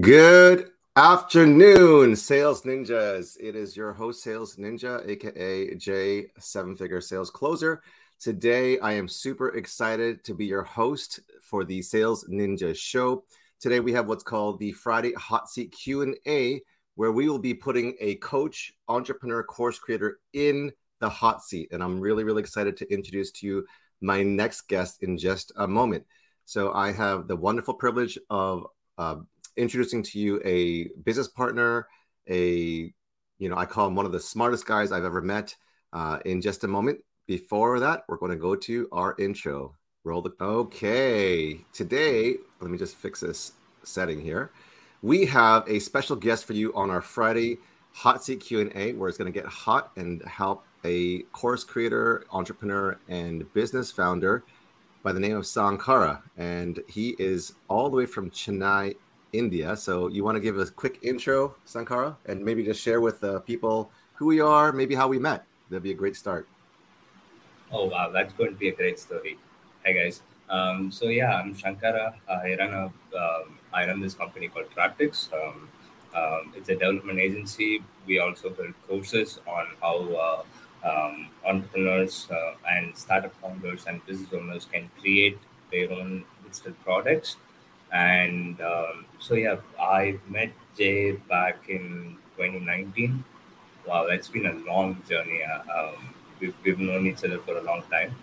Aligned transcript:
Good 0.00 0.70
afternoon, 0.96 2.16
Sales 2.16 2.62
Ninjas. 2.62 3.36
It 3.38 3.54
is 3.54 3.76
your 3.76 3.92
host, 3.92 4.22
Sales 4.22 4.56
Ninja, 4.56 5.06
aka 5.06 5.74
J 5.74 6.26
Seven 6.38 6.74
Figure 6.74 7.00
Sales 7.00 7.30
Closer. 7.30 7.82
Today, 8.18 8.78
I 8.80 8.92
am 8.92 9.08
super 9.08 9.50
excited 9.56 10.24
to 10.24 10.34
be 10.34 10.46
your 10.46 10.62
host 10.62 11.20
for 11.42 11.64
the 11.64 11.82
Sales 11.82 12.24
Ninja 12.28 12.74
Show. 12.74 13.24
Today, 13.60 13.80
we 13.80 13.92
have 13.92 14.08
what's 14.08 14.24
called 14.24 14.58
the 14.58 14.72
Friday 14.72 15.12
Hot 15.14 15.48
Seat 15.48 15.72
Q 15.72 16.02
and 16.02 16.16
A, 16.26 16.62
where 16.94 17.12
we 17.12 17.28
will 17.28 17.38
be 17.38 17.54
putting 17.54 17.94
a 18.00 18.16
coach, 18.16 18.72
entrepreneur, 18.88 19.42
course 19.42 19.78
creator 19.78 20.20
in 20.32 20.72
the 21.02 21.10
hot 21.10 21.42
seat. 21.42 21.68
And 21.72 21.82
I'm 21.82 22.00
really, 22.00 22.24
really 22.24 22.40
excited 22.40 22.78
to 22.78 22.90
introduce 22.90 23.30
to 23.32 23.46
you 23.46 23.66
my 24.00 24.22
next 24.22 24.62
guest 24.68 25.02
in 25.02 25.18
just 25.18 25.52
a 25.56 25.68
moment. 25.68 26.06
So, 26.46 26.72
I 26.72 26.92
have 26.92 27.28
the 27.28 27.36
wonderful 27.36 27.74
privilege 27.74 28.18
of 28.30 28.66
uh, 28.96 29.16
introducing 29.56 30.02
to 30.04 30.18
you 30.18 30.40
a 30.44 30.88
business 31.04 31.28
partner, 31.28 31.86
a 32.28 32.92
you 33.38 33.48
know, 33.48 33.56
I 33.56 33.66
call 33.66 33.88
him 33.88 33.96
one 33.96 34.06
of 34.06 34.12
the 34.12 34.20
smartest 34.20 34.66
guys 34.66 34.92
I've 34.92 35.04
ever 35.04 35.20
met. 35.20 35.56
Uh, 35.92 36.20
in 36.24 36.40
just 36.40 36.62
a 36.62 36.68
moment, 36.68 37.00
before 37.26 37.80
that, 37.80 38.04
we're 38.08 38.16
going 38.16 38.30
to 38.30 38.38
go 38.38 38.54
to 38.54 38.88
our 38.92 39.16
intro. 39.18 39.74
Roll 40.04 40.22
the 40.22 40.32
okay. 40.40 41.58
Today, 41.72 42.36
let 42.60 42.70
me 42.70 42.78
just 42.78 42.96
fix 42.96 43.20
this 43.20 43.52
setting 43.82 44.20
here. 44.20 44.52
We 45.02 45.26
have 45.26 45.68
a 45.68 45.80
special 45.80 46.14
guest 46.14 46.44
for 46.44 46.52
you 46.52 46.72
on 46.74 46.88
our 46.90 47.00
Friday 47.00 47.58
hot 47.92 48.24
seat 48.24 48.40
Q 48.40 48.60
and 48.60 48.72
A, 48.76 48.92
where 48.94 49.08
it's 49.08 49.18
going 49.18 49.32
to 49.32 49.38
get 49.38 49.48
hot 49.48 49.90
and 49.96 50.22
help 50.24 50.64
a 50.84 51.22
course 51.32 51.64
creator, 51.64 52.24
entrepreneur, 52.32 52.98
and 53.08 53.50
business 53.54 53.90
founder 53.90 54.42
by 55.02 55.12
the 55.12 55.20
name 55.20 55.36
of 55.36 55.46
Sankara, 55.46 56.22
and 56.36 56.80
he 56.88 57.16
is 57.18 57.54
all 57.68 57.90
the 57.90 57.96
way 57.96 58.06
from 58.06 58.30
Chennai, 58.30 58.96
India. 59.32 59.76
So 59.76 60.08
you 60.08 60.24
want 60.24 60.36
to 60.36 60.40
give 60.40 60.58
a 60.58 60.66
quick 60.66 60.98
intro, 61.02 61.56
Sankara, 61.64 62.16
and 62.26 62.44
maybe 62.44 62.62
just 62.64 62.80
share 62.80 63.00
with 63.00 63.22
uh, 63.24 63.40
people 63.40 63.90
who 64.14 64.26
we 64.26 64.40
are, 64.40 64.72
maybe 64.72 64.94
how 64.94 65.08
we 65.08 65.18
met. 65.18 65.44
That'd 65.70 65.82
be 65.82 65.90
a 65.90 65.94
great 65.94 66.16
start. 66.16 66.46
Oh 67.72 67.86
wow, 67.86 68.10
that's 68.10 68.32
going 68.34 68.50
to 68.50 68.56
be 68.56 68.68
a 68.68 68.74
great 68.74 68.98
story. 68.98 69.38
Hi 69.84 69.92
guys. 69.92 70.20
Um, 70.50 70.92
so 70.92 71.06
yeah, 71.06 71.34
I'm 71.34 71.54
Shankara. 71.54 72.14
I 72.28 72.56
run 72.58 72.74
a 72.74 72.84
um, 73.16 73.58
I 73.72 73.86
run 73.86 74.00
this 74.00 74.14
company 74.14 74.48
called 74.48 74.66
Tractics. 74.76 75.32
Um, 75.32 75.68
um, 76.14 76.52
it's 76.54 76.68
a 76.68 76.74
development 76.74 77.18
agency. 77.18 77.82
We 78.06 78.18
also 78.18 78.50
build 78.50 78.74
courses 78.86 79.40
on 79.46 79.68
how 79.80 79.96
uh, 80.14 80.42
um, 80.84 81.28
entrepreneurs 81.46 82.28
uh, 82.30 82.54
and 82.70 82.96
startup 82.96 83.34
founders 83.40 83.86
and 83.86 84.04
business 84.06 84.32
owners 84.32 84.64
can 84.64 84.90
create 85.00 85.38
their 85.70 85.90
own 85.92 86.24
digital 86.44 86.72
products. 86.84 87.36
And 87.92 88.60
um, 88.60 89.06
so 89.18 89.34
yeah, 89.34 89.56
I 89.80 90.18
met 90.28 90.52
Jay 90.76 91.12
back 91.12 91.68
in 91.68 92.16
2019. 92.36 93.24
Wow, 93.86 94.06
that's 94.08 94.28
been 94.28 94.46
a 94.46 94.54
long 94.70 95.02
journey. 95.08 95.42
Uh, 95.42 95.92
we've, 96.40 96.54
we've 96.64 96.78
known 96.78 97.06
each 97.06 97.24
other 97.24 97.38
for 97.38 97.58
a 97.58 97.62
long 97.62 97.82
time. 97.90 98.14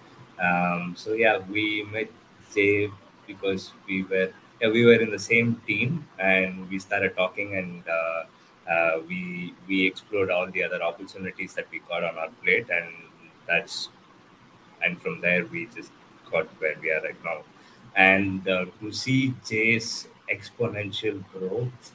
Um, 0.41 0.95
so 0.97 1.13
yeah, 1.13 1.39
we 1.49 1.87
met 1.91 2.09
Jay 2.53 2.89
because 3.27 3.71
we 3.87 4.03
were 4.03 4.31
yeah, 4.61 4.69
we 4.69 4.85
were 4.85 4.95
in 4.95 5.09
the 5.11 5.19
same 5.19 5.61
team 5.65 6.05
and 6.17 6.69
we 6.69 6.79
started 6.79 7.15
talking 7.15 7.55
and 7.55 7.83
uh, 7.87 8.23
uh, 8.69 8.99
we 9.07 9.53
we 9.67 9.85
explored 9.87 10.29
all 10.31 10.49
the 10.51 10.63
other 10.63 10.81
opportunities 10.83 11.53
that 11.55 11.67
we 11.71 11.79
got 11.89 12.03
on 12.03 12.17
our 12.17 12.29
plate 12.43 12.67
and 12.69 12.89
that's 13.47 13.89
and 14.83 15.01
from 15.01 15.21
there 15.21 15.45
we 15.45 15.65
just 15.75 15.91
got 16.31 16.47
where 16.61 16.75
we 16.81 16.91
are 16.91 17.01
right 17.01 17.23
now. 17.23 17.43
And 17.95 18.47
uh, 18.47 18.65
to 18.79 18.91
see 18.91 19.33
Jay's 19.47 20.07
exponential 20.31 21.23
growth, 21.33 21.91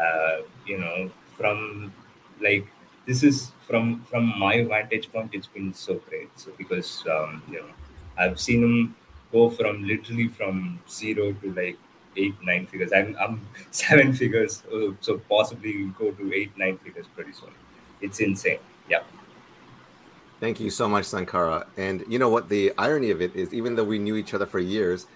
uh, 0.00 0.38
you 0.66 0.78
know, 0.78 1.10
from 1.36 1.92
like 2.40 2.66
this 3.06 3.22
is 3.22 3.52
from 3.66 4.02
from 4.10 4.38
my 4.38 4.64
vantage 4.64 5.10
point 5.12 5.30
it's 5.34 5.46
been 5.46 5.72
so 5.74 5.94
great. 6.08 6.30
So 6.36 6.52
because 6.58 7.04
um, 7.10 7.42
you 7.50 7.60
know 7.60 7.70
i've 8.16 8.38
seen 8.38 8.62
him 8.62 8.94
go 9.32 9.50
from 9.50 9.82
literally 9.82 10.28
from 10.28 10.78
zero 10.88 11.32
to 11.32 11.52
like 11.54 11.76
eight 12.16 12.34
nine 12.42 12.66
figures. 12.66 12.92
I'm, 12.92 13.16
I'm 13.20 13.40
seven 13.70 14.12
figures 14.12 14.62
so 15.00 15.18
possibly 15.28 15.86
go 15.98 16.10
to 16.12 16.32
eight 16.34 16.56
nine 16.56 16.78
figures 16.78 17.06
pretty 17.14 17.32
soon. 17.32 17.50
It's 18.00 18.20
insane. 18.20 18.58
Yeah. 18.88 19.02
Thank 20.40 20.60
you 20.60 20.68
so 20.70 20.88
much 20.88 21.06
sankara. 21.06 21.66
And 21.76 22.04
you 22.08 22.18
know 22.18 22.28
what? 22.28 22.48
The 22.48 22.72
irony 22.76 23.10
of 23.10 23.22
it 23.22 23.34
is 23.34 23.54
even 23.54 23.76
though 23.76 23.84
we 23.84 23.98
knew 23.98 24.16
each 24.16 24.34
other 24.34 24.46
for 24.46 24.58
years 24.58 25.06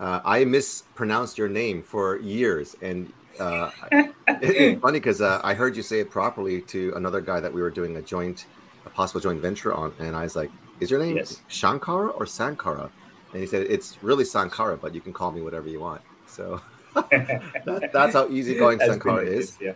uh, 0.00 0.20
i 0.24 0.44
mispronounced 0.44 1.38
your 1.38 1.48
name 1.48 1.82
for 1.82 2.18
years. 2.18 2.76
And 2.82 3.12
uh, 3.38 3.70
it's 4.28 4.80
funny 4.80 4.98
because 4.98 5.20
uh, 5.20 5.40
I 5.42 5.54
heard 5.54 5.76
you 5.76 5.82
say 5.82 6.00
it 6.00 6.10
properly 6.10 6.60
to 6.62 6.92
another 6.96 7.20
guy 7.20 7.40
that 7.40 7.52
we 7.52 7.62
were 7.62 7.70
doing 7.70 7.96
a 7.96 8.02
joint, 8.02 8.46
a 8.86 8.90
possible 8.90 9.20
joint 9.20 9.40
venture 9.40 9.72
on, 9.72 9.92
and 9.98 10.14
I 10.16 10.22
was 10.22 10.36
like, 10.36 10.50
"Is 10.80 10.90
your 10.90 11.00
name 11.00 11.16
yes. 11.16 11.42
Shankara 11.48 12.18
or 12.18 12.26
Sankara?" 12.26 12.90
And 13.32 13.40
he 13.40 13.46
said, 13.46 13.66
"It's 13.68 14.02
really 14.02 14.24
Sankara, 14.24 14.76
but 14.76 14.94
you 14.94 15.00
can 15.00 15.12
call 15.12 15.30
me 15.32 15.42
whatever 15.42 15.68
you 15.68 15.80
want." 15.80 16.00
So 16.34 16.60
that, 16.94 17.90
that's 17.92 18.14
how 18.14 18.28
easygoing 18.28 18.80
Sankara 18.80 19.24
is. 19.24 19.56
Yeah, 19.60 19.74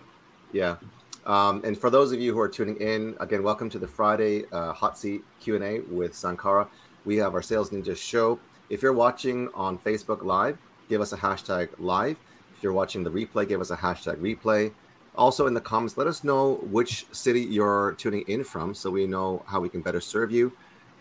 yeah. 0.53 0.77
Um, 1.25 1.63
and 1.65 1.77
for 1.77 1.91
those 1.91 2.11
of 2.11 2.21
you 2.21 2.33
who 2.33 2.41
are 2.41 2.49
tuning 2.49 2.77
in, 2.77 3.15
again, 3.21 3.43
welcome 3.43 3.71
to 3.71 3.79
the 3.79 3.87
Friday 3.87 4.45
uh, 4.51 4.73
hot 4.73 4.99
seat 4.99 5.23
Q 5.41 5.55
and 5.55 5.65
A 5.65 5.81
with 5.81 6.15
Sankara. 6.15 6.67
We 7.05 7.17
have 7.19 7.35
our 7.35 7.43
Sales 7.43 7.71
Ninja 7.71 7.97
show. 7.97 8.41
If 8.71 8.83
you're 8.83 8.93
watching 8.93 9.49
on 9.55 9.79
Facebook 9.79 10.25
Live, 10.25 10.59
give 10.89 11.01
us 11.01 11.13
a 11.13 11.17
hashtag 11.17 11.69
live 11.79 12.17
if 12.59 12.65
you're 12.65 12.73
watching 12.73 13.05
the 13.05 13.11
replay, 13.11 13.49
give 13.49 13.61
us 13.61 13.71
a 13.71 13.77
hashtag 13.77 14.17
replay. 14.17 14.73
Also, 15.15 15.47
in 15.47 15.55
the 15.55 15.61
comments, 15.61 15.97
let 15.97 16.09
us 16.09 16.25
know 16.25 16.55
which 16.73 17.07
city 17.13 17.41
you're 17.41 17.93
tuning 17.99 18.25
in 18.27 18.43
from 18.43 18.75
so 18.75 18.91
we 18.91 19.07
know 19.07 19.45
how 19.47 19.61
we 19.61 19.69
can 19.69 19.81
better 19.81 20.01
serve 20.01 20.33
you. 20.33 20.53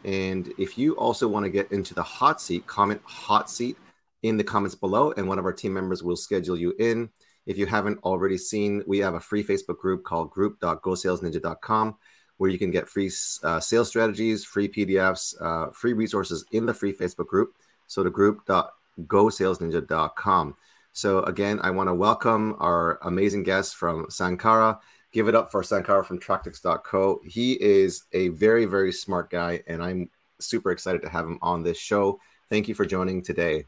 And 0.06 0.53
if 0.59 0.78
you 0.78 0.95
also 0.97 1.28
want 1.28 1.45
to 1.45 1.50
get 1.50 1.72
into 1.72 1.95
the 1.95 2.03
hot 2.03 2.39
seat, 2.39 2.68
comment 2.68 3.01
hot 3.06 3.50
seat 3.50 3.75
in 4.23 4.38
the 4.38 4.44
comments 4.44 4.75
below, 4.75 5.13
and 5.17 5.28
one 5.28 5.39
of 5.39 5.45
our 5.45 5.53
team 5.53 5.73
members 5.73 6.03
will 6.03 6.16
schedule 6.16 6.57
you 6.57 6.73
in. 6.79 7.09
If 7.45 7.57
you 7.57 7.66
haven't 7.66 8.00
already 8.03 8.38
seen, 8.38 8.83
we 8.88 9.00
have 9.00 9.13
a 9.13 9.19
free 9.19 9.44
Facebook 9.44 9.78
group 9.78 10.03
called 10.03 10.31
group.gosalesninja.com 10.31 11.97
where 12.38 12.50
you 12.50 12.57
can 12.57 12.72
get 12.72 12.88
free 12.88 13.11
uh, 13.44 13.59
sales 13.59 13.89
strategies, 13.89 14.45
free 14.45 14.69
PDFs, 14.69 15.35
uh, 15.41 15.69
free 15.72 15.91
resources 15.94 16.45
in 16.51 16.66
the 16.66 16.73
free 16.73 16.94
Facebook 16.94 17.27
group. 17.27 17.57
So 17.88 18.01
the 18.03 18.09
group.gosalesninja.com. 18.09 20.56
So 20.94 21.19
again, 21.23 21.59
I 21.61 21.72
want 21.72 21.89
to 21.89 21.94
welcome 21.94 22.56
our 22.59 23.00
amazing 23.03 23.44
guest 23.44 23.75
from 23.75 24.06
Sankara. 24.09 24.79
Give 25.11 25.27
it 25.27 25.35
up 25.35 25.51
for 25.51 25.61
Sankara 25.63 26.03
from 26.03 26.19
Tractics.co. 26.19 27.22
He 27.25 27.53
is 27.53 28.06
a 28.13 28.29
very, 28.29 28.66
very 28.66 28.91
smart 28.91 29.29
guy, 29.29 29.61
and 29.67 29.81
I'm 29.81 30.09
super 30.39 30.72
excited 30.72 31.01
to 31.03 31.09
have 31.09 31.25
him 31.25 31.39
on 31.41 31.63
this 31.63 31.77
show. 31.77 32.19
Thank 32.50 32.67
you 32.67 32.75
for 32.75 32.85
joining 32.85 33.23
today. 33.23 33.66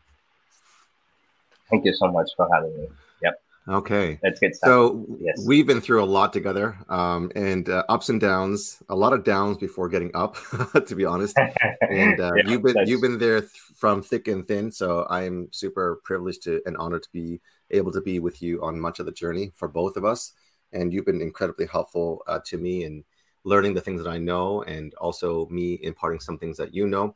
Thank 1.70 1.86
you 1.86 1.94
so 1.94 2.12
much 2.12 2.32
for 2.36 2.48
having 2.52 2.76
me. 2.78 2.88
Yep. 3.22 3.42
Okay. 3.68 4.20
Let's 4.24 4.40
get 4.40 4.56
started. 4.56 4.74
So 4.74 5.18
yes. 5.20 5.44
we've 5.46 5.68
been 5.68 5.82
through 5.82 6.04
a 6.04 6.06
lot 6.06 6.34
together, 6.34 6.78
um, 6.90 7.32
and 7.36 7.70
uh, 7.70 7.84
ups 7.88 8.10
and 8.10 8.20
downs. 8.20 8.82
A 8.90 8.96
lot 8.96 9.14
of 9.14 9.24
downs 9.24 9.58
before 9.58 9.90
getting 9.90 10.12
up, 10.16 10.38
to 10.88 10.96
be 10.96 11.06
honest. 11.06 11.38
And 11.82 12.20
uh, 12.20 12.32
yeah, 12.36 12.50
you've 12.50 12.64
been 12.64 12.74
that's... 12.74 12.90
you've 12.90 13.02
been 13.02 13.20
there 13.20 13.42
th- 13.42 13.52
from 13.76 14.02
thick 14.02 14.28
and 14.28 14.48
thin. 14.48 14.72
So 14.72 15.06
I'm 15.10 15.50
super 15.52 16.02
privileged 16.04 16.44
to 16.44 16.62
and 16.66 16.78
honored 16.78 17.04
to 17.04 17.10
be 17.14 17.42
able 17.72 17.92
to 17.92 18.02
be 18.02 18.20
with 18.20 18.42
you 18.42 18.64
on 18.64 18.80
much 18.80 19.00
of 19.00 19.06
the 19.06 19.12
journey 19.12 19.52
for 19.56 19.68
both 19.68 19.98
of 19.98 20.06
us. 20.06 20.34
And 20.72 20.92
you've 20.92 21.06
been 21.06 21.22
incredibly 21.22 21.68
helpful 21.68 22.24
uh, 22.28 22.40
to 22.46 22.58
me 22.58 22.84
in 22.84 23.04
learning 23.44 23.74
the 23.74 23.82
things 23.82 24.04
that 24.04 24.10
I 24.10 24.18
know, 24.18 24.64
and 24.64 24.94
also 24.96 25.48
me 25.48 25.80
imparting 25.84 26.20
some 26.20 26.38
things 26.38 26.58
that 26.58 26.74
you 26.74 26.88
know. 26.88 27.16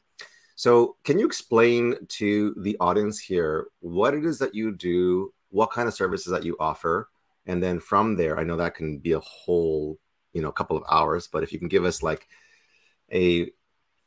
So, 0.63 0.95
can 1.03 1.19
you 1.19 1.25
explain 1.25 1.95
to 2.19 2.55
the 2.57 2.77
audience 2.79 3.19
here 3.19 3.67
what 3.81 4.13
it 4.13 4.23
is 4.23 4.39
that 4.39 4.55
you 4.55 4.71
do 4.71 5.33
what 5.49 5.71
kind 5.71 5.89
of 5.89 5.93
services 5.93 6.31
that 6.31 6.45
you 6.45 6.55
offer 6.57 7.09
and 7.47 7.61
then 7.61 7.81
from 7.81 8.15
there 8.15 8.39
i 8.39 8.45
know 8.45 8.55
that 8.55 8.73
can 8.73 8.97
be 8.97 9.11
a 9.11 9.19
whole 9.19 9.99
you 10.31 10.41
know 10.41 10.53
couple 10.53 10.77
of 10.77 10.83
hours 10.89 11.27
but 11.27 11.43
if 11.43 11.51
you 11.51 11.59
can 11.59 11.67
give 11.67 11.83
us 11.83 12.01
like 12.01 12.29
a 13.11 13.51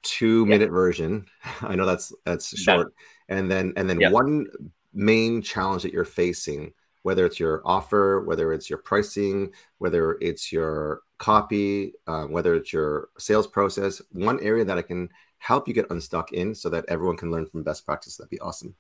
two 0.03 0.47
minute 0.47 0.71
yeah. 0.71 0.81
version 0.83 1.27
i 1.61 1.75
know 1.75 1.85
that's 1.85 2.11
that's 2.25 2.59
short 2.59 2.87
that, 3.29 3.37
and 3.37 3.51
then 3.51 3.75
and 3.77 3.91
then 3.91 4.01
yeah. 4.01 4.11
one 4.11 4.47
main 4.95 5.43
challenge 5.43 5.83
that 5.83 5.93
you're 5.93 6.07
facing 6.07 6.73
whether 7.03 7.27
it's 7.27 7.39
your 7.39 7.61
offer 7.67 8.25
whether 8.25 8.55
it's 8.55 8.71
your 8.71 8.79
pricing 8.79 9.53
whether 9.77 10.17
it's 10.23 10.51
your 10.51 11.03
copy 11.19 11.93
uh, 12.07 12.25
whether 12.25 12.55
it's 12.55 12.73
your 12.73 13.11
sales 13.19 13.47
process 13.47 14.01
one 14.13 14.41
area 14.41 14.65
that 14.65 14.79
i 14.79 14.83
can 14.83 15.07
help 15.39 15.69
you 15.69 15.75
get 15.75 15.91
unstuck 15.91 16.33
in 16.33 16.55
so 16.55 16.69
that 16.71 16.85
everyone 16.89 17.17
can 17.17 17.31
learn 17.31 17.47
from 17.47 17.63
best 17.63 17.85
practice. 17.85 18.17
That'd 18.17 18.31
be 18.31 18.41
awesome. 18.41 18.75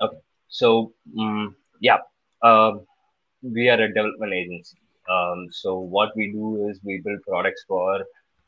Okay. 0.00 0.18
So 0.48 0.92
um, 1.18 1.56
yeah, 1.80 1.98
uh, 2.42 2.72
we 3.42 3.68
are 3.68 3.80
a 3.80 3.88
development 3.88 4.32
agency. 4.32 4.78
Um, 5.10 5.48
so 5.50 5.78
what 5.78 6.16
we 6.16 6.32
do 6.32 6.68
is 6.68 6.80
we 6.84 7.02
build 7.04 7.22
products 7.26 7.64
for 7.66 8.04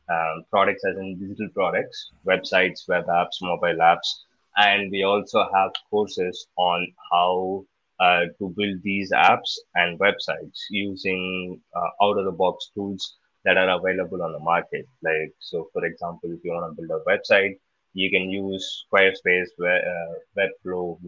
um, 0.08 0.44
products 0.50 0.84
as 0.84 0.96
in 0.96 1.18
digital 1.18 1.48
products, 1.54 2.12
websites, 2.26 2.86
web 2.88 3.06
apps, 3.06 3.40
mobile 3.40 3.78
apps, 3.80 4.08
and 4.56 4.90
we 4.90 5.02
also 5.02 5.48
have 5.52 5.70
courses 5.90 6.46
on 6.56 6.86
how 7.10 7.64
uh, 8.00 8.26
to 8.38 8.54
build 8.56 8.82
these 8.82 9.12
apps 9.12 9.56
and 9.74 9.98
websites 9.98 10.60
using 10.70 11.60
uh, 11.74 12.04
out 12.04 12.18
of 12.18 12.24
the 12.24 12.32
box 12.32 12.70
tools 12.74 13.16
that 13.44 13.56
are 13.56 13.78
available 13.78 14.22
on 14.22 14.32
the 14.32 14.38
market. 14.38 14.86
Like, 15.02 15.32
so 15.38 15.68
for 15.72 15.84
example, 15.84 16.30
if 16.32 16.40
you 16.44 16.52
want 16.52 16.76
to 16.76 16.82
build 16.82 17.00
a 17.00 17.10
website, 17.10 17.58
you 17.92 18.10
can 18.10 18.30
use 18.30 18.86
Squarespace, 18.92 19.48
uh, 19.60 20.14
Webflow, 20.36 20.98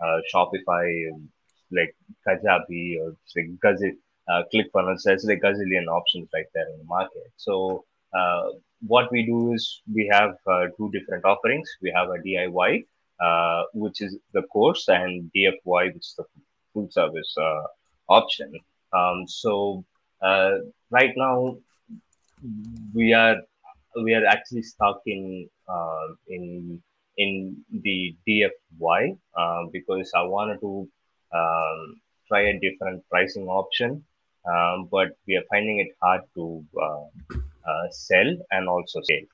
uh, 0.00 0.18
Shopify, 0.32 1.10
like 1.72 1.94
Kajabi 2.26 3.00
or 3.00 3.16
like 3.34 3.94
uh, 4.28 4.42
ClickFunnels. 4.52 5.02
There's 5.04 5.24
like 5.24 5.40
gazillion 5.40 5.86
options 5.86 6.28
right 6.34 6.46
there 6.54 6.68
in 6.72 6.78
the 6.78 6.84
market. 6.84 7.32
So 7.36 7.84
uh, 8.16 8.50
what 8.86 9.10
we 9.10 9.24
do 9.24 9.52
is 9.52 9.82
we 9.92 10.08
have 10.12 10.36
uh, 10.46 10.66
two 10.76 10.90
different 10.92 11.24
offerings. 11.24 11.68
We 11.82 11.92
have 11.94 12.08
a 12.08 12.18
DIY, 12.18 12.84
uh, 13.20 13.62
which 13.72 14.00
is 14.00 14.16
the 14.32 14.42
course, 14.42 14.88
and 14.88 15.30
DFY, 15.34 15.94
which 15.94 16.06
is 16.06 16.14
the 16.18 16.24
full 16.72 16.88
service 16.90 17.34
uh, 17.40 17.62
option. 18.08 18.52
Um, 18.92 19.24
so 19.26 19.84
uh, 20.22 20.58
right 20.90 21.12
now 21.16 21.56
we 22.94 23.12
are 23.12 23.36
we 24.02 24.14
are 24.14 24.26
actually 24.26 24.62
stuck 24.62 25.00
in 25.06 25.48
uh, 25.68 26.08
in 26.28 26.82
in 27.16 27.64
the 27.70 28.16
DFY 28.28 29.18
because 29.72 30.12
I 30.14 30.22
wanted 30.22 30.60
to 30.60 30.88
um, 31.34 32.00
try 32.28 32.42
a 32.42 32.60
different 32.60 33.02
pricing 33.08 33.48
option, 33.48 34.04
um, 34.44 34.88
but 34.90 35.16
we 35.26 35.36
are 35.36 35.44
finding 35.50 35.80
it 35.80 35.88
hard 36.02 36.22
to 36.34 36.64
uh, 36.82 37.88
sell 37.90 38.36
and 38.50 38.68
also 38.68 39.00
scale. 39.02 39.24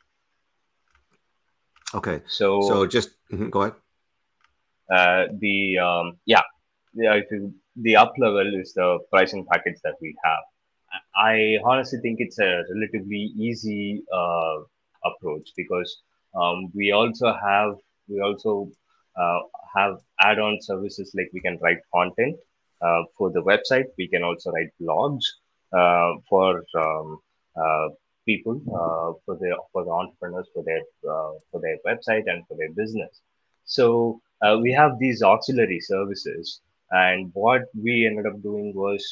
Okay. 1.95 2.23
So 2.27 2.63
so 2.63 2.87
just 2.87 3.11
mm-hmm, 3.31 3.51
go 3.51 3.63
ahead. 3.63 3.75
Uh, 4.91 5.27
the 5.39 5.79
um, 5.79 6.19
yeah, 6.25 6.43
the, 6.95 7.53
the 7.77 7.97
up 7.97 8.13
level 8.19 8.55
is 8.61 8.73
the 8.75 8.99
pricing 9.11 9.47
package 9.51 9.79
that 9.85 9.95
we 10.01 10.15
have. 10.25 10.45
I 11.17 11.59
honestly 11.65 12.01
think 12.01 12.19
it's 12.21 12.39
a 12.39 12.65
relatively 12.75 13.33
easy 13.37 14.03
uh, 14.13 14.59
approach 15.05 15.51
because 15.57 16.03
um, 16.35 16.71
we 16.75 16.93
also 16.93 17.33
have 17.33 17.75
we 18.09 18.21
also 18.21 18.71
uh, 19.19 19.41
have 19.75 19.99
add-on 20.21 20.59
services 20.61 21.13
like 21.17 21.31
we 21.33 21.41
can 21.41 21.59
write 21.63 21.79
content 21.95 22.37
uh, 22.81 23.03
for 23.17 23.31
the 23.31 23.43
website. 23.43 23.85
We 23.99 24.09
can 24.09 24.23
also 24.23 24.51
write 24.51 24.71
blogs 24.81 25.25
uh, 25.73 26.15
for 26.29 26.65
um, 26.79 27.19
uh, 27.57 27.89
people 28.27 28.61
uh, 28.69 29.19
for 29.25 29.39
their 29.41 29.55
for 29.73 29.85
the 29.85 29.91
entrepreneurs 29.91 30.49
for 30.55 30.63
their 30.65 30.81
for 31.51 31.61
their 31.61 31.77
website 31.87 32.25
and 32.27 32.47
for 32.47 32.57
their 32.57 32.73
business. 32.73 33.21
So 33.65 34.21
we 34.61 34.73
have 34.73 34.99
these 34.99 35.23
auxiliary 35.23 35.81
services, 35.81 36.61
and 36.91 37.31
what 37.35 37.63
we 37.81 38.07
ended 38.07 38.27
up 38.27 38.43
doing 38.43 38.73
was 38.75 39.03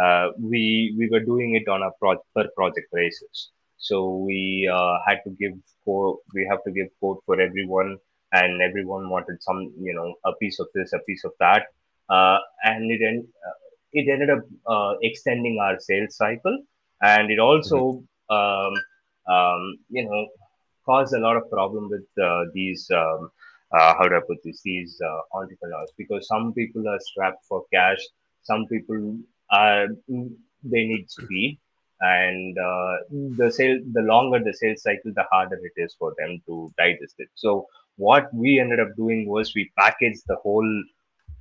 uh, 0.00 0.04
uh, 0.04 0.28
we 0.40 0.94
we 0.98 1.08
were 1.10 1.20
doing 1.20 1.54
it 1.54 1.68
on 1.68 1.82
a 1.82 1.90
pro- 2.00 2.22
per 2.34 2.48
project 2.56 2.88
basis. 2.92 3.50
So 3.78 4.16
we 4.26 4.70
uh, 4.72 4.98
had 5.06 5.18
to 5.24 5.30
give 5.40 5.52
code. 5.84 6.16
We 6.34 6.46
have 6.50 6.62
to 6.64 6.72
give 6.72 6.88
code 7.00 7.18
for 7.26 7.40
everyone, 7.40 7.96
and 8.32 8.62
everyone 8.62 9.08
wanted 9.10 9.42
some 9.42 9.72
you 9.80 9.94
know 9.94 10.14
a 10.24 10.34
piece 10.36 10.58
of 10.60 10.68
this, 10.74 10.92
a 10.92 11.00
piece 11.00 11.24
of 11.24 11.32
that, 11.40 11.66
and 12.64 12.90
it 12.90 13.00
en- 13.02 13.28
it 13.92 14.08
ended 14.10 14.30
up 14.30 14.42
extending 15.02 15.58
our 15.62 15.78
sales 15.80 16.16
cycle 16.16 16.58
and 17.02 17.30
it 17.30 17.38
also 17.38 17.78
mm-hmm 17.90 18.04
um, 18.30 18.72
um, 19.28 19.78
you 19.90 20.04
know, 20.04 20.26
caused 20.84 21.14
a 21.14 21.18
lot 21.18 21.36
of 21.36 21.50
problem 21.50 21.88
with 21.90 22.06
uh, 22.22 22.44
these. 22.54 22.90
Um, 22.94 23.30
uh, 23.72 23.94
how 23.98 24.08
do 24.08 24.16
I 24.16 24.20
put 24.26 24.38
this? 24.44 24.60
These 24.64 25.00
uh, 25.04 25.38
entrepreneurs, 25.38 25.90
because 25.98 26.26
some 26.26 26.52
people 26.54 26.88
are 26.88 26.98
strapped 27.00 27.44
for 27.48 27.64
cash, 27.72 27.98
some 28.42 28.66
people 28.70 29.18
they 29.50 30.84
need 30.84 31.10
speed, 31.10 31.58
and 32.00 32.56
uh, 32.58 32.96
the 33.10 33.50
sale. 33.50 33.78
The 33.92 34.02
longer 34.02 34.40
the 34.42 34.54
sales 34.54 34.82
cycle, 34.82 35.12
the 35.14 35.24
harder 35.30 35.58
it 35.62 35.80
is 35.80 35.94
for 35.98 36.14
them 36.18 36.40
to 36.46 36.72
digest 36.78 37.14
it. 37.18 37.28
So 37.34 37.66
what 37.96 38.32
we 38.32 38.60
ended 38.60 38.80
up 38.80 38.96
doing 38.96 39.28
was 39.28 39.54
we 39.54 39.70
packaged 39.78 40.22
the 40.26 40.36
whole, 40.36 40.84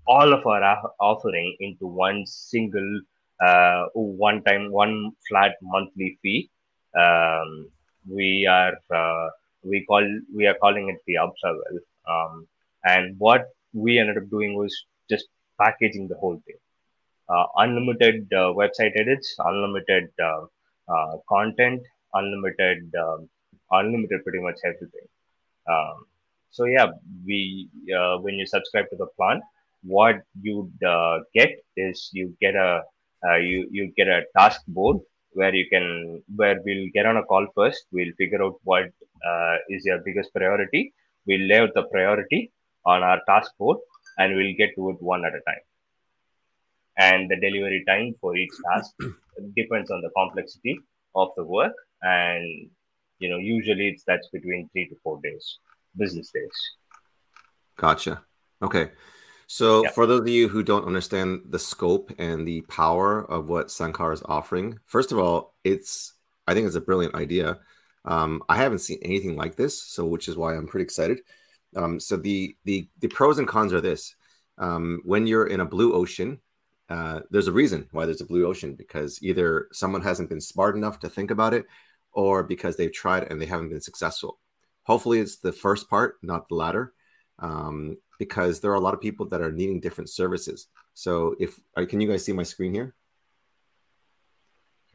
all 0.08 0.34
of 0.34 0.46
our 0.46 0.92
offering 1.00 1.56
into 1.60 1.88
one 1.88 2.26
single, 2.26 3.02
uh, 3.46 3.86
one 3.94 4.44
time, 4.44 4.72
one 4.72 5.12
flat 5.30 5.54
monthly 5.62 6.18
fee 6.22 6.50
um, 6.98 7.70
we 8.10 8.48
are 8.48 8.74
uh, 8.94 9.30
we 9.64 9.86
call 9.86 10.06
we 10.36 10.48
are 10.48 10.56
calling 10.56 10.90
it 10.90 10.98
the 11.06 11.16
observer. 11.16 11.82
Um, 12.10 12.48
and 12.84 13.16
what 13.20 13.48
we 13.74 14.00
ended 14.00 14.18
up 14.18 14.30
doing 14.30 14.56
was 14.56 14.86
just 15.10 15.26
packaging 15.60 16.08
the 16.08 16.16
whole 16.16 16.42
thing. 16.46 16.56
Uh, 17.30 17.46
unlimited 17.58 18.26
uh, 18.34 18.52
website 18.62 18.94
edits, 18.96 19.36
unlimited 19.40 20.08
uh, 20.24 21.18
content, 21.28 21.82
unlimited, 22.14 22.90
um, 23.04 23.28
unlimited 23.72 24.24
pretty 24.24 24.40
much 24.40 24.56
everything. 24.64 25.08
Um, 25.70 26.06
so 26.52 26.64
yeah, 26.64 26.88
we 27.26 27.70
when 28.22 28.36
you 28.36 28.48
subscribe 28.48 28.90
to 28.92 28.96
the 28.96 29.08
plan, 29.18 29.42
what 29.84 30.22
you 30.42 30.72
get 31.34 31.52
is 31.76 32.10
you 32.14 32.36
get 32.40 32.56
a 32.56 32.82
you 33.42 33.68
you 33.72 33.92
get 33.98 34.08
a 34.08 34.24
task 34.38 34.62
board 34.68 34.98
where 35.34 35.54
you 35.54 35.68
can 35.70 36.24
where 36.36 36.58
we'll 36.66 36.88
get 36.94 37.06
on 37.06 37.18
a 37.18 37.24
call 37.24 37.46
first. 37.54 37.88
We'll 37.92 38.16
figure 38.18 38.42
out 38.42 38.56
what 38.64 38.86
uh, 39.30 39.56
is 39.68 39.84
your 39.86 40.00
biggest 40.06 40.34
priority. 40.34 40.94
We'll 41.26 41.48
lay 41.48 41.60
out 41.60 41.74
the 41.76 41.84
priority 41.84 42.54
on 42.86 43.04
our 43.04 43.20
task 43.28 43.52
board 43.58 43.80
and 44.18 44.36
we'll 44.38 44.56
get 44.58 44.76
to 44.76 44.92
it 44.92 45.02
one 45.02 45.26
at 45.26 45.34
a 45.34 45.42
time 45.50 45.64
and 46.98 47.30
the 47.30 47.36
delivery 47.38 47.84
time 47.88 48.14
for 48.20 48.36
each 48.36 48.52
task 48.72 48.92
depends 49.56 49.92
on 49.92 50.02
the 50.02 50.10
complexity 50.16 50.80
of 51.16 51.30
the 51.38 51.44
work 51.44 51.74
and 52.02 52.70
you 53.20 53.30
know 53.30 53.38
usually 53.38 53.90
it's 53.90 54.04
that's 54.06 54.28
between 54.30 54.70
three 54.72 54.88
to 54.88 54.96
four 55.04 55.20
days 55.24 55.60
business 55.98 56.32
days 56.32 56.58
gotcha 57.78 58.22
okay 58.62 58.90
so, 59.48 59.84
yeah. 59.84 59.92
for 59.92 60.06
those 60.06 60.22
of 60.22 60.28
you 60.28 60.50
who 60.50 60.62
don't 60.62 60.86
understand 60.86 61.42
the 61.50 61.60
scope 61.60 62.12
and 62.18 62.46
the 62.46 62.62
power 62.62 63.24
of 63.32 63.48
what 63.48 63.68
Sankar 63.68 64.14
is 64.14 64.22
offering, 64.26 64.78
first 64.86 65.14
of 65.14 65.20
all, 65.20 65.56
it's 65.64 66.14
I 66.48 66.54
think 66.54 66.68
it's 66.68 66.76
a 66.76 66.82
brilliant 66.82 67.16
idea. 67.16 67.60
Um, 68.04 68.44
I 68.50 68.58
haven't 68.58 68.80
seen 68.80 69.00
anything 69.02 69.38
like 69.38 69.56
this, 69.56 69.82
so 69.82 70.06
which 70.06 70.28
is 70.28 70.36
why 70.36 70.56
I'm 70.56 70.68
pretty 70.68 70.84
excited. 70.84 71.22
Um, 71.78 72.00
so 72.00 72.18
the 72.18 72.58
the 72.66 72.90
the 73.00 73.08
pros 73.08 73.40
and 73.40 73.48
cons 73.48 73.74
are 73.74 73.82
this: 73.82 74.16
um, 74.58 75.02
when 75.06 75.26
you're 75.26 75.48
in 75.48 75.62
a 75.62 75.66
blue 75.66 75.94
ocean, 75.94 76.42
uh, 76.90 77.22
there's 77.30 77.48
a 77.48 77.52
reason 77.52 77.88
why 77.92 78.06
there's 78.06 78.22
a 78.22 78.26
blue 78.26 78.46
ocean 78.46 78.74
because 78.74 79.22
either 79.22 79.68
someone 79.72 80.02
hasn't 80.02 80.30
been 80.30 80.42
smart 80.42 80.76
enough 80.76 81.00
to 81.00 81.10
think 81.10 81.32
about 81.32 81.54
it, 81.54 81.66
or 82.14 82.44
because 82.44 82.76
they've 82.76 82.94
tried 82.94 83.24
and 83.24 83.42
they 83.42 83.46
haven't 83.46 83.70
been 83.70 83.82
successful. 83.82 84.40
Hopefully, 84.84 85.20
it's 85.20 85.38
the 85.38 85.52
first 85.52 85.90
part, 85.90 86.18
not 86.22 86.48
the 86.48 86.56
latter. 86.56 86.94
Um, 87.40 87.98
because 88.20 88.60
there 88.60 88.72
are 88.72 88.76
a 88.76 88.80
lot 88.80 88.94
of 88.94 89.02
people 89.02 89.26
that 89.28 89.42
are 89.42 89.52
needing 89.52 89.80
different 89.80 90.10
services. 90.10 90.68
So 90.94 91.36
if 91.40 91.60
can 91.88 92.02
you 92.02 92.08
guys 92.08 92.26
see 92.26 92.34
my 92.34 92.44
screen 92.44 92.74
here? 92.74 92.96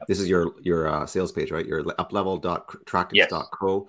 This 0.08 0.18
is 0.18 0.28
your 0.28 0.54
your 0.61 0.88
uh, 0.88 1.06
sales 1.06 1.30
page, 1.30 1.52
right? 1.52 1.64
Your 1.64 1.84
uplevel.tractics.co. 1.84 3.88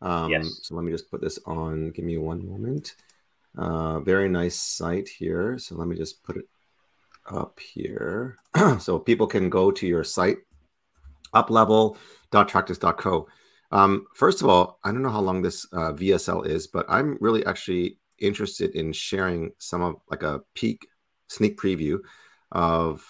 Um, 0.00 0.30
yes. 0.30 0.60
So 0.62 0.76
let 0.76 0.84
me 0.84 0.92
just 0.92 1.10
put 1.10 1.20
this 1.20 1.40
on. 1.44 1.90
Give 1.90 2.04
me 2.04 2.18
one 2.18 2.48
moment. 2.48 2.94
Uh, 3.56 3.98
very 4.00 4.28
nice 4.28 4.54
site 4.54 5.08
here. 5.08 5.58
So 5.58 5.74
let 5.74 5.88
me 5.88 5.96
just 5.96 6.22
put 6.22 6.36
it 6.36 6.44
up 7.30 7.60
here. 7.60 8.36
so 8.78 8.98
people 8.98 9.26
can 9.26 9.50
go 9.50 9.70
to 9.70 9.86
your 9.86 10.04
site, 10.04 10.38
uplevel.tractics.co. 11.34 13.28
Um, 13.70 14.06
first 14.14 14.40
of 14.40 14.48
all, 14.48 14.78
I 14.84 14.90
don't 14.92 15.02
know 15.02 15.10
how 15.10 15.20
long 15.20 15.42
this 15.42 15.66
uh, 15.72 15.92
VSL 15.92 16.46
is, 16.46 16.66
but 16.66 16.86
I'm 16.88 17.18
really 17.20 17.44
actually 17.44 17.98
interested 18.18 18.74
in 18.74 18.92
sharing 18.92 19.52
some 19.58 19.82
of 19.82 19.96
like 20.10 20.22
a 20.22 20.40
peek 20.54 20.86
sneak 21.28 21.58
preview 21.60 21.98
of 22.52 23.04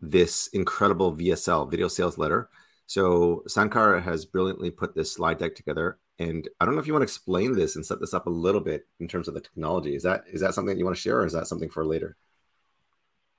this 0.00 0.48
incredible 0.48 1.14
VSL 1.16 1.70
video 1.70 1.88
sales 1.88 2.18
letter. 2.18 2.50
So 2.86 3.42
Sankar 3.48 4.02
has 4.02 4.26
brilliantly 4.26 4.70
put 4.70 4.94
this 4.94 5.12
slide 5.12 5.38
deck 5.38 5.54
together. 5.54 5.98
And 6.18 6.48
I 6.60 6.64
don't 6.64 6.74
know 6.74 6.80
if 6.80 6.86
you 6.86 6.92
want 6.92 7.02
to 7.02 7.10
explain 7.12 7.54
this 7.54 7.76
and 7.76 7.84
set 7.84 8.00
this 8.00 8.14
up 8.14 8.26
a 8.26 8.30
little 8.30 8.60
bit 8.60 8.86
in 9.00 9.08
terms 9.08 9.26
of 9.26 9.34
the 9.34 9.40
technology. 9.40 9.96
Is 9.96 10.02
that 10.04 10.24
is 10.32 10.40
that 10.42 10.54
something 10.54 10.78
you 10.78 10.84
want 10.84 10.96
to 10.96 11.02
share, 11.02 11.20
or 11.20 11.26
is 11.26 11.32
that 11.32 11.48
something 11.48 11.70
for 11.70 11.84
later? 11.84 12.16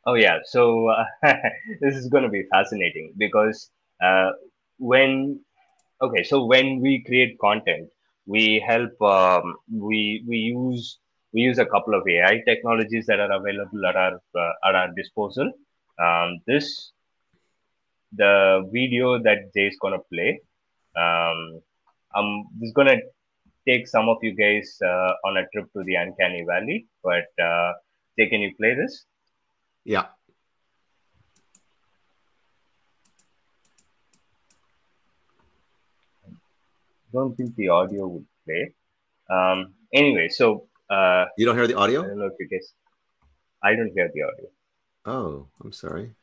Oh 0.06 0.14
yeah, 0.16 0.40
so 0.46 0.90
uh, 0.90 1.06
this 1.82 1.96
is 1.96 2.08
going 2.10 2.24
to 2.24 2.30
be 2.30 2.44
fascinating 2.52 3.14
because 3.18 3.70
uh, 4.04 4.32
when 4.78 5.40
okay, 6.02 6.24
so 6.24 6.46
when 6.46 6.82
we 6.82 7.04
create 7.06 7.38
content, 7.40 7.90
we 8.26 8.64
help 8.68 8.92
um, 9.02 9.56
we 9.72 10.24
we 10.28 10.38
use 10.38 11.00
we 11.34 11.42
use 11.42 11.60
a 11.60 11.66
couple 11.66 11.94
of 11.96 12.04
AI 12.08 12.42
technologies 12.48 13.06
that 13.08 13.20
are 13.20 13.32
available 13.32 13.86
at 13.88 13.96
our 13.96 14.16
uh, 14.38 14.54
at 14.70 14.76
our 14.76 14.90
disposal. 14.96 15.52
Um, 16.00 16.40
this 16.48 16.92
the 18.14 18.68
video 18.74 19.22
that 19.22 19.40
Jay 19.54 19.68
is 19.72 19.78
gonna 19.82 20.02
play 20.14 20.40
Um, 21.04 21.40
I'm 22.16 22.30
just 22.62 22.76
gonna 22.76 22.98
take 23.68 23.88
some 23.88 24.10
of 24.10 24.18
you 24.24 24.34
guys 24.36 24.68
uh, 24.92 25.14
on 25.28 25.38
a 25.38 25.46
trip 25.54 25.68
to 25.74 25.84
the 25.84 25.96
uncanny 25.96 26.44
valley. 26.48 26.88
But 27.04 27.28
uh, 27.50 27.74
Jay, 28.18 28.30
can 28.30 28.42
you 28.42 28.54
play 28.60 28.74
this? 28.76 29.06
Yeah. 29.86 30.08
Don't 37.14 37.36
think 37.38 37.56
the 37.56 37.70
audio 37.70 38.08
would 38.08 38.26
play. 38.46 38.74
Um, 39.30 39.74
anyway, 39.94 40.28
so 40.30 40.68
uh, 40.90 41.26
You 41.38 41.46
don't 41.46 41.56
hear 41.56 41.68
the 41.68 41.76
audio? 41.76 42.04
I 42.04 42.08
don't 42.08 42.20
know 42.20 42.26
if 42.26 42.34
you 42.40 42.50
guys. 42.50 42.74
I 43.64 43.76
don't 43.76 43.92
hear 43.96 44.10
the 44.14 44.22
audio. 44.24 44.50
Oh, 45.06 45.48
I'm 45.64 45.72
sorry. 45.72 46.16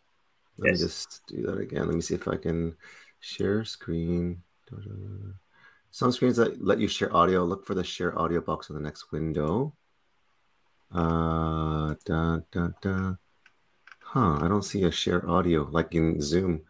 Let 0.58 0.72
Yes. 0.72 0.80
me 0.80 0.86
just 0.86 1.22
do 1.26 1.42
that 1.46 1.58
again. 1.58 1.86
Let 1.86 1.94
me 1.94 2.02
see 2.02 2.14
if 2.14 2.28
I 2.28 2.36
can 2.36 2.76
share 3.20 3.64
screen. 3.64 4.42
Some 5.90 6.12
screens 6.12 6.36
that 6.36 6.62
let 6.64 6.78
you 6.78 6.88
share 6.88 7.14
audio. 7.14 7.44
Look 7.44 7.64
for 7.66 7.74
the 7.74 7.84
share 7.84 8.18
audio 8.18 8.40
box 8.40 8.68
in 8.70 8.74
the 8.74 8.82
next 8.82 9.12
window. 9.12 9.74
Uh, 10.90 11.94
da, 12.04 12.40
da, 12.50 12.68
da. 12.80 13.14
Huh, 14.12 14.36
I 14.42 14.46
don't 14.46 14.62
see 14.62 14.84
a 14.84 14.90
share 14.90 15.26
audio 15.26 15.66
like 15.70 15.94
in 15.94 16.20
Zoom. 16.20 16.60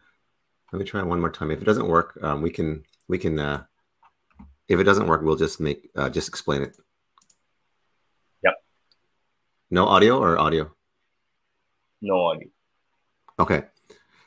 Let 0.71 0.79
me 0.79 0.85
try 0.85 1.03
one 1.03 1.19
more 1.19 1.29
time. 1.29 1.51
If 1.51 1.61
it 1.61 1.65
doesn't 1.65 1.89
work, 1.89 2.17
um, 2.23 2.41
we 2.41 2.49
can 2.49 2.85
we 3.09 3.17
can. 3.17 3.37
Uh, 3.37 3.63
if 4.69 4.79
it 4.79 4.85
doesn't 4.85 5.07
work, 5.07 5.23
we'll 5.23 5.35
just 5.35 5.59
make 5.59 5.89
uh, 5.93 6.09
just 6.09 6.29
explain 6.29 6.61
it. 6.61 6.77
Yep. 8.45 8.53
No 9.71 9.87
audio 9.87 10.19
or 10.19 10.39
audio. 10.39 10.71
No 12.01 12.27
audio. 12.27 12.47
Okay. 13.37 13.63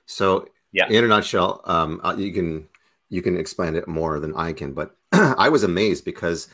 So 0.04 0.48
Yeah. 0.72 0.86
in 0.90 1.02
a 1.02 1.08
nutshell, 1.08 1.62
um, 1.64 2.02
uh, 2.04 2.14
you 2.18 2.34
can 2.34 2.68
you 3.08 3.22
can 3.22 3.38
explain 3.38 3.76
it 3.76 3.88
more 3.88 4.20
than 4.20 4.36
I 4.36 4.52
can. 4.52 4.74
But 4.74 4.94
I 5.12 5.48
was 5.48 5.62
amazed 5.62 6.04
because 6.04 6.48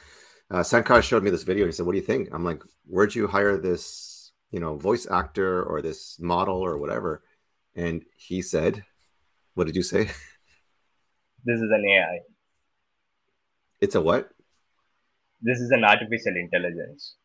uh, 0.49 0.61
Sankar 0.61 1.03
showed 1.03 1.25
me 1.25 1.31
this 1.31 1.43
video. 1.43 1.67
He 1.67 1.73
said, 1.73 1.87
"What 1.87 1.93
do 1.93 1.99
you 1.99 2.05
think?" 2.07 2.29
I'm 2.31 2.45
like, 2.45 2.63
"Where'd 2.87 3.17
you 3.17 3.27
hire 3.27 3.57
this, 3.57 4.12
you 4.53 4.61
know, 4.61 4.77
voice 4.77 5.07
actor 5.11 5.65
or 5.65 5.83
this 5.83 6.21
model 6.21 6.59
or 6.59 6.79
whatever?" 6.79 7.25
And 7.75 8.05
he 8.17 8.43
said, 8.43 8.85
"What 9.55 9.67
did 9.67 9.77
you 9.77 9.83
say? 9.83 10.11
This 11.45 11.57
is 11.57 11.71
an 11.73 11.85
AI. 11.85 12.21
It's 13.81 13.97
a 13.97 14.01
what? 14.01 14.31
This 15.41 15.59
is 15.59 15.73
an 15.73 15.83
artificial 15.83 16.37
intelligence. 16.37 17.17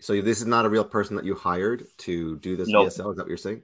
So 0.00 0.20
this 0.20 0.40
is 0.40 0.46
not 0.46 0.66
a 0.66 0.68
real 0.68 0.84
person 0.84 1.14
that 1.14 1.24
you 1.24 1.36
hired 1.36 1.86
to 1.98 2.36
do 2.38 2.56
this 2.56 2.68
No. 2.68 2.82
VSL? 2.82 2.88
Is 2.88 3.16
that 3.16 3.18
what 3.18 3.28
you're 3.28 3.36
saying? 3.36 3.62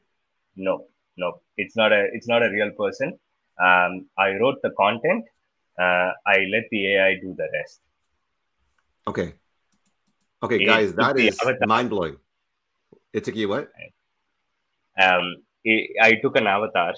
No, 0.54 0.86
no, 1.16 1.40
it's 1.56 1.76
not 1.76 1.92
a 1.92 2.06
it's 2.12 2.28
not 2.28 2.42
a 2.42 2.50
real 2.50 2.70
person. 2.78 3.18
Um, 3.60 4.06
I 4.16 4.36
wrote 4.40 4.62
the 4.62 4.70
content. 4.70 5.24
Uh, 5.78 6.12
I 6.26 6.46
let 6.52 6.64
the 6.70 6.94
AI 6.94 7.14
do 7.20 7.34
the 7.36 7.48
rest. 7.52 7.80
Okay. 9.06 9.34
Okay, 10.42 10.62
It 10.62 10.66
guys, 10.66 10.94
that 10.94 11.18
is 11.18 11.38
mind 11.66 11.90
blowing. 11.90 12.16
It 13.12 13.24
took 13.24 13.36
you 13.36 13.48
what? 13.48 13.70
um, 15.00 15.36
I 15.66 15.88
I 16.02 16.12
took 16.22 16.36
an 16.36 16.46
avatar 16.46 16.94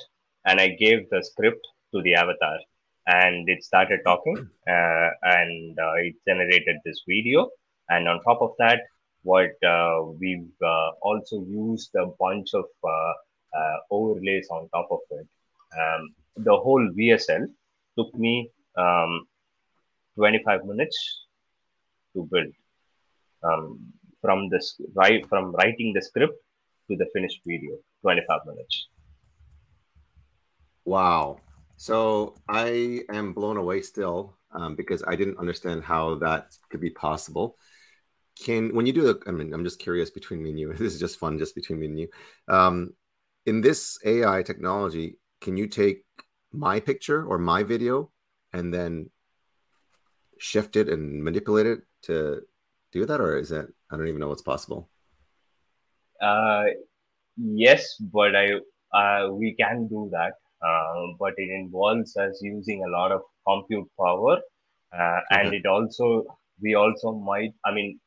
and 0.46 0.60
I 0.60 0.68
gave 0.68 1.08
the 1.10 1.22
script 1.22 1.66
to 1.92 2.02
the 2.02 2.14
avatar, 2.14 2.58
and 3.06 3.48
it 3.48 3.62
started 3.62 4.00
talking, 4.04 4.36
uh, 4.68 5.08
and 5.22 5.78
uh, 5.78 5.94
it 6.06 6.14
generated 6.26 6.76
this 6.84 7.02
video. 7.08 7.50
And 7.88 8.08
on 8.08 8.22
top 8.22 8.40
of 8.40 8.52
that, 8.58 8.80
what 9.22 9.52
uh, 9.64 10.02
we've 10.20 10.60
uh, 10.64 10.90
also 11.02 11.44
used 11.44 11.94
a 11.94 12.06
bunch 12.18 12.54
of 12.54 12.64
uh, 12.84 13.12
uh, 13.58 13.76
overlays 13.90 14.48
on 14.50 14.68
top 14.70 14.88
of 14.90 15.00
it. 15.10 15.26
Um, 15.78 16.14
the 16.36 16.56
whole 16.56 16.88
VSL 16.98 17.46
took 17.96 18.14
me 18.14 18.50
um, 18.76 19.26
25 20.16 20.64
minutes 20.64 21.26
to 22.14 22.28
build. 22.30 22.52
Um, 23.42 23.92
from 24.22 24.48
this 24.48 24.80
right 24.94 25.28
from 25.28 25.52
writing 25.56 25.92
the 25.92 26.02
script 26.08 26.38
to 26.88 26.96
the 26.96 27.06
finished 27.12 27.40
video 27.46 27.76
25 28.02 28.40
minutes 28.46 28.88
Wow. 30.84 31.38
So 31.76 32.34
I 32.48 33.02
am 33.10 33.32
blown 33.32 33.56
away 33.56 33.82
still 33.82 34.36
um, 34.52 34.76
because 34.76 35.02
I 35.06 35.16
didn't 35.16 35.38
understand 35.38 35.84
how 35.84 36.16
that 36.16 36.56
could 36.70 36.80
be 36.80 36.90
possible. 36.90 37.56
Can 38.40 38.74
when 38.74 38.86
you 38.86 38.92
do 38.92 39.02
the, 39.02 39.20
I 39.26 39.30
mean, 39.30 39.52
I'm 39.52 39.64
just 39.64 39.78
curious 39.78 40.10
between 40.10 40.42
me 40.42 40.50
and 40.50 40.58
you. 40.58 40.72
This 40.78 40.94
is 40.94 41.00
just 41.00 41.18
fun, 41.18 41.38
just 41.38 41.54
between 41.54 41.80
me 41.80 41.86
and 41.86 41.98
you. 41.98 42.08
Um, 42.48 42.94
in 43.46 43.60
this 43.60 43.98
AI 44.04 44.42
technology, 44.42 45.18
can 45.40 45.56
you 45.56 45.66
take 45.66 46.04
my 46.52 46.80
picture 46.80 47.24
or 47.24 47.38
my 47.38 47.62
video 47.62 48.10
and 48.52 48.72
then 48.72 49.10
shift 50.38 50.76
it 50.76 50.88
and 50.88 51.22
manipulate 51.22 51.66
it 51.66 51.80
to 52.02 52.42
do 52.92 53.06
that, 53.06 53.20
or 53.20 53.36
is 53.36 53.48
that 53.50 53.66
I 53.90 53.96
don't 53.96 54.08
even 54.08 54.20
know 54.20 54.28
what's 54.28 54.42
possible. 54.42 54.88
uh, 56.20 56.64
yes 57.36 57.96
but 58.12 58.34
i 58.36 58.46
uh, 58.94 59.30
we 59.32 59.54
can 59.58 59.88
do 59.88 60.08
that. 60.12 60.34
Uh, 60.62 61.06
but 61.18 61.32
it 61.38 61.50
involves 61.50 62.16
us 62.16 62.38
using 62.40 62.84
a 62.84 62.90
lot 62.90 63.10
of 63.10 63.22
compute 63.48 63.88
power 63.98 64.38
uh, 64.98 65.20
and 65.30 65.52
it 65.54 65.66
also 65.66 66.24
we 66.62 66.74
also 66.74 67.12
might 67.12 67.52
i 67.64 67.72
mean 67.72 67.98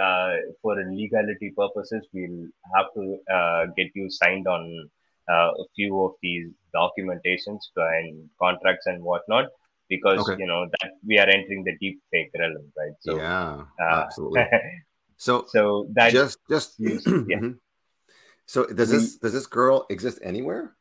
uh, 0.00 0.34
for 0.62 0.76
legality 1.00 1.52
purposes 1.56 2.06
we'll 2.14 2.46
have 2.74 2.86
to 2.94 3.04
uh, 3.36 3.66
get 3.76 3.88
you 3.94 4.08
signed 4.10 4.46
on 4.46 4.88
uh, 5.30 5.50
a 5.62 5.64
few 5.76 6.02
of 6.06 6.12
these 6.22 6.48
documentations 6.74 7.60
and 7.76 8.28
contracts 8.40 8.86
and 8.86 9.02
whatnot 9.02 9.46
because 9.90 10.22
Okay. 10.22 10.36
you 10.40 10.46
know 10.46 10.64
that 10.80 10.90
we 11.04 11.18
are 11.18 11.28
entering 11.28 11.62
the 11.68 11.74
deep 11.82 12.00
fake 12.10 12.30
realm 12.38 12.64
right 12.78 12.94
so 13.04 13.16
yeah, 13.18 13.66
uh, 13.82 14.06
absolutely. 14.06 14.46
So 15.20 15.44
so 15.52 15.84
that 15.92 16.16
just 16.16 16.38
just 16.48 16.68
yeah. 16.80 17.36
Mhm. 17.44 17.60
So 18.48 18.64
does 18.64 18.88
We- 18.88 18.96
this 18.96 19.06
does 19.20 19.34
this 19.36 19.44
girl 19.46 19.84
exist 19.92 20.16
anywhere 20.24 20.72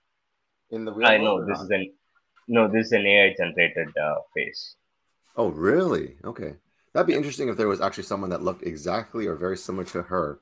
in 0.71 0.85
the 0.87 0.93
real 0.95 1.09
I 1.11 1.17
know 1.19 1.43
this 1.43 1.59
not? 1.59 1.65
is 1.67 1.71
an 1.75 1.83
no, 2.47 2.61
this 2.71 2.87
is 2.87 2.93
an 2.95 3.05
AI 3.05 3.35
generated 3.37 3.91
uh, 3.99 4.23
face. 4.33 4.73
Oh, 5.35 5.49
really? 5.53 6.17
Okay. 6.23 6.55
That'd 6.93 7.05
be 7.05 7.13
interesting 7.19 7.45
if 7.51 7.57
there 7.59 7.67
was 7.69 7.81
actually 7.83 8.07
someone 8.09 8.31
that 8.33 8.41
looked 8.41 8.63
exactly 8.65 9.27
or 9.29 9.35
very 9.35 9.53
similar 9.59 9.85
to 9.93 10.01
her. 10.07 10.39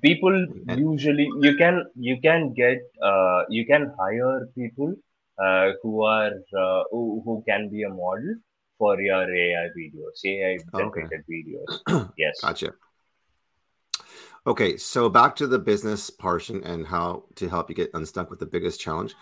People 0.00 0.32
And- 0.70 0.80
usually 0.80 1.28
you 1.44 1.58
can 1.60 1.84
you 1.98 2.16
can 2.22 2.54
get 2.54 2.78
uh, 3.02 3.42
you 3.50 3.66
can 3.66 3.92
hire 4.00 4.48
people 4.54 4.94
uh, 5.42 5.70
who 5.82 6.02
are 6.04 6.32
uh, 6.58 6.82
who, 6.90 7.22
who 7.24 7.44
can 7.48 7.68
be 7.70 7.82
a 7.82 7.88
model 7.88 8.36
for 8.78 9.00
your 9.00 9.22
AI 9.22 9.68
videos, 9.76 10.24
AI 10.24 10.58
Oh, 10.72 10.80
okay. 10.82 11.00
generated 11.00 11.24
videos. 11.30 12.10
Yes. 12.18 12.40
Gotcha. 12.42 12.72
Okay, 14.46 14.76
so 14.76 15.08
back 15.08 15.34
to 15.36 15.46
the 15.46 15.58
business 15.58 16.10
portion 16.10 16.62
and 16.64 16.86
how 16.86 17.24
to 17.36 17.48
help 17.48 17.70
you 17.70 17.74
get 17.74 17.90
unstuck 17.94 18.28
with 18.28 18.38
the 18.38 18.46
biggest 18.46 18.78
challenge. 18.78 19.14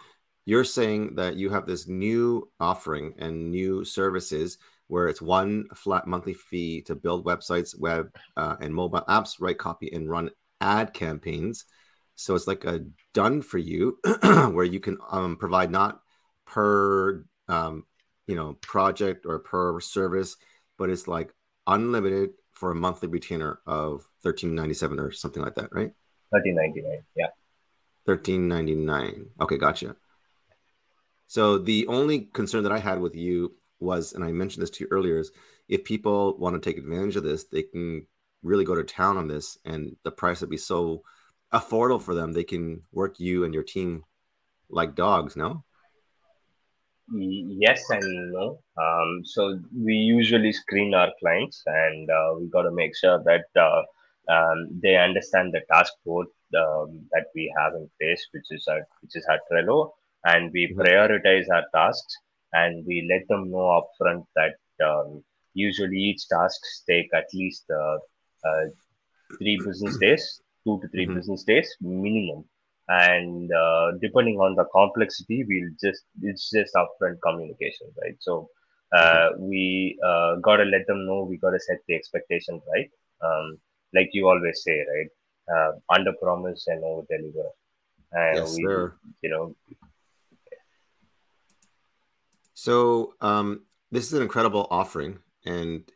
You're 0.47 0.65
saying 0.65 1.15
that 1.15 1.37
you 1.37 1.49
have 1.51 1.67
this 1.67 1.87
new 1.87 2.51
offering 2.59 3.15
and 3.19 3.53
new 3.53 3.85
services 3.85 4.59
where 4.89 5.07
it's 5.07 5.23
one 5.23 5.67
flat 5.75 6.09
monthly 6.09 6.35
fee 6.35 6.83
to 6.83 6.97
build 6.97 7.25
websites, 7.25 7.79
web, 7.79 8.13
uh, 8.37 8.57
and 8.61 8.75
mobile 8.75 9.05
apps, 9.09 9.37
write 9.41 9.59
copy, 9.59 9.93
and 9.93 10.11
run 10.11 10.31
ad 10.61 10.93
campaigns. 10.93 11.67
So 12.17 12.35
it's 12.35 12.49
like 12.49 12.65
a 12.65 12.81
done 13.15 13.43
for 13.43 13.59
you 13.59 13.99
where 14.23 14.65
you 14.65 14.81
can 14.81 14.99
um, 15.11 15.37
provide 15.37 15.71
not 15.71 16.02
per 16.53 17.25
um, 17.49 17.85
you 18.27 18.37
know 18.37 18.53
project 18.61 19.25
or 19.27 19.39
per 19.39 19.81
service, 19.81 20.37
but 20.77 20.91
it's 20.91 21.09
like 21.09 21.33
unlimited 21.67 22.31
for 22.53 22.71
a 22.71 22.75
monthly 22.75 23.09
retainer 23.09 23.61
of 23.67 24.07
thirteen 24.23 24.55
ninety 24.55 24.75
seven 24.75 25.01
or 25.01 25.11
something 25.11 25.43
like 25.43 25.55
that, 25.55 25.71
right? 25.73 25.93
Thirteen 26.31 26.55
ninety 26.55 26.83
nine. 26.83 27.03
Yeah. 27.17 27.29
Thirteen 28.05 28.49
ninety 28.49 28.75
nine. 28.75 29.31
Okay, 29.41 29.57
gotcha. 29.57 29.97
So 31.27 31.57
the 31.57 31.87
only 31.87 32.21
concern 32.21 32.65
that 32.65 32.73
I 32.73 32.79
had 32.79 33.01
with 33.01 33.17
you 33.17 33.55
was, 33.81 34.13
and 34.13 34.23
I 34.23 34.33
mentioned 34.33 34.63
this 34.63 34.71
to 34.71 34.85
you 34.85 34.89
earlier, 34.91 35.19
is 35.19 35.33
if 35.69 35.85
people 35.85 36.37
want 36.37 36.55
to 36.55 36.61
take 36.61 36.77
advantage 36.77 37.17
of 37.17 37.23
this, 37.23 37.45
they 37.45 37.63
can 37.63 38.07
really 38.43 38.65
go 38.65 38.75
to 38.75 38.85
town 38.85 39.17
on 39.17 39.29
this, 39.29 39.57
and 39.65 39.97
the 40.03 40.11
price 40.11 40.43
would 40.43 40.51
be 40.51 40.59
so 40.59 41.03
affordable 41.53 42.03
for 42.03 42.15
them. 42.15 42.33
They 42.33 42.45
can 42.45 42.83
work 42.93 43.19
you 43.19 43.45
and 43.45 43.55
your 43.55 43.63
team 43.63 44.05
like 44.69 44.95
dogs. 44.95 45.37
No. 45.37 45.65
Yes 47.09 47.83
and 47.91 48.33
no. 48.33 48.59
Um, 48.77 49.21
so 49.25 49.59
we 49.77 49.95
usually 49.95 50.53
screen 50.53 50.95
our 50.95 51.11
clients, 51.21 51.63
and 51.67 52.09
uh, 52.11 52.35
we 52.39 52.49
got 52.49 52.63
to 52.63 52.71
make 52.73 52.97
sure 52.97 53.23
that 53.25 53.45
uh, 53.61 53.83
um, 54.33 54.69
they 54.83 54.97
understand 54.97 55.53
the 55.53 55.61
task 55.71 55.93
board 56.05 56.27
um, 56.57 57.07
that 57.13 57.27
we 57.35 57.53
have 57.59 57.75
in 57.75 57.89
place, 58.01 58.27
which 58.33 58.47
is 58.51 58.67
our 58.69 58.81
which 59.03 59.15
is 59.17 59.27
our 59.31 59.39
Trello, 59.51 59.91
and 60.25 60.51
we 60.53 60.75
Mhm. 60.75 60.81
prioritize 60.81 61.45
our 61.53 61.65
tasks, 61.75 62.17
and 62.53 62.85
we 62.87 63.07
let 63.11 63.27
them 63.29 63.51
know 63.51 63.81
upfront 63.81 64.25
that 64.37 64.57
um, 64.85 65.23
usually 65.55 65.97
each 65.99 66.27
tasks 66.29 66.83
take 66.89 67.09
at 67.15 67.27
least 67.35 67.65
uh, 67.71 67.97
uh, 68.49 68.65
three 69.39 69.63
business 69.65 69.99
days, 69.99 70.41
two 70.65 70.81
to 70.81 70.89
3 70.89 71.07
Mhm. 71.07 71.15
business 71.15 71.45
days 71.45 71.69
minimum 71.81 72.45
and 72.89 73.51
uh, 73.53 73.93
depending 74.01 74.39
on 74.39 74.55
the 74.55 74.65
complexity, 74.73 75.45
we'll 75.49 75.71
just 75.83 76.05
it's 76.23 76.51
just 76.51 76.75
upfront 76.75 77.19
communication, 77.23 77.89
right? 78.03 78.17
So 78.21 78.49
uh, 78.97 79.31
we 79.39 79.99
uh, 80.05 80.37
gotta 80.37 80.65
let 80.65 80.87
them 80.87 81.07
know 81.07 81.25
we 81.25 81.39
gotta 81.39 81.61
set 81.61 81.79
the 81.89 81.95
expectation 81.95 82.61
right. 82.75 82.91
Um, 83.25 83.59
like 83.95 84.11
you 84.13 84.29
always 84.29 84.63
say, 84.63 84.79
right? 84.81 85.09
Uh, 85.55 85.73
under 85.95 86.13
promise 86.21 86.65
and 86.67 86.83
over 86.85 87.07
deliver. 87.09 87.49
And 88.13 88.37
yes, 88.37 88.55
we, 88.55 88.65
sir. 88.65 88.95
you 89.23 89.31
know, 89.31 89.57
So 92.55 93.15
um, 93.21 93.63
this 93.91 94.07
is 94.07 94.13
an 94.13 94.23
incredible 94.23 94.67
offering, 94.71 95.19
and 95.45 95.91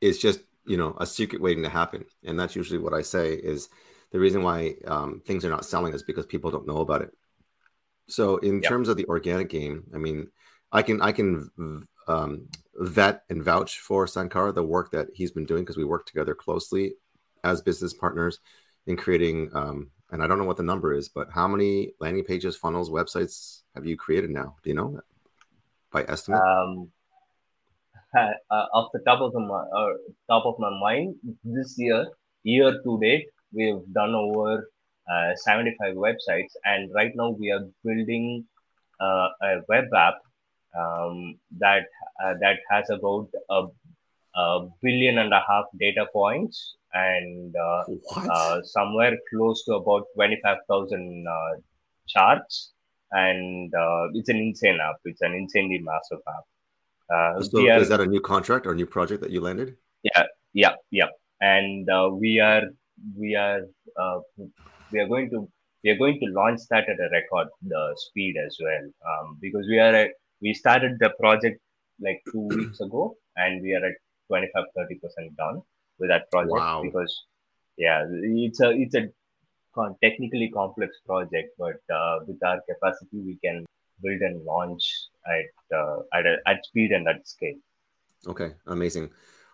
it's 0.00 0.18
just 0.18 0.40
you 0.66 0.76
know 0.76 0.96
a 0.98 1.06
secret 1.06 1.40
waiting 1.40 1.62
to 1.62 1.68
happen. 1.68 2.04
And 2.24 2.38
that's 2.38 2.56
usually 2.56 2.78
what 2.78 2.94
I 2.94 3.02
say 3.02 3.34
is 3.34 3.68
the 4.12 4.20
reason 4.20 4.42
why 4.42 4.74
um, 4.86 5.22
things 5.26 5.44
are 5.44 5.50
not 5.50 5.64
selling 5.64 5.94
is 5.94 6.02
because 6.02 6.26
people 6.26 6.50
don't 6.50 6.66
know 6.66 6.78
about 6.78 7.02
it. 7.02 7.10
So 8.08 8.36
in 8.38 8.60
Yep. 8.60 8.70
terms 8.70 8.88
of 8.88 8.96
the 8.96 9.06
organic 9.06 9.48
game, 9.48 9.84
I 9.94 9.98
mean, 9.98 10.28
I 10.70 10.82
can 10.82 11.00
I 11.00 11.12
can 11.12 11.50
um, 12.08 12.48
vet 12.74 13.22
and 13.30 13.42
vouch 13.42 13.78
for 13.80 14.06
Sankar 14.06 14.54
the 14.54 14.62
work 14.62 14.90
that 14.92 15.08
he's 15.14 15.30
been 15.30 15.46
doing 15.46 15.62
because 15.62 15.76
we 15.76 15.84
work 15.84 16.06
together 16.06 16.34
closely 16.34 16.94
as 17.44 17.62
business 17.62 17.94
partners 17.94 18.38
in 18.86 18.96
creating. 18.96 19.50
Um, 19.54 19.90
and 20.10 20.22
I 20.22 20.26
don't 20.26 20.38
know 20.38 20.44
what 20.44 20.58
the 20.58 20.62
number 20.62 20.92
is, 20.92 21.08
but 21.08 21.28
how 21.32 21.48
many 21.48 21.92
landing 21.98 22.24
pages, 22.24 22.54
funnels, 22.56 22.90
websites 22.90 23.62
have 23.74 23.86
you 23.86 23.96
created 23.96 24.30
now? 24.30 24.56
Do 24.62 24.70
you 24.70 24.76
know 24.76 25.00
by 25.90 26.04
estimate? 26.04 26.42
um, 26.42 26.90
uh, 28.16 28.66
off 28.74 28.90
the 28.92 29.00
top 29.06 29.20
of 29.20 29.32
the 29.32 29.40
mi- 29.40 29.70
uh, 29.76 29.92
top 30.28 30.44
of 30.44 30.58
my 30.58 30.70
mind, 30.80 31.14
this 31.44 31.76
year, 31.78 32.06
year 32.42 32.72
to 32.84 32.98
date, 33.00 33.26
we've 33.52 33.82
done 33.92 34.14
over 34.14 34.70
uh, 35.12 35.34
75 35.36 35.94
websites, 35.96 36.52
and 36.64 36.90
right 36.94 37.12
now 37.14 37.30
we 37.30 37.50
are 37.50 37.66
building 37.84 38.44
uh, 39.00 39.28
a 39.42 39.60
web 39.68 39.86
app 39.94 40.18
um, 40.78 41.38
that 41.58 41.84
uh, 42.24 42.34
that 42.40 42.58
has 42.70 42.88
about 42.90 43.28
a, 43.50 43.66
a 44.36 44.68
billion 44.82 45.18
and 45.18 45.32
a 45.32 45.42
half 45.46 45.64
data 45.78 46.06
points 46.12 46.76
and 46.94 47.54
uh, 47.56 47.84
uh, 48.30 48.62
somewhere 48.62 49.16
close 49.30 49.64
to 49.64 49.74
about 49.74 50.04
25,000 50.14 51.26
uh, 51.26 51.60
charts. 52.06 52.72
And 53.10 53.72
uh, 53.74 54.08
it's 54.14 54.28
an 54.28 54.36
insane 54.36 54.78
app. 54.82 54.96
It's 55.04 55.22
an 55.22 55.34
insanely 55.34 55.80
massive 55.82 56.18
app. 56.28 56.44
Uh, 57.12 57.42
so 57.42 57.68
are, 57.68 57.78
is 57.78 57.88
that 57.88 58.00
a 58.00 58.06
new 58.06 58.20
contract 58.20 58.66
or 58.66 58.72
a 58.72 58.74
new 58.74 58.86
project 58.86 59.22
that 59.22 59.30
you 59.30 59.40
landed? 59.40 59.76
yeah, 60.02 60.24
yeah, 60.52 60.74
yeah. 60.90 61.08
And 61.40 61.88
uh, 61.90 62.10
we 62.12 62.40
are, 62.40 62.62
we 63.16 63.34
are, 63.34 63.60
uh, 64.00 64.18
we 64.92 65.00
are 65.00 65.08
going 65.08 65.30
to, 65.30 65.48
we 65.84 65.90
are 65.90 65.96
going 65.96 66.18
to 66.20 66.26
launch 66.32 66.60
that 66.70 66.88
at 66.88 67.00
a 67.00 67.08
record 67.12 67.48
the 67.62 67.94
speed 67.96 68.36
as 68.44 68.56
well. 68.60 68.84
Um, 69.10 69.38
because 69.40 69.66
we 69.68 69.78
are, 69.78 69.94
at, 69.94 70.10
we 70.40 70.54
started 70.54 70.98
the 71.00 71.10
project 71.20 71.60
like 72.00 72.20
two 72.32 72.48
weeks 72.48 72.80
ago, 72.80 73.16
and 73.36 73.62
we 73.62 73.74
are 73.74 73.84
at 73.84 73.94
25, 74.28 74.64
30 74.76 74.94
percent 74.98 75.36
done 75.36 75.60
with 75.98 76.10
that 76.10 76.30
project 76.30 76.52
Wow. 76.52 76.82
because 76.82 77.12
yeah 77.78 78.04
it's 78.10 78.60
a 78.60 78.70
it's 78.70 78.94
a 78.94 79.08
technically 80.02 80.50
complex 80.50 80.98
project 81.06 81.50
but 81.58 81.80
uh, 81.94 82.18
with 82.26 82.38
our 82.44 82.60
capacity 82.68 83.20
we 83.24 83.38
can 83.44 83.64
build 84.02 84.20
and 84.20 84.44
launch 84.44 84.84
at 85.26 85.76
uh, 85.78 85.98
at, 86.12 86.26
a, 86.26 86.36
at 86.46 86.64
speed 86.64 86.90
and 86.92 87.08
at 87.08 87.26
scale 87.26 87.54
Okay, 88.28 88.52
amazing. 88.66 89.10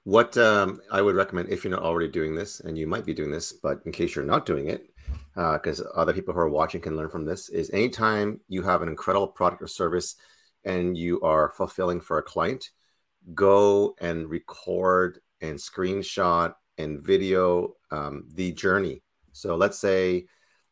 What 0.09 0.39
um, 0.39 0.81
I 0.91 1.03
would 1.03 1.17
recommend 1.17 1.51
if 1.51 1.63
you're 1.63 1.71
not 1.71 1.83
already 1.83 2.09
doing 2.09 2.35
this, 2.35 2.61
and 2.61 2.79
you 2.79 2.87
might 2.87 3.05
be 3.05 3.13
doing 3.13 3.31
this, 3.31 3.53
but 3.53 3.83
in 3.85 3.93
case 3.93 4.17
you're 4.17 4.25
not 4.25 4.47
doing 4.47 4.69
it, 4.69 4.89
because 5.35 5.83
other 5.95 6.15
people 6.15 6.33
who 6.33 6.41
are 6.41 6.49
watching 6.49 6.81
can 6.81 6.97
learn 6.97 7.11
from 7.11 7.27
this, 7.27 7.51
is 7.51 7.69
anytime 7.73 8.41
you 8.49 8.63
have 8.63 8.81
an 8.81 8.89
incredible 8.89 9.29
product 9.29 9.61
or 9.61 9.67
service 9.67 10.17
and 10.65 10.97
you 10.97 11.21
are 11.21 11.51
fulfilling 11.51 12.01
for 12.01 12.17
a 12.17 12.23
client, 12.23 12.71
go 13.35 13.95
and 14.01 14.31
record 14.31 15.21
and 15.43 15.59
screenshot 15.59 16.55
and 16.79 17.03
video 17.03 17.75
um, 17.91 18.25
the 18.33 18.53
journey. 18.53 19.03
So 19.33 19.57
let's 19.57 19.79
say, 19.79 20.25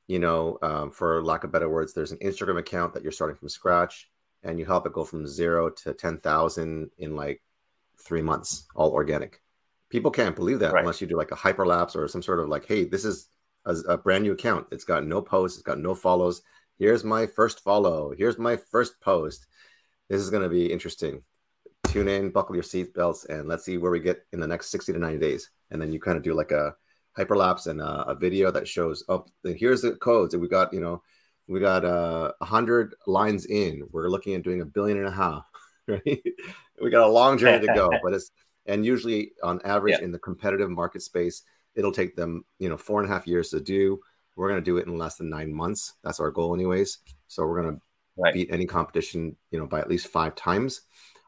you 0.07 0.19
know, 0.19 0.57
um, 0.63 0.91
for 0.91 1.23
lack 1.23 1.45
of 1.45 1.53
better 1.53 1.69
words, 1.69 1.93
there's 1.93 2.13
an 2.13 2.25
Instagram 2.25 2.59
account 2.59 2.95
that 2.95 3.03
you're 3.03 3.13
starting 3.13 3.37
from 3.37 3.51
scratch, 3.51 4.09
and 4.43 4.59
you 4.59 4.65
help 4.65 4.87
it 4.87 4.95
go 4.95 5.05
from 5.05 5.27
zero 5.27 5.69
to 5.69 5.93
ten 5.93 6.17
thousand 6.17 6.91
in 6.97 7.15
like 7.15 7.43
three 8.05 8.23
months, 8.23 8.67
all 8.75 8.91
organic. 8.93 9.41
People 9.91 10.11
can't 10.11 10.37
believe 10.37 10.59
that 10.61 10.73
Right. 10.73 10.81
unless 10.81 11.01
you 11.01 11.07
do 11.07 11.17
like 11.17 11.31
a 11.31 11.37
hyperlapse 11.37 11.95
or 11.97 12.09
some 12.09 12.23
sort 12.23 12.41
of 12.41 12.49
like, 12.49 12.67
hey, 12.67 12.85
this 12.85 13.05
is 13.05 13.29
a, 13.65 13.75
a 13.89 13.99
brand 13.99 14.25
new 14.25 14.33
account. 14.33 14.67
It's 14.73 14.85
got 14.85 15.05
no 15.05 15.23
posts, 15.23 15.59
it's 15.59 15.67
got 15.67 15.79
no 15.79 15.95
follows. 15.95 16.43
Here's 16.79 17.05
my 17.05 17.27
first 17.27 17.63
follow. 17.63 18.13
Here's 18.17 18.39
my 18.39 18.57
first 18.57 19.01
post. 19.01 19.47
This 20.09 20.21
is 20.21 20.31
going 20.31 20.43
to 20.43 20.49
be 20.49 20.71
interesting. 20.71 21.23
Tune 21.87 22.09
in, 22.09 22.31
buckle 22.31 22.55
your 22.57 22.65
seatbelts, 22.65 23.29
and 23.29 23.49
let's 23.49 23.65
see 23.65 23.79
where 23.79 23.91
we 23.93 24.01
get 24.01 24.25
in 24.33 24.41
the 24.41 24.47
next 24.47 24.71
60 24.71 24.93
to 24.93 24.99
90 24.99 25.19
days. 25.19 25.51
And 25.71 25.81
then 25.81 25.93
you 25.93 26.01
kind 26.01 26.17
of 26.17 26.23
do 26.23 26.35
like 26.35 26.51
a 26.53 26.75
hyperlapse 27.17 27.67
and 27.69 27.81
a, 27.81 28.09
a 28.09 28.15
video 28.15 28.51
that 28.51 28.69
shows, 28.69 29.05
oh, 29.09 29.25
here's 29.45 29.83
the 29.83 29.93
codes. 29.93 30.35
And 30.35 30.43
we 30.43 30.49
got, 30.49 30.73
you 30.75 30.81
know, 30.81 31.03
we 31.49 31.61
got 31.61 31.85
uh, 31.85 32.33
100 32.39 32.95
lines 33.07 33.47
in. 33.47 33.89
We're 33.91 34.09
looking 34.09 34.35
at 34.35 34.43
doing 34.43 34.61
a 34.61 34.67
billion 34.67 34.99
and 34.99 35.07
a 35.07 35.13
half, 35.13 35.45
right? 35.89 36.23
We 36.81 36.91
got 36.91 37.07
a 37.07 37.11
long 37.11 37.39
journey 37.39 37.67
to 37.67 37.75
go, 37.75 37.91
but 38.03 38.13
it's, 38.13 38.31
and 38.67 38.85
usually 38.85 39.33
on 39.43 39.61
average 39.65 39.99
Yeah. 39.99 40.05
in 40.05 40.13
the 40.13 40.19
competitive 40.19 40.71
market 40.71 41.03
space, 41.03 41.43
it'll 41.75 41.93
take 41.93 42.17
them, 42.17 42.45
you 42.59 42.69
know, 42.69 42.77
four 42.77 43.01
and 43.01 43.11
a 43.11 43.13
half 43.13 43.27
years 43.27 43.51
to 43.51 43.61
do. 43.61 44.01
We're 44.35 44.49
going 44.49 44.61
to 44.61 44.65
do 44.65 44.77
it 44.79 44.87
in 44.87 44.99
less 44.99 45.17
than 45.17 45.31
nine 45.31 45.53
months. 45.53 45.95
That's 46.03 46.21
our 46.21 46.31
goal, 46.31 46.55
anyways. 46.55 46.99
So 47.29 47.47
we're 47.47 47.63
going 47.63 47.77
to 47.77 47.81
Right. 48.19 48.33
beat 48.33 48.49
any 48.51 48.65
competition, 48.65 49.37
you 49.51 49.59
know, 49.59 49.67
by 49.67 49.79
at 49.79 49.91
least 49.91 50.07
five 50.09 50.35
times. 50.35 50.81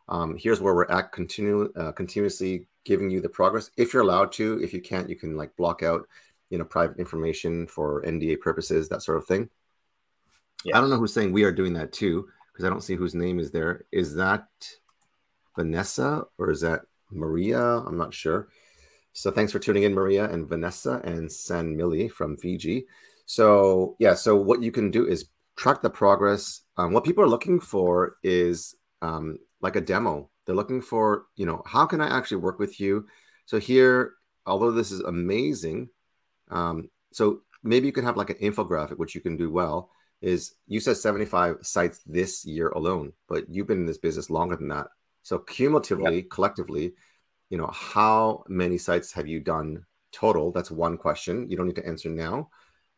Um, 0.08 0.38
here's 0.38 0.58
where 0.58 0.74
we're 0.74 0.90
at, 0.90 1.12
continue, 1.12 1.70
uh, 1.76 1.92
continuously 1.92 2.66
giving 2.86 3.10
you 3.10 3.20
the 3.20 3.28
progress. 3.28 3.70
If 3.76 3.92
you're 3.92 4.02
allowed 4.02 4.32
to, 4.32 4.58
if 4.62 4.72
you 4.72 4.80
can't, 4.80 5.06
you 5.06 5.14
can 5.14 5.36
like 5.36 5.54
block 5.56 5.82
out, 5.82 6.08
you 6.48 6.56
know, 6.56 6.64
private 6.64 6.96
information 6.98 7.66
for 7.66 8.02
NDA 8.06 8.36
purposes, 8.40 8.88
that 8.88 9.02
sort 9.02 9.18
of 9.18 9.26
thing. 9.26 9.50
Yeah. 10.64 10.78
I 10.78 10.80
don't 10.80 10.88
know 10.88 10.96
who's 10.96 11.12
saying 11.12 11.30
we 11.30 11.44
are 11.44 11.52
doing 11.52 11.74
that 11.74 11.92
too, 11.92 12.26
because 12.50 12.64
I 12.64 12.70
don't 12.70 12.80
see 12.82 12.94
whose 12.94 13.14
name 13.14 13.38
is 13.38 13.50
there. 13.50 13.84
Is 13.92 14.14
that 14.14 14.48
Vanessa 15.58 16.24
or 16.38 16.50
is 16.50 16.60
that 16.60 16.82
Maria? 17.10 17.60
I'm 17.60 17.98
not 17.98 18.14
sure. 18.14 18.48
So 19.12 19.32
thanks 19.32 19.50
for 19.50 19.58
tuning 19.58 19.82
in, 19.82 19.94
Maria 19.94 20.30
and 20.30 20.48
Vanessa 20.48 21.00
and 21.02 21.30
San 21.30 21.76
Mili 21.76 22.08
from 22.10 22.36
Fiji. 22.36 22.86
So 23.26 23.96
yeah, 23.98 24.14
so 24.14 24.36
what 24.36 24.62
you 24.62 24.70
can 24.70 24.92
do 24.92 25.06
is 25.06 25.28
track 25.56 25.82
the 25.82 25.90
progress. 25.90 26.62
Um, 26.76 26.92
what 26.92 27.04
people 27.04 27.24
are 27.24 27.28
looking 27.28 27.58
for 27.58 28.16
is 28.22 28.76
um, 29.02 29.38
like 29.60 29.74
a 29.74 29.80
demo. 29.80 30.30
They're 30.46 30.54
looking 30.54 30.80
for, 30.80 31.24
you 31.34 31.46
know, 31.46 31.62
how 31.66 31.84
can 31.86 32.00
I 32.00 32.16
actually 32.16 32.38
work 32.38 32.60
with 32.60 32.78
you? 32.78 33.06
So 33.46 33.58
here, 33.58 34.12
although 34.46 34.70
this 34.70 34.92
is 34.92 35.00
amazing, 35.00 35.88
um, 36.50 36.88
so 37.12 37.40
maybe 37.64 37.86
you 37.86 37.92
can 37.92 38.04
have 38.04 38.16
like 38.16 38.30
an 38.30 38.36
infographic, 38.36 38.98
which 38.98 39.16
you 39.16 39.20
can 39.20 39.36
do 39.36 39.50
well. 39.50 39.90
Is 40.20 40.54
you 40.66 40.80
said 40.80 40.96
75 40.96 41.58
sites 41.62 42.00
this 42.06 42.44
year 42.44 42.68
alone, 42.68 43.12
but 43.28 43.48
you've 43.48 43.66
been 43.66 43.80
in 43.80 43.86
this 43.86 43.98
business 43.98 44.30
longer 44.30 44.56
than 44.56 44.68
that. 44.68 44.88
So 45.28 45.38
cumulatively, 45.40 46.22
collectively, 46.22 46.94
you 47.50 47.58
know, 47.58 47.66
how 47.66 48.44
many 48.48 48.78
sites 48.78 49.12
have 49.12 49.26
you 49.26 49.40
done 49.40 49.84
total? 50.10 50.52
That's 50.52 50.70
one 50.70 50.96
question. 50.96 51.50
You 51.50 51.56
don't 51.58 51.66
need 51.66 51.76
to 51.76 51.86
answer 51.86 52.08
now. 52.08 52.48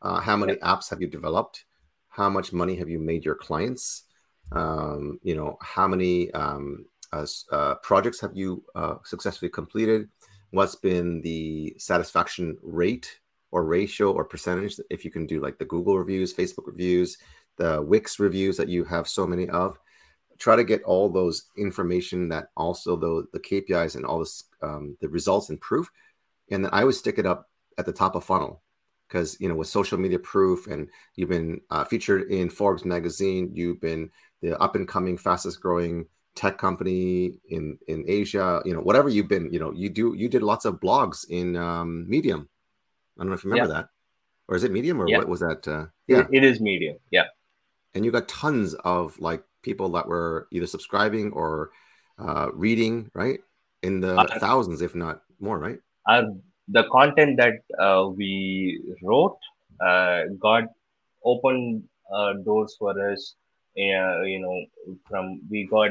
Uh, 0.01 0.21
how 0.21 0.37
many 0.37 0.55
apps 0.59 0.88
have 0.90 1.03
you 1.03 1.09
developed? 1.09 1.64
How 2.09 2.31
much 2.31 2.53
money 2.53 2.77
have 2.77 2.88
you 2.88 3.01
made 3.01 3.25
your 3.25 3.35
clients? 3.35 4.05
Um, 4.53 5.19
you 5.25 5.35
know, 5.35 5.59
how 5.61 5.88
many 5.88 6.31
um, 6.31 6.87
uh, 7.12 7.27
uh, 7.51 7.75
projects 7.83 8.21
have 8.21 8.37
you 8.37 8.62
uh, 8.77 8.99
successfully 9.03 9.51
completed? 9.51 10.09
What's 10.53 10.77
been 10.77 11.23
the 11.23 11.75
satisfaction 11.79 12.57
rate 12.62 13.19
or 13.51 13.64
ratio 13.64 14.12
or 14.12 14.25
percentage? 14.25 14.79
If 14.88 15.05
you 15.05 15.11
can 15.11 15.27
do 15.27 15.40
like 15.40 15.59
the 15.59 15.64
Google 15.64 15.99
reviews, 15.99 16.33
Facebook 16.33 16.69
reviews, 16.69 17.19
the 17.57 17.83
Wix 17.83 18.21
reviews 18.21 18.57
that 18.57 18.69
you 18.69 18.85
have 18.85 19.09
so 19.09 19.27
many 19.27 19.49
of, 19.49 19.81
try 20.40 20.57
to 20.57 20.64
get 20.64 20.83
all 20.83 21.09
those 21.09 21.44
information 21.57 22.29
that 22.31 22.48
also 22.57 22.96
the 22.96 23.26
the 23.33 23.38
KPIs 23.38 23.94
and 23.94 24.05
all 24.05 24.18
this 24.18 24.44
um, 24.62 24.96
the 25.00 25.09
results 25.09 25.50
and 25.50 25.61
proof, 25.61 25.88
and 26.50 26.64
then 26.64 26.70
I 26.72 26.85
would 26.85 26.94
stick 26.96 27.18
it 27.18 27.26
up 27.26 27.48
at 27.79 27.87
the 27.87 27.92
top 27.92 28.16
of 28.16 28.24
funnel 28.24 28.62
because 29.07 29.38
you 29.40 29.48
know 29.48 29.55
with 29.55 29.68
social 29.68 29.98
media 29.98 30.18
proof 30.18 30.66
and 30.66 30.88
you've 31.14 31.29
been 31.29 31.61
uh, 31.70 31.85
featured 31.85 32.31
in 32.33 32.50
Forbes 32.50 32.85
magazine, 32.85 33.50
you've 33.55 33.81
been 33.81 34.11
the 34.42 34.59
up 34.59 34.74
and 34.74 34.88
coming 34.88 35.16
fastest 35.16 35.61
growing 35.61 36.07
tech 36.35 36.59
company 36.59 37.35
in 37.50 37.79
in 37.87 38.05
Asia, 38.09 38.62
you 38.64 38.74
know 38.74 38.81
whatever 38.81 39.09
you've 39.09 39.29
been, 39.29 39.53
you 39.53 39.61
know 39.61 39.72
you 39.72 39.90
do 39.90 40.14
you 40.16 40.29
did 40.29 40.42
lots 40.42 40.64
of 40.64 40.81
blogs 40.81 41.29
in 41.29 41.55
um, 41.57 42.09
Medium. 42.09 42.48
I 43.18 43.22
don't 43.22 43.29
know 43.29 43.35
if 43.35 43.44
you 43.44 43.50
remember 43.50 43.74
that, 43.74 43.88
or 44.48 44.57
is 44.57 44.64
it 44.64 44.72
Medium 44.72 45.03
or 45.03 45.09
Yeah. 45.09 45.18
what 45.18 45.29
was 45.29 45.40
that? 45.40 45.68
Uh, 45.68 45.87
yeah, 46.09 46.26
it 46.33 46.42
is 46.42 46.61
medium 46.61 46.96
yeah 47.11 47.26
and 47.94 48.05
you 48.05 48.11
got 48.11 48.29
tons 48.29 48.74
of 48.85 49.18
like 49.20 49.42
people 49.62 49.88
that 49.90 50.07
were 50.07 50.49
either 50.51 50.66
subscribing 50.66 51.33
or 51.33 51.70
uh, 52.18 52.49
reading, 52.53 53.11
right? 53.14 53.40
In 53.83 54.01
the 54.01 54.16
Uh, 54.16 54.38
thousands, 54.38 54.83
if 54.83 54.94
not 54.94 55.23
more, 55.40 55.59
right? 55.59 55.81
our 56.09 56.25
the 56.68 56.85
content 56.92 57.37
that 57.37 57.57
uh, 57.79 58.09
we 58.09 58.81
wrote 59.03 59.38
uh, 59.81 60.23
got 60.38 60.64
open 61.25 61.83
uh, 62.14 62.35
doors 62.44 62.77
for 62.79 62.92
us. 63.11 63.35
Uh, 63.77 64.23
you 64.23 64.40
know, 64.40 64.57
from 65.09 65.40
we 65.51 65.66
got 65.66 65.90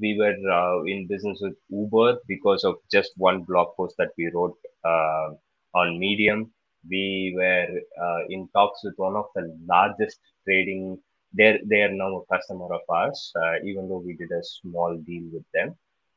we 0.00 0.16
were 0.18 0.36
uh, 0.50 0.82
in 0.84 1.06
business 1.06 1.38
with 1.40 1.54
Uber 1.70 2.18
because 2.28 2.64
of 2.64 2.76
just 2.90 3.12
one 3.16 3.42
blog 3.42 3.68
post 3.76 3.94
that 3.98 4.10
we 4.18 4.30
wrote 4.34 4.56
uh, 4.84 5.30
on 5.74 5.98
Medium. 5.98 6.50
We 6.88 7.34
were 7.36 7.66
uh, 8.02 8.20
in 8.28 8.48
talks 8.52 8.80
with 8.84 8.94
one 8.96 9.16
of 9.16 9.26
the 9.34 9.56
largest 9.66 10.18
trading. 10.44 10.98
They're 11.34 11.58
they 11.64 11.82
are 11.82 11.92
now 11.92 12.10
a 12.16 12.26
customer 12.34 12.72
of 12.72 12.82
ours, 12.88 13.32
uh, 13.36 13.56
even 13.64 13.88
though 13.88 14.02
we 14.06 14.14
did 14.14 14.30
a 14.30 14.42
small 14.42 14.96
deal 14.96 15.24
with 15.32 15.44
them. 15.52 15.68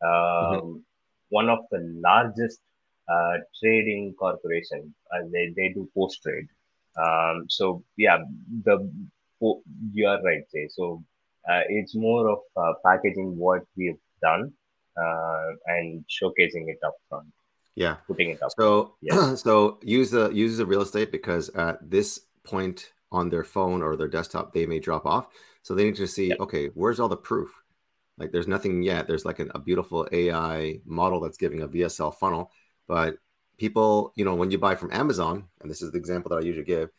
Um, 0.01 0.09
mm-hmm. 0.09 0.77
One 1.29 1.49
of 1.49 1.59
the 1.71 1.79
largest 2.01 2.59
uh, 3.07 3.37
trading 3.59 4.13
corporation. 4.19 4.93
Uh, 5.11 5.23
they 5.31 5.53
they 5.55 5.69
do 5.69 5.89
post 5.95 6.21
trade. 6.23 6.47
Um, 6.97 7.45
so 7.47 7.83
yeah, 7.95 8.17
the 8.63 8.91
you 9.93 10.07
are 10.07 10.21
right, 10.23 10.43
Jay. 10.53 10.67
So 10.69 11.03
uh, 11.49 11.61
it's 11.69 11.95
more 11.95 12.29
of 12.29 12.39
uh, 12.55 12.73
packaging 12.85 13.37
what 13.37 13.61
we've 13.75 13.99
done 14.21 14.51
uh, 14.97 15.47
and 15.67 16.03
showcasing 16.09 16.67
it 16.67 16.79
up 16.85 16.95
front. 17.09 17.27
Yeah, 17.75 17.97
putting 18.07 18.31
it 18.31 18.41
up. 18.41 18.51
So 18.57 18.95
so 19.35 19.79
use 19.83 20.11
the 20.11 20.29
use 20.31 20.57
the 20.57 20.65
real 20.65 20.81
estate 20.81 21.11
because 21.11 21.49
at 21.49 21.89
this 21.89 22.21
point 22.43 22.91
on 23.11 23.29
their 23.29 23.43
phone 23.43 23.81
or 23.81 23.95
their 23.95 24.07
desktop 24.07 24.53
they 24.53 24.65
may 24.65 24.79
drop 24.79 25.05
off. 25.05 25.27
So 25.61 25.75
they 25.75 25.85
need 25.85 25.95
to 25.95 26.07
see 26.07 26.33
okay, 26.39 26.67
where's 26.73 26.99
all 26.99 27.09
the 27.09 27.17
proof? 27.17 27.51
Like 28.17 28.31
there's 28.31 28.47
nothing 28.47 28.81
yet. 28.81 29.07
There's 29.07 29.25
like 29.25 29.39
an, 29.39 29.51
a 29.53 29.59
beautiful 29.59 30.07
AI 30.11 30.79
model 30.85 31.19
that's 31.19 31.37
giving 31.37 31.61
a 31.61 31.67
VSL 31.67 32.15
funnel, 32.15 32.51
but 32.87 33.17
people, 33.57 34.13
you 34.15 34.25
know, 34.25 34.35
when 34.35 34.51
you 34.51 34.57
buy 34.57 34.75
from 34.75 34.93
Amazon, 34.93 35.45
and 35.61 35.69
this 35.69 35.81
is 35.81 35.91
the 35.91 35.97
example 35.97 36.29
that 36.29 36.37
I 36.37 36.45
usually 36.45 36.65
give, 36.65 36.89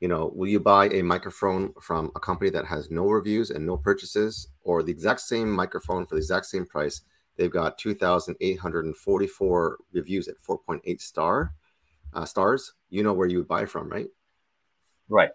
you 0.00 0.08
know, 0.08 0.32
will 0.34 0.48
you 0.48 0.60
buy 0.60 0.88
a 0.88 1.02
microphone 1.02 1.72
from 1.80 2.10
a 2.14 2.20
company 2.20 2.50
that 2.50 2.66
has 2.66 2.90
no 2.90 3.08
reviews 3.08 3.50
and 3.50 3.66
no 3.66 3.76
purchases, 3.76 4.48
or 4.62 4.82
the 4.82 4.92
exact 4.92 5.20
same 5.20 5.50
microphone 5.50 6.06
for 6.06 6.16
the 6.16 6.20
exact 6.20 6.46
same 6.46 6.66
price? 6.66 7.02
They've 7.36 7.50
got 7.50 7.78
2,844 7.78 9.78
reviews 9.92 10.28
at 10.28 10.36
4.8 10.38 11.00
star 11.00 11.54
uh, 12.14 12.24
stars. 12.24 12.74
You 12.88 13.02
know 13.02 13.12
where 13.12 13.28
you 13.28 13.38
would 13.38 13.48
buy 13.48 13.66
from, 13.66 13.88
right? 13.88 14.06
Right. 15.08 15.30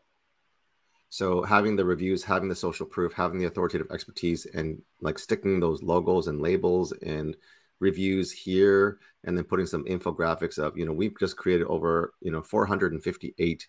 So 1.12 1.43
having 1.43 1.76
the 1.76 1.84
reviews, 1.84 2.24
having 2.24 2.47
the 2.47 2.56
social 2.56 2.86
proof, 2.86 3.12
having 3.12 3.38
the 3.38 3.47
authoritative 3.47 3.91
expertise, 3.91 4.45
and 4.45 4.82
like 5.02 5.19
sticking 5.19 5.60
those 5.60 5.84
logos 5.84 6.28
and 6.28 6.41
labels 6.41 6.93
and 6.93 7.36
reviews 7.82 8.32
here, 8.32 8.97
and 9.26 9.38
then 9.38 9.43
putting 9.43 9.65
some 9.65 9.84
infographics 9.84 10.58
of, 10.58 10.78
you 10.78 10.86
know, 10.86 10.93
we've 10.93 11.19
just 11.19 11.36
created 11.36 11.67
over, 11.67 12.13
you 12.21 12.32
know, 12.32 12.41
458 12.41 13.67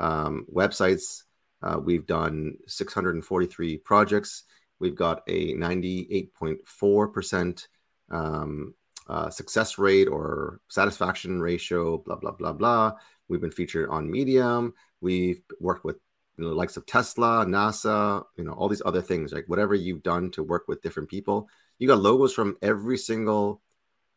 um, 0.00 0.44
websites. 0.52 1.22
Uh, 1.62 1.78
we've 1.78 2.06
done 2.06 2.56
643 2.66 3.76
projects. 3.78 4.42
We've 4.80 4.96
got 4.96 5.22
a 5.28 5.54
98.4% 5.54 7.68
um, 8.10 8.74
uh, 9.06 9.30
success 9.30 9.78
rate 9.78 10.08
or 10.08 10.60
satisfaction 10.66 11.40
ratio, 11.40 11.98
blah, 11.98 12.16
blah, 12.16 12.32
blah, 12.32 12.52
blah. 12.52 12.94
We've 13.28 13.40
been 13.40 13.52
featured 13.52 13.90
on 13.90 14.10
Medium. 14.10 14.74
We've 15.00 15.40
worked 15.60 15.84
with 15.84 15.98
you 16.36 16.44
know, 16.44 16.50
the 16.50 16.56
likes 16.56 16.76
of 16.76 16.86
Tesla, 16.86 17.44
NASA, 17.46 18.24
you 18.36 18.44
know, 18.44 18.52
all 18.52 18.68
these 18.68 18.82
other 18.84 19.02
things, 19.02 19.32
like 19.32 19.48
whatever 19.48 19.74
you've 19.74 20.02
done 20.02 20.30
to 20.32 20.42
work 20.42 20.68
with 20.68 20.82
different 20.82 21.08
people. 21.08 21.48
You 21.78 21.88
got 21.88 22.00
logos 22.00 22.32
from 22.32 22.56
every 22.62 22.98
single 22.98 23.62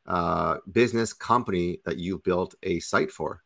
uh, 0.06 0.58
business 0.72 1.14
company 1.14 1.80
that 1.86 1.98
you've 1.98 2.24
built 2.24 2.56
a 2.64 2.80
site 2.80 3.12
for 3.12 3.42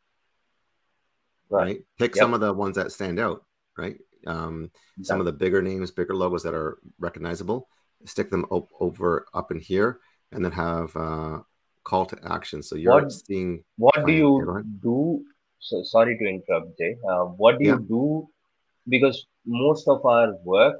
right? 1.49 1.63
right? 1.63 1.79
Pick 1.97 2.15
yep. 2.15 2.21
some 2.21 2.33
of 2.33 2.39
the 2.39 2.53
ones 2.53 2.75
that 2.75 2.91
stand 2.91 3.19
out, 3.19 3.45
right? 3.77 3.97
Um, 4.25 4.71
some 5.01 5.19
of 5.19 5.25
the 5.25 5.31
bigger 5.31 5.61
names, 5.61 5.91
bigger 5.91 6.15
logos 6.15 6.43
that 6.43 6.53
are 6.53 6.79
recognizable. 6.99 7.67
Stick 8.05 8.29
them 8.29 8.45
op- 8.49 8.69
over 8.79 9.25
up 9.33 9.51
in 9.51 9.59
here, 9.59 9.99
and 10.31 10.43
then 10.43 10.51
have 10.51 10.95
uh, 10.95 11.39
call 11.83 12.05
to 12.07 12.17
action. 12.25 12.61
So 12.61 12.75
you're 12.75 12.93
what, 12.93 13.11
seeing. 13.11 13.63
What 13.77 14.05
do 14.05 14.11
you 14.11 14.63
do? 14.81 15.23
So 15.59 15.83
sorry 15.83 16.17
to 16.17 16.25
interrupt, 16.25 16.77
Jay. 16.77 16.97
Uh, 17.09 17.25
what 17.25 17.59
do 17.59 17.65
yeah. 17.65 17.73
you 17.73 17.79
do? 17.79 18.29
Because 18.89 19.25
most 19.45 19.87
of 19.87 20.05
our 20.05 20.35
work 20.43 20.79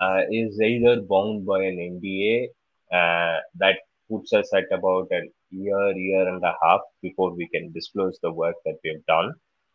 uh, 0.00 0.22
is 0.30 0.60
either 0.60 1.00
bound 1.00 1.46
by 1.46 1.62
an 1.62 1.76
NDA 1.76 2.48
uh, 2.92 3.40
that 3.56 3.78
puts 4.10 4.32
us 4.32 4.52
at 4.54 4.64
about 4.72 5.08
a 5.12 5.22
year, 5.50 5.92
year 5.92 6.28
and 6.28 6.42
a 6.44 6.54
half 6.62 6.80
before 7.02 7.34
we 7.34 7.48
can 7.48 7.72
disclose 7.72 8.18
the 8.22 8.32
work 8.32 8.56
that 8.64 8.78
we've 8.84 9.04
done 9.06 9.32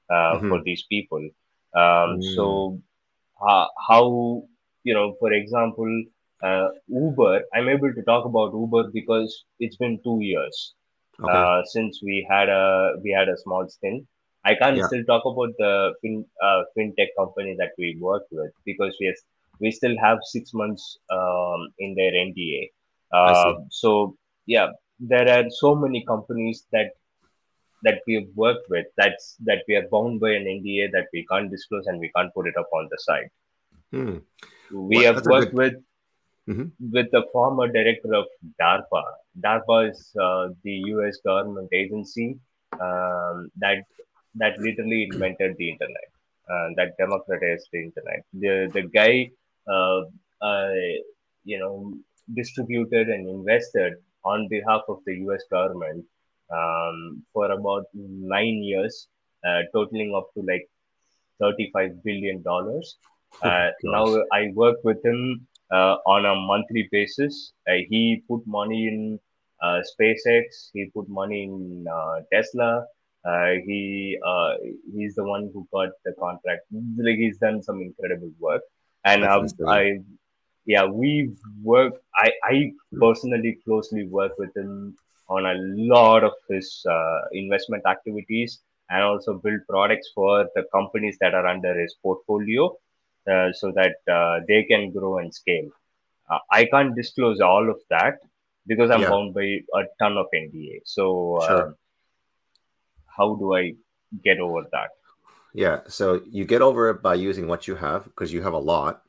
uh, 0.09 0.13
mm-hmm. 0.13 0.49
for 0.49 0.61
these 0.63 0.83
people. 0.89 1.23
Um, 1.73 2.19
mm. 2.19 2.35
So, 2.35 2.81
how, 3.87 4.43
you 4.83 4.93
know, 4.93 5.15
for 5.19 5.33
example, 5.33 6.03
uh, 6.43 6.69
Uber, 6.87 7.43
I'm 7.53 7.69
able 7.69 7.93
to 7.93 8.01
talk 8.03 8.25
about 8.25 8.53
Uber 8.53 8.91
because 8.93 9.45
it's 9.59 9.77
been 9.77 9.99
two 10.03 10.19
years 10.21 10.73
okay. 11.23 11.31
Uh, 11.31 11.61
since 11.65 12.01
we 12.03 12.25
had 12.29 12.49
a 12.49 12.93
we 13.03 13.11
had 13.11 13.29
a 13.29 13.37
small 13.37 13.67
stint. 13.67 14.05
I 14.43 14.55
can't 14.55 14.77
yeah. 14.77 14.87
still 14.87 15.03
talk 15.05 15.23
about 15.25 15.53
the 15.57 15.93
fin, 16.01 16.25
uh, 16.43 16.63
fintech 16.77 17.09
company 17.17 17.55
that 17.59 17.71
we 17.77 17.97
worked 17.99 18.31
with 18.31 18.51
because 18.65 18.95
we 18.99 19.07
have, 19.07 19.15
we 19.59 19.71
still 19.71 19.95
have 20.01 20.19
six 20.23 20.53
months 20.53 20.97
um, 21.11 21.67
in 21.79 21.93
their 21.95 22.11
NDA. 22.11 22.69
Uh, 23.13 23.53
so 23.69 24.15
yeah, 24.45 24.69
there 24.99 25.27
are 25.29 25.49
so 25.49 25.75
many 25.75 26.03
companies 26.05 26.65
that 26.71 26.91
that 27.83 28.01
we've 28.05 28.29
worked 28.35 28.69
with 28.69 28.85
that's 28.95 29.35
that 29.43 29.63
we 29.67 29.75
are 29.75 29.87
bound 29.91 30.19
by 30.19 30.31
an 30.31 30.45
NDA 30.45 30.91
that 30.91 31.07
we 31.13 31.25
can't 31.31 31.49
disclose 31.49 31.87
and 31.87 31.99
we 31.99 32.11
can't 32.15 32.33
put 32.33 32.47
it 32.47 32.55
up 32.57 32.69
on 32.73 32.87
the 32.91 32.97
site. 32.99 33.31
Hmm. 33.91 34.17
We 34.71 34.97
well, 34.97 35.13
have 35.13 35.25
worked 35.25 35.55
good... 35.55 35.57
with 35.57 35.73
mm-hmm. 36.49 36.91
with 36.91 37.11
the 37.11 37.23
former 37.31 37.67
director 37.67 38.13
of 38.13 38.25
DARPA. 38.61 39.03
DARPA 39.39 39.91
is 39.91 40.11
uh, 40.19 40.49
the 40.63 40.75
U.S. 40.93 41.17
government 41.25 41.69
agency 41.73 42.37
um, 42.79 43.49
that 43.57 43.83
that 44.35 44.57
literally 44.59 45.09
invented 45.11 45.55
the 45.57 45.69
internet, 45.69 46.09
uh, 46.49 46.69
that 46.77 46.97
democratized 46.97 47.67
the 47.71 47.83
internet. 47.83 48.23
The 48.33 48.69
the 48.73 48.83
guy, 48.83 49.31
uh, 49.67 50.01
uh 50.41 50.71
you 51.43 51.59
know, 51.59 51.93
distributed 52.33 53.09
and 53.09 53.27
invested 53.27 53.93
on 54.23 54.47
behalf 54.47 54.81
of 54.87 54.99
the 55.05 55.15
U.S. 55.25 55.43
government 55.49 56.05
um, 56.53 57.23
for 57.33 57.51
about 57.51 57.85
nine 57.93 58.63
years, 58.63 59.07
uh, 59.45 59.61
totaling 59.73 60.13
up 60.15 60.27
to 60.35 60.41
like 60.41 60.69
$35 61.41 62.03
billion. 62.03 62.43
Uh, 63.41 63.69
now 63.83 64.05
I 64.31 64.51
work 64.53 64.77
with 64.83 65.03
him 65.03 65.47
uh, 65.71 65.95
on 66.05 66.25
a 66.25 66.35
monthly 66.35 66.87
basis. 66.91 67.53
Uh, 67.67 67.81
he 67.89 68.23
put 68.27 68.45
money 68.45 68.87
in 68.87 69.19
uh, 69.63 69.79
SpaceX. 69.93 70.69
He 70.73 70.91
put 70.93 71.07
money 71.09 71.43
in 71.43 71.85
uh, 71.91 72.21
Tesla. 72.31 72.85
He 73.65 74.17
he's 74.93 75.15
the 75.15 75.23
one 75.23 75.49
who 75.53 75.67
got 75.73 75.89
the 76.05 76.13
contract. 76.19 76.61
Like 76.97 77.17
he's 77.17 77.37
done 77.37 77.61
some 77.61 77.81
incredible 77.81 78.31
work, 78.39 78.61
and 79.05 79.23
um, 79.23 79.47
I 79.67 79.99
yeah 80.65 80.85
we 80.85 81.31
work. 81.63 81.93
I 82.15 82.31
I 82.43 82.73
personally 82.99 83.59
closely 83.65 84.05
work 84.07 84.33
with 84.37 84.55
him 84.55 84.95
on 85.29 85.45
a 85.45 85.55
lot 85.93 86.23
of 86.23 86.33
his 86.49 86.85
uh, 86.89 87.19
investment 87.31 87.83
activities 87.85 88.59
and 88.89 89.01
also 89.03 89.35
build 89.35 89.61
products 89.67 90.11
for 90.13 90.49
the 90.55 90.63
companies 90.73 91.17
that 91.21 91.33
are 91.33 91.47
under 91.47 91.73
his 91.79 91.95
portfolio 92.03 92.65
uh, 93.31 93.51
so 93.53 93.71
that 93.71 93.95
uh, 94.11 94.41
they 94.47 94.63
can 94.63 94.91
grow 94.91 95.19
and 95.19 95.33
scale. 95.33 95.69
Uh, 96.29 96.39
I 96.51 96.65
can't 96.65 96.95
disclose 96.95 97.39
all 97.39 97.69
of 97.69 97.77
that 97.89 98.15
because 98.67 98.91
I'm 98.91 99.01
yeah. 99.01 99.09
bound 99.09 99.33
by 99.33 99.43
a 99.43 99.83
ton 99.99 100.17
of 100.17 100.27
NDA. 100.35 100.81
So, 100.83 101.37
uh, 101.37 101.47
sure. 101.47 101.77
How 103.15 103.35
do 103.35 103.55
I 103.55 103.73
get 104.23 104.39
over 104.39 104.63
that? 104.71 104.89
Yeah, 105.53 105.79
so 105.87 106.21
you 106.29 106.45
get 106.45 106.61
over 106.61 106.89
it 106.89 107.01
by 107.01 107.15
using 107.15 107.47
what 107.47 107.67
you 107.67 107.75
have 107.75 108.05
because 108.05 108.31
you 108.31 108.41
have 108.41 108.53
a 108.53 108.57
lot 108.57 109.01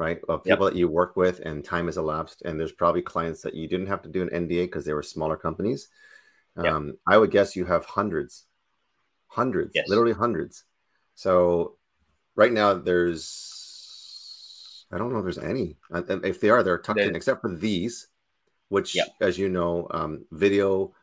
right? 0.00 0.18
Of 0.28 0.44
people 0.44 0.66
yep. 0.66 0.72
that 0.72 0.78
you 0.78 0.88
work 0.88 1.16
with 1.16 1.40
and 1.40 1.64
time 1.64 1.86
has 1.86 1.98
elapsed. 1.98 2.42
And 2.42 2.58
there's 2.58 2.72
probably 2.72 3.02
clients 3.02 3.42
that 3.42 3.54
you 3.54 3.68
didn't 3.68 3.88
have 3.88 4.02
to 4.02 4.08
do 4.08 4.22
an 4.22 4.30
NDA 4.30 4.64
because 4.64 4.84
they 4.84 4.94
were 4.94 5.02
smaller 5.02 5.36
companies. 5.36 5.88
Yep. 6.56 6.72
Um, 6.72 6.94
I 7.06 7.18
would 7.18 7.30
guess 7.30 7.54
you 7.54 7.66
have 7.66 7.84
hundreds, 7.84 8.46
hundreds, 9.26 9.72
yes. 9.74 9.88
literally 9.88 10.12
hundreds. 10.14 10.64
So 11.14 11.76
right 12.34 12.52
now 12.52 12.74
there's, 12.74 13.26
I 14.90 14.98
don't 14.98 15.12
know 15.12 15.18
if 15.18 15.24
there's 15.24 15.38
any. 15.38 15.76
If 15.92 16.40
they 16.40 16.50
are, 16.50 16.62
they're 16.62 16.78
tucked 16.78 17.00
in, 17.00 17.14
except 17.14 17.42
for 17.42 17.54
these, 17.54 18.08
which, 18.68 18.96
yep. 18.96 19.08
as 19.20 19.38
you 19.38 19.48
know, 19.48 19.86
um, 19.90 20.24
video 20.32 20.94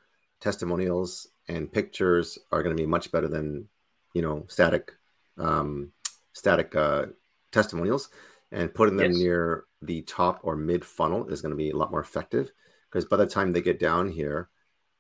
testimonials 0.42 1.28
and 1.48 1.72
pictures 1.72 2.38
are 2.52 2.64
going 2.64 2.76
to 2.76 2.82
be 2.82 2.88
much 2.88 3.12
better 3.12 3.28
than, 3.28 3.68
you 4.14 4.22
know, 4.22 4.46
static, 4.48 4.92
um, 5.38 5.92
static 6.34 6.76
uh, 6.76 7.06
testimonials 7.52 8.10
and 8.52 8.74
putting 8.74 8.98
them 8.98 9.12
yes. 9.12 9.20
near 9.22 9.66
the 9.82 10.02
top 10.04 10.40
or 10.44 10.56
mid 10.56 10.84
funnel 10.84 11.28
is 11.28 11.42
going 11.42 11.52
to 11.52 11.56
be 11.58 11.70
a 11.72 11.76
lot 11.78 11.92
more 11.92 12.00
effective 12.02 12.52
because 12.90 13.06
by 13.06 13.18
the 13.18 13.26
time 13.28 13.52
they 13.52 13.62
get 13.62 13.80
down 13.80 14.10
here, 14.10 14.50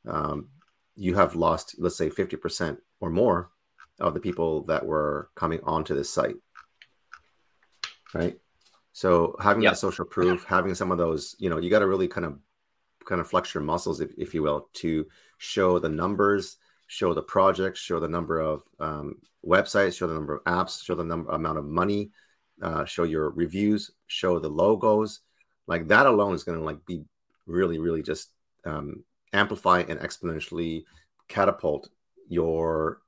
um, 0.07 0.49
you 0.95 1.15
have 1.15 1.35
lost, 1.35 1.75
let's 1.79 1.97
say, 1.97 2.09
50% 2.09 2.77
or 2.99 3.09
more 3.09 3.51
of 3.99 4.13
the 4.13 4.19
people 4.19 4.63
that 4.63 4.85
were 4.85 5.29
coming 5.35 5.59
onto 5.63 5.93
this 5.95 6.09
site. 6.09 6.35
right? 8.13 8.39
So 8.93 9.35
having 9.39 9.63
Yep. 9.63 9.73
that 9.73 9.77
social 9.77 10.05
proof, 10.05 10.43
having 10.45 10.73
some 10.73 10.91
of 10.91 10.97
those, 10.97 11.35
you 11.39 11.49
know, 11.49 11.57
you 11.59 11.69
got 11.69 11.79
to 11.79 11.87
really 11.87 12.07
kind 12.07 12.25
of 12.25 12.39
kind 13.07 13.21
of 13.21 13.27
flex 13.27 13.53
your 13.53 13.63
muscles, 13.63 14.01
if, 14.01 14.11
if 14.17 14.33
you 14.33 14.43
will, 14.43 14.69
to 14.73 15.05
show 15.37 15.79
the 15.79 15.89
numbers, 15.89 16.57
show 16.87 17.13
the 17.13 17.21
projects, 17.21 17.79
show 17.79 17.99
the 17.99 18.07
number 18.07 18.39
of 18.39 18.63
um, 18.79 19.15
websites, 19.45 19.97
show 19.97 20.07
the 20.07 20.13
number 20.13 20.35
of 20.35 20.43
apps, 20.43 20.83
show 20.83 20.95
the 20.95 21.03
number 21.03 21.31
amount 21.31 21.57
of 21.57 21.65
money, 21.65 22.11
uh, 22.61 22.85
show 22.85 23.03
your 23.03 23.29
reviews, 23.31 23.91
show 24.07 24.39
the 24.39 24.49
logos. 24.49 25.21
Like 25.67 25.87
that 25.87 26.05
alone 26.05 26.33
is 26.33 26.43
going 26.43 26.57
to 26.57 26.63
like 26.63 26.85
be 26.85 27.03
really, 27.45 27.79
really 27.79 28.03
just 28.03 28.31
um, 28.65 29.03
amplify 29.33 29.83
and 29.87 29.99
exponentially 29.99 30.83
catapult 31.27 31.89
your 32.29 32.99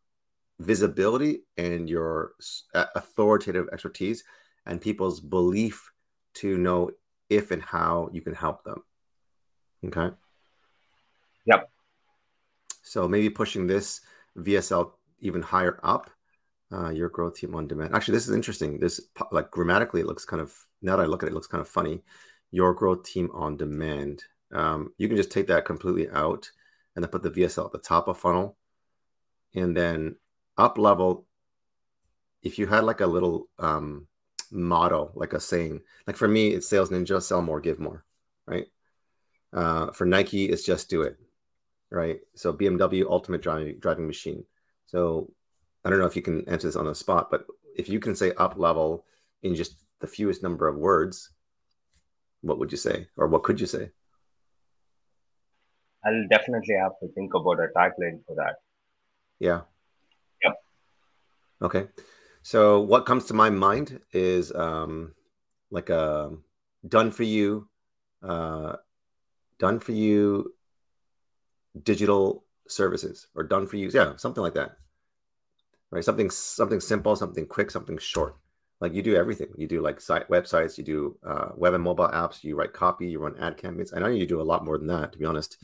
visibility 0.59 1.41
and 1.57 1.89
your 1.89 2.33
authoritative 2.73 3.67
expertise 3.71 4.23
and 4.65 4.81
people's 4.81 5.19
belief 5.19 5.91
to 6.33 6.57
know 6.57 6.91
if 7.29 7.51
and 7.51 7.61
how 7.61 8.09
you 8.11 8.21
can 8.21 8.33
help 8.33 8.63
them. 8.63 8.83
Okay. 9.85 10.09
Yep. 11.45 11.69
So 12.83 13.07
maybe 13.07 13.29
pushing 13.29 13.67
this 13.67 14.01
VSL 14.37 14.91
even 15.19 15.41
higher 15.41 15.79
up, 15.83 16.09
uh, 16.71 16.89
your 16.89 17.09
growth 17.09 17.35
team 17.35 17.55
on 17.55 17.67
demand. 17.67 17.95
Actually, 17.95 18.15
this 18.15 18.27
is 18.27 18.35
interesting. 18.35 18.79
This 18.79 19.01
like 19.31 19.51
grammatically, 19.51 20.01
it 20.01 20.07
looks 20.07 20.25
kind 20.25 20.41
of 20.41 20.53
now 20.81 20.95
that 20.95 21.03
I 21.03 21.05
look 21.05 21.23
at 21.23 21.27
it, 21.27 21.31
it 21.31 21.35
looks 21.35 21.47
kind 21.47 21.61
of 21.61 21.67
funny. 21.67 22.03
Your 22.51 22.73
growth 22.73 23.03
team 23.03 23.29
on 23.33 23.57
demand. 23.57 24.23
Um, 24.51 24.93
you 24.97 25.07
can 25.07 25.17
just 25.17 25.31
take 25.31 25.47
that 25.47 25.65
completely 25.65 26.09
out 26.09 26.49
and 26.95 27.03
then 27.03 27.11
put 27.11 27.23
the 27.23 27.31
VSL 27.31 27.65
at 27.65 27.71
the 27.71 27.77
top 27.77 28.07
of 28.07 28.17
funnel, 28.17 28.57
and 29.53 29.75
then 29.75 30.15
up 30.57 30.77
level. 30.77 31.25
If 32.41 32.57
you 32.57 32.67
had 32.67 32.85
like 32.85 33.01
a 33.01 33.07
little 33.07 33.49
um, 33.59 34.07
motto, 34.51 35.11
like 35.13 35.33
a 35.33 35.39
saying, 35.39 35.81
like 36.07 36.15
for 36.15 36.27
me, 36.27 36.49
it's 36.49 36.67
Sales 36.67 36.89
Ninja: 36.89 37.21
sell 37.21 37.41
more, 37.41 37.59
give 37.59 37.79
more, 37.79 38.03
right? 38.45 38.67
Uh, 39.51 39.91
for 39.91 40.05
Nike, 40.05 40.45
it's 40.45 40.63
just 40.63 40.89
do 40.89 41.01
it, 41.01 41.17
right? 41.89 42.19
So 42.35 42.53
BMW 42.53 43.05
Ultimate 43.09 43.41
Driving 43.41 43.79
Driving 43.79 44.07
Machine. 44.07 44.43
So 44.85 45.31
I 45.83 45.89
don't 45.89 45.99
know 45.99 46.05
if 46.05 46.15
you 46.15 46.21
can 46.21 46.47
answer 46.47 46.67
this 46.67 46.75
on 46.75 46.85
the 46.85 46.95
spot, 46.95 47.29
but 47.31 47.45
if 47.75 47.89
you 47.89 47.99
can 47.99 48.15
say 48.15 48.31
up 48.33 48.57
level 48.57 49.05
in 49.43 49.55
just 49.55 49.75
the 49.99 50.07
fewest 50.07 50.43
number 50.43 50.67
of 50.67 50.77
words, 50.77 51.31
what 52.41 52.59
would 52.59 52.71
you 52.71 52.77
say, 52.77 53.07
or 53.17 53.27
what 53.27 53.43
could 53.43 53.59
you 53.59 53.67
say? 53.67 53.91
I'll 56.05 56.27
definitely 56.29 56.75
have 56.75 56.93
to 57.01 57.07
think 57.13 57.33
about 57.33 57.59
a 57.59 57.67
tagline 57.75 58.23
for 58.25 58.35
that. 58.35 58.55
Yeah. 59.39 59.61
Yep. 60.43 60.55
Okay. 61.63 61.87
So 62.41 62.81
what 62.81 63.05
comes 63.05 63.25
to 63.25 63.33
my 63.33 63.49
mind 63.49 63.99
is 64.13 64.53
um 64.53 65.13
like 65.71 65.89
a 65.89 66.31
done 66.87 67.11
for 67.11 67.23
you, 67.23 67.67
uh 68.23 68.77
done 69.59 69.79
for 69.79 69.91
you 69.91 70.53
digital 71.83 72.45
services 72.67 73.27
or 73.35 73.43
done 73.43 73.67
for 73.67 73.77
you, 73.77 73.89
yeah, 73.93 74.15
something 74.15 74.43
like 74.43 74.55
that. 74.55 74.71
Right? 75.91 76.03
Something 76.03 76.29
something 76.29 76.79
simple, 76.79 77.15
something 77.15 77.45
quick, 77.45 77.71
something 77.71 77.97
short. 77.97 78.35
Like 78.79 78.93
you 78.93 79.01
do 79.01 79.15
everything. 79.15 79.49
You 79.57 79.67
do 79.67 79.81
like 79.81 79.99
site 79.99 80.29
websites, 80.29 80.77
you 80.77 80.83
do 80.83 81.17
uh, 81.27 81.49
web 81.55 81.73
and 81.73 81.83
mobile 81.83 82.07
apps, 82.07 82.43
you 82.43 82.55
write 82.55 82.73
copy, 82.73 83.07
you 83.07 83.19
run 83.19 83.37
ad 83.39 83.57
campaigns. 83.57 83.93
I 83.93 83.99
know 83.99 84.07
you 84.07 84.25
do 84.25 84.41
a 84.41 84.43
lot 84.43 84.63
more 84.63 84.77
than 84.77 84.87
that, 84.87 85.11
to 85.11 85.17
be 85.17 85.25
honest. 85.25 85.57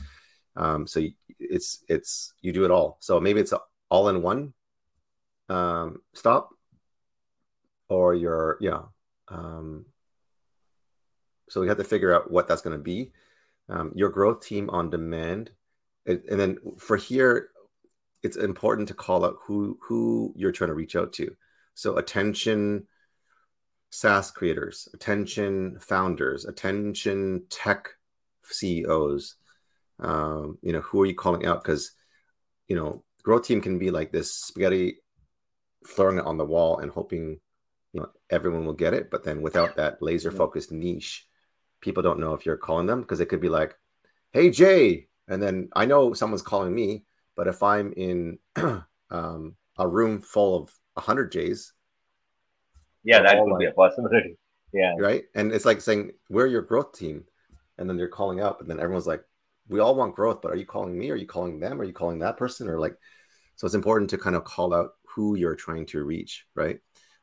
Um, 0.55 0.87
so 0.87 1.01
it's 1.39 1.83
it's 1.87 2.33
you 2.41 2.51
do 2.51 2.65
it 2.65 2.71
all. 2.71 2.97
So 2.99 3.19
maybe 3.19 3.39
it's 3.39 3.53
all 3.89 4.09
in 4.09 4.21
one 4.21 4.53
um, 5.49 6.01
stop, 6.13 6.49
or 7.87 8.13
your 8.13 8.57
yeah. 8.61 8.81
Um, 9.27 9.85
so 11.49 11.61
we 11.61 11.67
have 11.67 11.77
to 11.77 11.83
figure 11.83 12.13
out 12.13 12.31
what 12.31 12.47
that's 12.47 12.61
going 12.61 12.77
to 12.77 12.83
be. 12.83 13.11
Um, 13.67 13.91
your 13.95 14.09
growth 14.09 14.45
team 14.45 14.69
on 14.69 14.89
demand, 14.89 15.51
and, 16.05 16.21
and 16.29 16.39
then 16.39 16.57
for 16.77 16.97
here, 16.97 17.49
it's 18.21 18.37
important 18.37 18.87
to 18.89 18.93
call 18.93 19.25
out 19.25 19.37
who 19.41 19.77
who 19.81 20.33
you're 20.35 20.51
trying 20.51 20.69
to 20.69 20.75
reach 20.75 20.95
out 20.95 21.13
to. 21.13 21.35
So 21.73 21.97
attention 21.97 22.87
SaaS 23.89 24.31
creators, 24.31 24.89
attention 24.93 25.79
founders, 25.79 26.45
attention 26.45 27.45
tech 27.49 27.89
CEOs. 28.43 29.35
Um, 29.99 30.57
you 30.61 30.73
know, 30.73 30.81
who 30.81 31.01
are 31.01 31.05
you 31.05 31.15
calling 31.15 31.45
out? 31.45 31.63
Because 31.63 31.91
you 32.67 32.75
know, 32.75 33.03
growth 33.23 33.45
team 33.45 33.61
can 33.61 33.79
be 33.79 33.91
like 33.91 34.11
this 34.11 34.33
spaghetti, 34.33 34.97
throwing 35.87 36.17
it 36.17 36.25
on 36.25 36.37
the 36.37 36.45
wall 36.45 36.79
and 36.79 36.91
hoping 36.91 37.39
you 37.93 38.01
know 38.01 38.09
everyone 38.29 38.65
will 38.65 38.73
get 38.73 38.93
it. 38.93 39.09
But 39.09 39.23
then 39.23 39.41
without 39.41 39.75
that 39.77 40.01
laser 40.01 40.31
focused 40.31 40.71
niche, 40.71 41.25
people 41.85 42.03
don't 42.03 42.19
know 42.19 42.33
if 42.33 42.45
you're 42.45 42.57
calling 42.57 42.87
them 42.87 43.01
because 43.01 43.19
it 43.21 43.27
could 43.27 43.39
be 43.39 43.47
like, 43.47 43.77
"Hey 44.33 44.49
Jay," 44.49 45.07
and 45.29 45.41
then 45.41 45.69
I 45.73 45.85
know 45.85 46.13
someone's 46.13 46.41
calling 46.41 46.73
me, 46.73 47.05
but 47.37 47.47
if 47.47 47.61
I'm 47.63 47.93
in 47.93 48.39
um, 49.11 49.55
a 49.77 49.87
room 49.87 50.19
full 50.19 50.57
of 50.63 50.73
hundred 51.01 51.31
Jays, 51.31 51.71
Yeah, 53.03 53.21
that 53.21 53.37
would 53.39 53.51
could 53.51 53.59
be 53.59 53.65
a 53.65 53.69
like- 53.69 53.75
possibility. 53.75 54.37
Yeah. 54.73 54.95
right? 54.99 55.23
And 55.35 55.53
it's 55.53 55.63
like 55.63 55.79
saying, 55.79 56.11
"We're 56.29 56.47
your 56.47 56.61
growth 56.63 56.91
team," 56.93 57.23
and 57.77 57.87
then 57.87 57.95
they're 57.95 58.09
calling 58.09 58.41
out, 58.41 58.59
and 58.59 58.69
then 58.69 58.79
everyone's 58.81 59.07
like, 59.07 59.23
"We 59.69 59.79
all 59.79 59.95
want 59.95 60.15
growth, 60.17 60.41
but 60.41 60.51
are 60.51 60.57
you 60.57 60.65
calling 60.65 60.97
me? 60.99 61.11
Are 61.11 61.15
you 61.15 61.27
calling 61.27 61.59
them? 61.61 61.79
Are 61.79 61.85
you 61.85 61.93
calling 61.93 62.19
that 62.19 62.35
person?" 62.35 62.67
Or 62.67 62.77
like, 62.77 62.97
so 63.55 63.65
it's 63.67 63.75
important 63.75 64.09
to 64.09 64.17
kind 64.17 64.35
of 64.35 64.43
call 64.43 64.73
out 64.73 64.95
who 65.07 65.35
you're 65.35 65.55
trying 65.55 65.85
to 65.93 66.03
reach, 66.03 66.45
right? 66.55 66.79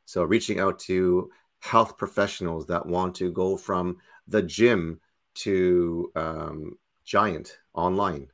So 0.07 0.23
reaching 0.25 0.61
out 0.61 0.79
to 0.89 1.31
health 1.59 1.99
professionals 1.99 2.65
that 2.67 2.87
want 2.87 3.15
to 3.17 3.31
go 3.31 3.57
from 3.59 3.99
the 4.29 4.43
gym 4.43 5.01
to 5.35 6.13
um, 6.17 6.79
giant 7.05 7.59
online, 7.75 8.29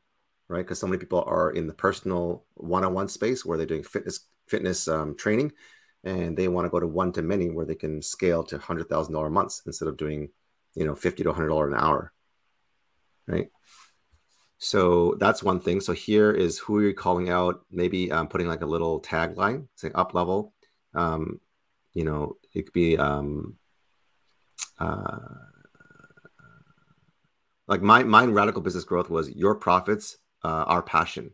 right? 0.48 0.64
Because 0.64 0.78
so 0.78 0.86
many 0.86 0.98
people 0.98 1.24
are 1.26 1.50
in 1.50 1.66
the 1.66 1.74
personal 1.74 2.44
one-on-one 2.54 3.08
space 3.08 3.44
where 3.44 3.56
they're 3.56 3.66
doing 3.66 3.84
fitness 3.84 4.20
fitness 4.48 4.88
um, 4.88 5.16
training, 5.16 5.52
and 6.04 6.36
they 6.36 6.48
want 6.48 6.64
to 6.64 6.70
go 6.70 6.80
to 6.80 6.86
one 6.86 7.12
to 7.12 7.22
many 7.22 7.50
where 7.50 7.66
they 7.66 7.74
can 7.74 8.02
scale 8.02 8.42
to 8.44 8.58
hundred 8.58 8.88
thousand 8.88 9.14
dollar 9.14 9.30
months 9.30 9.62
instead 9.66 9.88
of 9.88 9.96
doing, 9.96 10.28
you 10.74 10.84
know, 10.84 10.94
fifty 10.94 11.22
to 11.22 11.32
hundred 11.32 11.48
dollar 11.48 11.68
an 11.68 11.74
hour, 11.74 12.12
right? 13.26 13.50
So 14.58 15.16
that's 15.20 15.42
one 15.42 15.60
thing. 15.60 15.80
So 15.80 15.92
here 15.92 16.32
is 16.32 16.58
who 16.58 16.80
you're 16.80 16.92
calling 16.92 17.30
out. 17.30 17.64
Maybe 17.70 18.10
um, 18.10 18.26
putting 18.26 18.48
like 18.48 18.62
a 18.62 18.66
little 18.66 19.00
tagline, 19.00 19.68
saying 19.76 19.94
up 19.94 20.14
level. 20.14 20.52
Um, 20.94 21.40
you 21.94 22.04
know, 22.04 22.36
it 22.54 22.64
could 22.64 22.72
be 22.72 22.98
um, 22.98 23.56
uh, 24.78 25.18
like 27.68 27.82
my 27.82 28.02
mine 28.02 28.32
radical 28.32 28.62
business 28.62 28.84
growth 28.84 29.10
was 29.10 29.30
your 29.30 29.54
profits, 29.54 30.16
uh, 30.42 30.64
our 30.66 30.82
passion, 30.82 31.30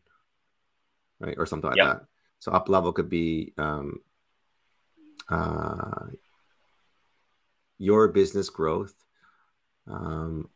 right, 1.20 1.36
or 1.38 1.46
something 1.46 1.70
like 1.70 1.78
Yeah. 1.78 1.86
that. 1.94 2.04
So 2.40 2.52
up 2.52 2.68
level 2.68 2.92
could 2.92 3.08
be 3.08 3.54
um, 3.56 4.00
uh, 5.30 6.08
your 7.78 8.08
business 8.08 8.50
growth, 8.50 8.94
um, 9.86 10.50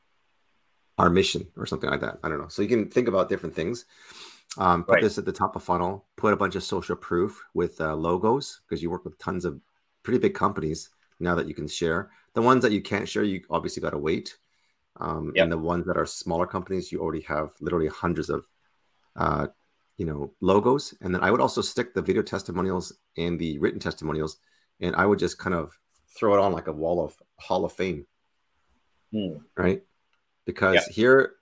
our 0.98 1.08
mission, 1.08 1.46
or 1.56 1.64
something 1.64 1.88
like 1.88 2.00
that. 2.00 2.18
I 2.22 2.28
don't 2.28 2.40
know. 2.40 2.48
So 2.48 2.60
you 2.60 2.68
can 2.68 2.90
think 2.90 3.08
about 3.08 3.28
different 3.28 3.54
things. 3.54 3.86
Um, 4.58 4.82
put 4.82 4.94
Right. 4.94 5.02
this 5.02 5.18
at 5.18 5.24
the 5.24 5.32
top 5.32 5.54
of 5.56 5.62
funnel. 5.62 6.06
Put 6.16 6.32
a 6.32 6.36
bunch 6.36 6.56
of 6.56 6.64
social 6.64 6.96
proof 6.96 7.44
with 7.54 7.80
uh, 7.80 7.94
logos 7.94 8.60
because 8.66 8.82
you 8.82 8.90
work 8.90 9.04
with 9.04 9.18
tons 9.18 9.44
of 9.44 9.60
pretty 10.02 10.18
big 10.18 10.34
companies 10.34 10.90
now 11.20 11.36
that 11.36 11.46
you 11.46 11.54
can 11.54 11.68
share. 11.68 12.10
The 12.34 12.42
ones 12.42 12.62
that 12.62 12.72
you 12.72 12.82
can't 12.82 13.08
share, 13.08 13.22
you 13.22 13.42
obviously 13.48 13.80
got 13.80 13.90
to 13.90 13.98
wait. 13.98 14.36
Um, 14.98 15.32
Yep. 15.34 15.42
And 15.44 15.52
the 15.52 15.58
ones 15.58 15.86
that 15.86 15.96
are 15.96 16.06
smaller 16.06 16.46
companies, 16.46 16.90
you 16.90 17.00
already 17.00 17.22
have 17.22 17.52
literally 17.60 17.88
hundreds 17.88 18.30
of, 18.30 18.46
uh, 19.16 19.46
you 19.96 20.06
know, 20.06 20.32
logos. 20.40 20.94
And 21.00 21.14
then 21.14 21.22
I 21.22 21.30
would 21.30 21.40
also 21.40 21.60
stick 21.60 21.94
the 21.94 22.02
video 22.02 22.22
testimonials 22.22 22.92
and 23.16 23.38
the 23.38 23.58
written 23.58 23.80
testimonials, 23.80 24.38
and 24.80 24.94
I 24.96 25.06
would 25.06 25.18
just 25.18 25.38
kind 25.38 25.54
of 25.54 25.78
throw 26.16 26.34
it 26.34 26.40
on 26.40 26.52
like 26.52 26.66
a 26.66 26.72
wall 26.72 27.04
of 27.04 27.16
Hall 27.36 27.64
of 27.64 27.72
Fame, 27.72 28.06
Hmm. 29.12 29.36
right? 29.56 29.82
Because 30.44 30.74
Yep. 30.74 30.88
here, 30.90 31.34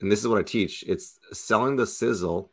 and 0.00 0.10
this 0.12 0.20
is 0.20 0.28
what 0.28 0.38
I 0.38 0.42
teach, 0.42 0.84
it's 0.86 1.18
selling 1.32 1.76
the 1.76 1.86
sizzle 1.86 2.52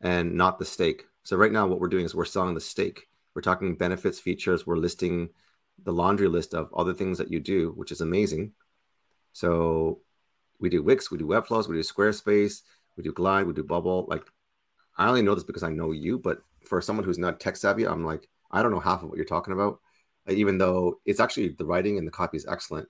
and 0.00 0.34
not 0.34 0.58
the 0.58 0.64
steak. 0.64 1.06
So 1.22 1.36
right 1.36 1.52
now, 1.52 1.66
what 1.66 1.80
we're 1.80 1.88
doing 1.88 2.04
is 2.04 2.14
we're 2.14 2.24
selling 2.24 2.54
the 2.54 2.60
steak. 2.60 3.08
We're 3.34 3.42
talking 3.42 3.76
benefits, 3.76 4.18
features. 4.20 4.66
We're 4.66 4.76
listing 4.76 5.30
the 5.82 5.92
laundry 5.92 6.28
list 6.28 6.54
of 6.54 6.72
other 6.74 6.94
things 6.94 7.18
that 7.18 7.30
you 7.30 7.40
do, 7.40 7.72
which 7.72 7.92
is 7.92 8.00
amazing. 8.00 8.52
So 9.36 10.00
we 10.58 10.70
do 10.70 10.82
Wix, 10.82 11.10
we 11.10 11.18
do 11.18 11.26
Webflows, 11.26 11.68
we 11.68 11.76
do 11.76 11.82
Squarespace, 11.82 12.62
we 12.96 13.02
do 13.02 13.12
Glide, 13.12 13.46
we 13.46 13.52
do 13.52 13.62
Bubble. 13.62 14.06
Like 14.08 14.24
I 14.96 15.08
only 15.08 15.20
know 15.20 15.34
this 15.34 15.44
because 15.44 15.62
I 15.62 15.68
know 15.68 15.92
you, 15.92 16.18
but 16.18 16.38
for 16.64 16.80
someone 16.80 17.04
who's 17.04 17.18
not 17.18 17.38
tech 17.38 17.56
savvy, 17.56 17.86
I'm 17.86 18.02
like, 18.02 18.30
I 18.50 18.62
don't 18.62 18.70
know 18.70 18.80
half 18.80 19.02
of 19.02 19.10
what 19.10 19.16
you're 19.16 19.26
talking 19.26 19.52
about, 19.52 19.80
uh, 20.26 20.32
even 20.32 20.56
though 20.56 21.00
it's 21.04 21.20
actually 21.20 21.50
the 21.50 21.66
writing 21.66 21.98
and 21.98 22.06
the 22.06 22.12
copy 22.12 22.38
is 22.38 22.46
excellent. 22.46 22.88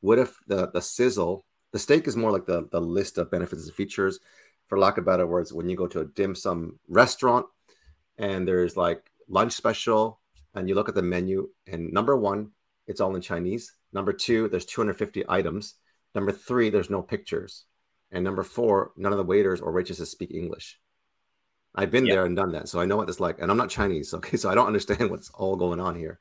What 0.00 0.18
if 0.18 0.36
the 0.46 0.70
the 0.70 0.82
sizzle, 0.82 1.46
the 1.72 1.78
steak 1.78 2.06
is 2.06 2.14
more 2.14 2.30
like 2.30 2.44
the 2.44 2.68
the 2.70 2.80
list 2.80 3.16
of 3.16 3.30
benefits 3.30 3.64
and 3.64 3.74
features, 3.74 4.20
for 4.66 4.78
lack 4.78 4.98
of 4.98 5.06
better 5.06 5.26
words, 5.26 5.50
when 5.50 5.66
you 5.70 5.76
go 5.76 5.86
to 5.86 6.00
a 6.00 6.04
dim 6.04 6.34
sum 6.34 6.78
restaurant 6.88 7.46
and 8.18 8.46
there's 8.46 8.76
like 8.76 9.10
lunch 9.30 9.54
special 9.54 10.20
and 10.54 10.68
you 10.68 10.74
look 10.74 10.90
at 10.90 10.94
the 10.94 11.00
menu 11.02 11.48
and 11.66 11.90
number 11.90 12.18
one 12.18 12.50
it's 12.86 13.00
all 13.00 13.14
in 13.14 13.20
Chinese. 13.22 13.72
Number 13.92 14.12
two, 14.12 14.48
there's 14.48 14.64
250 14.64 15.24
items. 15.28 15.74
Number 16.16 16.32
three, 16.32 16.70
there's 16.70 16.88
no 16.88 17.02
pictures. 17.02 17.66
And 18.10 18.24
number 18.24 18.42
four, 18.42 18.92
none 18.96 19.12
of 19.12 19.18
the 19.18 19.24
waiters 19.24 19.60
or 19.60 19.70
waitresses 19.70 20.10
speak 20.10 20.30
English. 20.32 20.80
I've 21.74 21.90
been 21.90 22.06
there 22.06 22.24
and 22.24 22.34
done 22.34 22.52
that, 22.52 22.68
so 22.70 22.80
I 22.80 22.86
know 22.86 22.96
what 22.96 23.10
it's 23.10 23.20
like. 23.20 23.38
And 23.38 23.50
I'm 23.50 23.58
not 23.58 23.68
Chinese, 23.68 24.14
okay, 24.18 24.38
so 24.38 24.48
I 24.48 24.54
don't 24.54 24.66
understand 24.66 25.10
what's 25.10 25.28
all 25.34 25.56
going 25.56 25.78
on 25.78 25.94
here. 25.94 26.18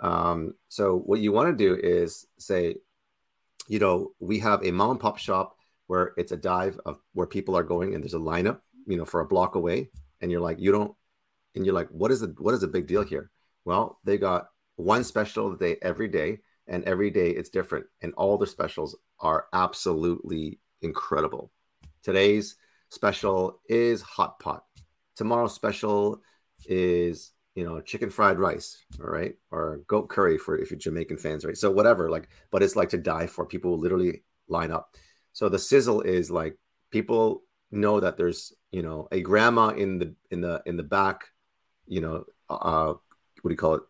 Um, 0.00 0.54
so 0.68 0.96
what 0.96 1.20
you 1.20 1.30
want 1.30 1.50
to 1.50 1.64
do 1.64 1.78
is 1.78 2.26
say, 2.38 2.76
you 3.68 3.78
know, 3.78 4.12
we 4.18 4.38
have 4.38 4.64
a 4.64 4.70
mom 4.70 4.92
and 4.92 5.00
pop 5.00 5.18
shop 5.18 5.56
where 5.88 6.14
it's 6.16 6.32
a 6.32 6.36
dive 6.38 6.80
of 6.86 6.98
where 7.12 7.26
people 7.26 7.54
are 7.54 7.62
going, 7.62 7.94
and 7.94 8.02
there's 8.02 8.14
a 8.14 8.18
lineup, 8.18 8.60
you 8.86 8.96
know, 8.96 9.04
for 9.04 9.20
a 9.20 9.26
block 9.26 9.56
away, 9.56 9.90
and 10.22 10.30
you're 10.30 10.40
like, 10.40 10.58
you 10.58 10.72
don't, 10.72 10.94
and 11.54 11.66
you're 11.66 11.74
like, 11.74 11.88
what 11.88 12.10
is 12.10 12.20
the 12.20 12.34
what 12.38 12.54
is 12.54 12.62
the 12.62 12.66
big 12.66 12.86
deal 12.86 13.04
here? 13.04 13.30
Well, 13.66 13.98
they 14.04 14.16
got 14.16 14.48
one 14.76 15.04
special 15.04 15.54
day 15.54 15.76
every 15.82 16.08
day, 16.08 16.38
and 16.68 16.84
every 16.84 17.10
day 17.10 17.30
it's 17.30 17.48
different, 17.48 17.86
and 18.02 18.12
all 18.14 18.38
the 18.38 18.46
specials 18.46 18.96
are 19.20 19.46
absolutely 19.52 20.60
incredible. 20.82 21.50
Today's 22.02 22.56
special 22.90 23.60
is 23.68 24.02
hot 24.02 24.38
pot. 24.38 24.64
Tomorrow's 25.16 25.54
special 25.54 26.22
is 26.66 27.32
you 27.54 27.64
know 27.64 27.80
chicken 27.80 28.10
fried 28.10 28.38
rice, 28.38 28.84
all 29.00 29.10
right, 29.10 29.34
or 29.50 29.80
goat 29.88 30.08
curry 30.08 30.38
for 30.38 30.56
if 30.56 30.70
you're 30.70 30.78
Jamaican 30.78 31.18
fans, 31.18 31.44
right? 31.44 31.56
So 31.56 31.70
whatever, 31.70 32.10
like, 32.10 32.28
but 32.50 32.62
it's 32.62 32.76
like 32.76 32.90
to 32.90 32.98
die 32.98 33.26
for. 33.26 33.44
People 33.44 33.78
literally 33.78 34.22
line 34.48 34.70
up. 34.70 34.94
So 35.32 35.48
the 35.48 35.58
sizzle 35.58 36.02
is 36.02 36.30
like 36.30 36.56
people 36.90 37.42
know 37.70 38.00
that 38.00 38.16
there's 38.16 38.52
you 38.70 38.82
know 38.82 39.08
a 39.12 39.20
grandma 39.20 39.68
in 39.68 39.98
the 39.98 40.14
in 40.30 40.40
the 40.40 40.62
in 40.66 40.76
the 40.76 40.82
back, 40.82 41.24
you 41.86 42.00
know, 42.00 42.24
uh, 42.48 42.94
what 43.42 43.48
do 43.48 43.50
you 43.50 43.56
call 43.56 43.74
it, 43.74 43.82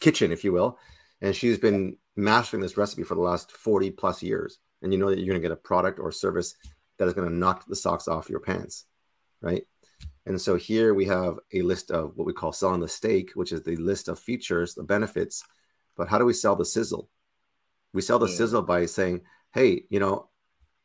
kitchen, 0.00 0.32
if 0.32 0.44
you 0.44 0.52
will, 0.52 0.78
and 1.20 1.34
she's 1.34 1.58
been 1.58 1.96
mastering 2.16 2.62
this 2.62 2.76
recipe 2.76 3.02
for 3.02 3.14
the 3.14 3.20
last 3.20 3.52
40 3.52 3.90
plus 3.92 4.22
years 4.22 4.58
and 4.84 4.92
you 4.92 4.98
know 4.98 5.10
that 5.10 5.18
you're 5.18 5.26
going 5.26 5.40
to 5.40 5.48
get 5.48 5.52
a 5.52 5.56
product 5.56 5.98
or 5.98 6.12
service 6.12 6.54
that 6.98 7.08
is 7.08 7.14
going 7.14 7.28
to 7.28 7.34
knock 7.34 7.64
the 7.66 7.74
socks 7.74 8.06
off 8.06 8.30
your 8.30 8.40
pants, 8.40 8.84
right? 9.40 9.64
And 10.26 10.40
so 10.40 10.56
here 10.56 10.94
we 10.94 11.06
have 11.06 11.38
a 11.52 11.62
list 11.62 11.90
of 11.90 12.12
what 12.16 12.26
we 12.26 12.32
call 12.32 12.52
selling 12.52 12.80
the 12.80 12.88
steak, 12.88 13.32
which 13.34 13.50
is 13.50 13.62
the 13.62 13.76
list 13.76 14.08
of 14.08 14.18
features, 14.18 14.74
the 14.74 14.82
benefits. 14.82 15.42
But 15.96 16.08
how 16.08 16.18
do 16.18 16.24
we 16.24 16.32
sell 16.32 16.54
the 16.54 16.64
sizzle? 16.64 17.08
We 17.92 18.02
sell 18.02 18.18
the 18.18 18.26
yeah. 18.26 18.36
sizzle 18.36 18.62
by 18.62 18.86
saying, 18.86 19.22
hey, 19.52 19.84
you 19.88 20.00
know, 20.00 20.28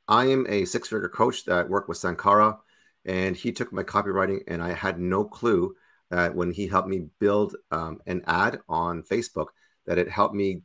I 0.08 0.26
am 0.26 0.46
a 0.50 0.66
six 0.66 0.88
figure 0.88 1.10
coach 1.10 1.46
that 1.46 1.70
worked 1.70 1.90
with 1.90 1.98
Sankara, 1.98 2.58
and 3.06 3.36
he 3.36 3.52
took 3.52 3.72
my 3.72 3.84
copywriting, 3.84 4.42
and 4.48 4.62
I 4.62 4.74
had 4.74 5.00
no 5.00 5.24
clue 5.24 5.76
that 6.10 6.34
when 6.36 6.52
he 6.52 6.68
helped 6.68 6.88
me 6.88 7.08
build 7.20 7.56
um, 7.72 8.00
an 8.08 8.24
ad 8.26 8.60
on 8.68 9.04
Facebook, 9.04 9.48
that 9.86 9.98
it 9.98 10.10
helped 10.10 10.36
me 10.36 10.64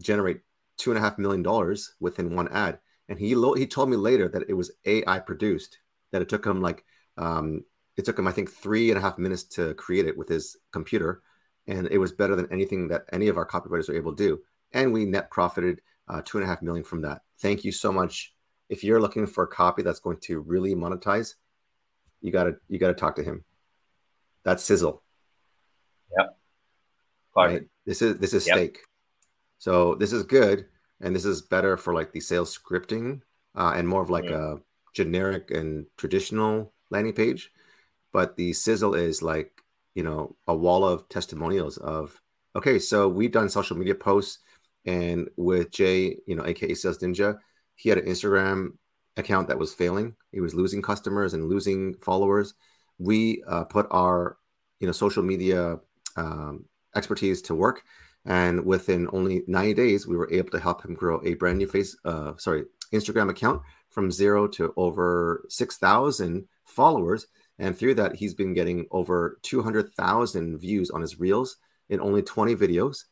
generate 0.00 0.40
two 0.76 0.90
and 0.90 0.98
a 0.98 1.00
half 1.00 1.18
million 1.18 1.42
dollars 1.42 1.94
within 2.00 2.34
one 2.34 2.48
ad. 2.48 2.78
And 3.08 3.18
he 3.18 3.28
he 3.56 3.66
told 3.66 3.88
me 3.88 3.96
later 3.96 4.28
that 4.28 4.48
it 4.48 4.54
was 4.54 4.70
AI 4.84 5.18
produced. 5.20 5.78
That 6.12 6.22
it 6.22 6.28
took 6.28 6.46
him 6.46 6.60
like 6.60 6.84
um, 7.16 7.64
it 7.96 8.04
took 8.04 8.18
him 8.18 8.26
I 8.26 8.32
think 8.32 8.50
three 8.50 8.90
and 8.90 8.98
a 8.98 9.02
half 9.02 9.18
minutes 9.18 9.44
to 9.44 9.74
create 9.74 10.06
it 10.06 10.16
with 10.16 10.28
his 10.28 10.56
computer, 10.72 11.22
and 11.66 11.88
it 11.90 11.98
was 11.98 12.12
better 12.12 12.36
than 12.36 12.50
anything 12.52 12.88
that 12.88 13.04
any 13.12 13.28
of 13.28 13.36
our 13.36 13.46
copywriters 13.46 13.88
are 13.88 13.96
able 13.96 14.14
to 14.14 14.22
do. 14.22 14.40
And 14.72 14.92
we 14.92 15.04
net 15.04 15.30
profited 15.30 15.80
uh, 16.08 16.22
two 16.24 16.38
and 16.38 16.44
a 16.44 16.48
half 16.48 16.62
million 16.62 16.84
from 16.84 17.00
that. 17.02 17.22
Thank 17.40 17.64
you 17.64 17.72
so 17.72 17.92
much. 17.92 18.34
If 18.68 18.84
you're 18.84 19.00
looking 19.00 19.26
for 19.26 19.44
a 19.44 19.48
copy 19.48 19.82
that's 19.82 20.00
going 20.00 20.18
to 20.22 20.40
really 20.40 20.74
monetize, 20.74 21.34
you 22.20 22.30
gotta 22.30 22.56
you 22.68 22.78
gotta 22.78 22.94
talk 22.94 23.16
to 23.16 23.22
him. 23.22 23.44
That's 24.44 24.62
sizzle. 24.62 25.02
Yep. 26.16 26.36
Right. 27.36 27.62
This 27.86 28.02
is 28.02 28.18
this 28.18 28.34
is 28.34 28.46
yep. 28.46 28.56
steak. 28.56 28.80
So 29.58 29.94
this 29.94 30.12
is 30.12 30.22
good, 30.22 30.66
and 31.00 31.14
this 31.14 31.24
is 31.24 31.42
better 31.42 31.76
for 31.76 31.92
like 31.92 32.12
the 32.12 32.20
sales 32.20 32.56
scripting 32.56 33.20
uh, 33.54 33.72
and 33.76 33.86
more 33.86 34.02
of 34.02 34.10
like 34.10 34.24
yeah. 34.24 34.54
a 34.54 34.56
generic 34.94 35.50
and 35.50 35.86
traditional 35.96 36.72
landing 36.90 37.12
page. 37.12 37.52
But 38.12 38.36
the 38.36 38.52
sizzle 38.52 38.94
is 38.94 39.22
like 39.22 39.62
you 39.94 40.02
know 40.02 40.36
a 40.46 40.54
wall 40.54 40.84
of 40.84 41.08
testimonials 41.08 41.76
of 41.78 42.20
okay, 42.56 42.78
so 42.78 43.08
we've 43.08 43.32
done 43.32 43.48
social 43.48 43.76
media 43.76 43.94
posts, 43.94 44.38
and 44.86 45.28
with 45.36 45.70
Jay, 45.70 46.16
you 46.26 46.36
know, 46.36 46.46
aka 46.46 46.74
Sales 46.74 46.98
Ninja, 46.98 47.38
he 47.74 47.88
had 47.88 47.98
an 47.98 48.06
Instagram 48.06 48.70
account 49.16 49.48
that 49.48 49.58
was 49.58 49.74
failing. 49.74 50.14
He 50.32 50.40
was 50.40 50.54
losing 50.54 50.82
customers 50.82 51.34
and 51.34 51.48
losing 51.48 51.94
followers. 51.94 52.54
We 52.98 53.42
uh, 53.46 53.64
put 53.64 53.86
our 53.90 54.38
you 54.78 54.86
know 54.86 54.92
social 54.92 55.22
media 55.22 55.78
um, 56.16 56.64
expertise 56.94 57.42
to 57.42 57.54
work 57.54 57.82
and 58.28 58.66
within 58.66 59.08
only 59.14 59.42
90 59.46 59.72
days, 59.72 60.06
we 60.06 60.14
were 60.14 60.30
able 60.30 60.50
to 60.50 60.60
help 60.60 60.84
him 60.84 60.94
grow 60.94 61.18
a 61.24 61.32
brand 61.34 61.56
new 61.56 61.66
face, 61.66 61.96
uh, 62.04 62.34
sorry, 62.36 62.64
Instagram 62.92 63.30
account 63.30 63.62
from 63.88 64.10
zero 64.12 64.46
to 64.48 64.74
over 64.76 65.46
6,000 65.48 66.46
followers. 66.66 67.26
And 67.58 67.76
through 67.76 67.94
that, 67.94 68.16
he's 68.16 68.34
been 68.34 68.52
getting 68.52 68.86
over 68.90 69.38
200,000 69.42 70.58
views 70.58 70.90
on 70.90 71.00
his 71.00 71.18
reels 71.18 71.56
in 71.88 72.02
only 72.02 72.20
20 72.20 72.54
videos. 72.54 73.04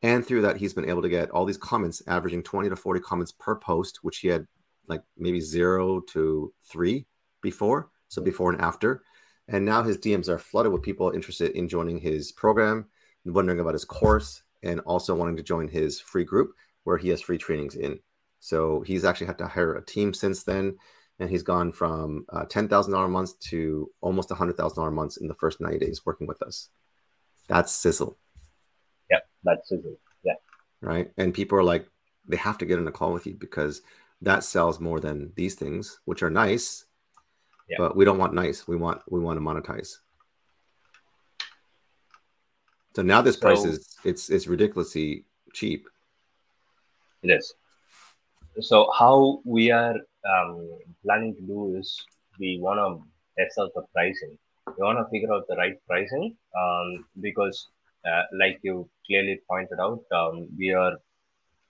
And 0.00 0.26
through 0.26 0.40
that, 0.42 0.56
he's 0.56 0.72
been 0.72 0.88
able 0.88 1.02
to 1.02 1.10
get 1.10 1.30
all 1.30 1.44
these 1.44 1.58
comments, 1.58 2.02
averaging 2.06 2.42
20 2.42 2.70
to 2.70 2.76
40 2.76 3.00
comments 3.00 3.32
per 3.32 3.56
post, 3.56 3.98
which 4.00 4.18
he 4.18 4.28
had 4.28 4.46
like 4.88 5.02
maybe 5.18 5.40
zero 5.40 6.00
to 6.00 6.54
three 6.64 7.04
before. 7.42 7.90
So 8.08 8.22
before 8.22 8.52
and 8.52 8.60
after. 8.62 9.02
And 9.48 9.66
now 9.66 9.82
his 9.82 9.98
DMs 9.98 10.28
are 10.28 10.38
flooded 10.38 10.72
with 10.72 10.82
people 10.82 11.10
interested 11.10 11.50
in 11.50 11.68
joining 11.68 11.98
his 11.98 12.32
program, 12.32 12.86
wondering 13.26 13.60
about 13.60 13.74
his 13.74 13.84
course, 13.84 14.42
and 14.62 14.80
also 14.80 15.14
wanting 15.14 15.36
to 15.36 15.42
join 15.42 15.68
his 15.68 16.00
free 16.00 16.24
group 16.24 16.52
where 16.84 16.96
he 16.96 17.08
has 17.08 17.20
free 17.20 17.38
trainings 17.38 17.74
in. 17.74 17.98
So 18.40 18.80
he's 18.80 19.04
actually 19.04 19.26
had 19.26 19.38
to 19.38 19.48
hire 19.48 19.74
a 19.74 19.84
team 19.84 20.14
since 20.14 20.44
then, 20.44 20.76
and 21.18 21.28
he's 21.28 21.42
gone 21.42 21.72
from 21.72 22.26
uh, 22.28 22.44
ten 22.44 22.68
thousand 22.68 22.92
dollar 22.92 23.08
months 23.08 23.32
to 23.50 23.90
almost 24.00 24.30
a 24.30 24.34
hundred 24.34 24.56
thousand 24.56 24.76
dollar 24.76 24.90
months 24.90 25.16
in 25.16 25.28
the 25.28 25.34
first 25.34 25.60
ninety 25.60 25.78
days 25.78 26.06
working 26.06 26.26
with 26.26 26.42
us. 26.42 26.68
That's 27.48 27.72
sizzle. 27.72 28.18
Yeah, 29.10 29.20
that's 29.42 29.68
sizzle. 29.68 29.98
Yeah. 30.22 30.34
Right, 30.80 31.10
and 31.16 31.34
people 31.34 31.58
are 31.58 31.64
like, 31.64 31.88
they 32.28 32.36
have 32.36 32.58
to 32.58 32.66
get 32.66 32.78
in 32.78 32.86
a 32.86 32.92
call 32.92 33.12
with 33.12 33.26
you 33.26 33.34
because 33.34 33.82
that 34.22 34.44
sells 34.44 34.80
more 34.80 35.00
than 35.00 35.32
these 35.36 35.54
things, 35.54 36.00
which 36.04 36.22
are 36.22 36.30
nice, 36.30 36.84
yeah. 37.68 37.76
but 37.78 37.96
we 37.96 38.04
don't 38.04 38.18
want 38.18 38.34
nice. 38.34 38.68
We 38.68 38.76
want 38.76 39.00
we 39.08 39.20
want 39.20 39.38
to 39.38 39.44
monetize. 39.44 39.96
So 42.96 43.02
now 43.02 43.20
this 43.20 43.36
price 43.36 43.60
so, 43.60 43.68
is 43.68 43.94
it's 44.04 44.30
it's 44.30 44.46
ridiculously 44.46 45.26
cheap. 45.52 45.86
It 47.22 47.30
is. 47.30 47.52
So 48.60 48.90
how 48.98 49.42
we 49.44 49.70
are 49.70 49.96
um, 50.32 50.70
planning 51.04 51.34
to 51.34 51.42
do 51.42 51.76
is 51.76 52.02
we 52.40 52.58
want 52.58 52.78
to 52.80 52.88
test 53.38 53.58
out 53.58 53.72
the 53.74 53.82
pricing. 53.92 54.38
We 54.66 54.82
want 54.82 54.98
to 54.98 55.10
figure 55.10 55.30
out 55.30 55.44
the 55.46 55.56
right 55.56 55.76
pricing 55.86 56.34
um, 56.58 57.04
because, 57.20 57.68
uh, 58.10 58.22
like 58.32 58.60
you 58.62 58.88
clearly 59.04 59.42
pointed 59.46 59.78
out, 59.78 60.00
um, 60.12 60.48
we 60.56 60.72
are. 60.72 60.94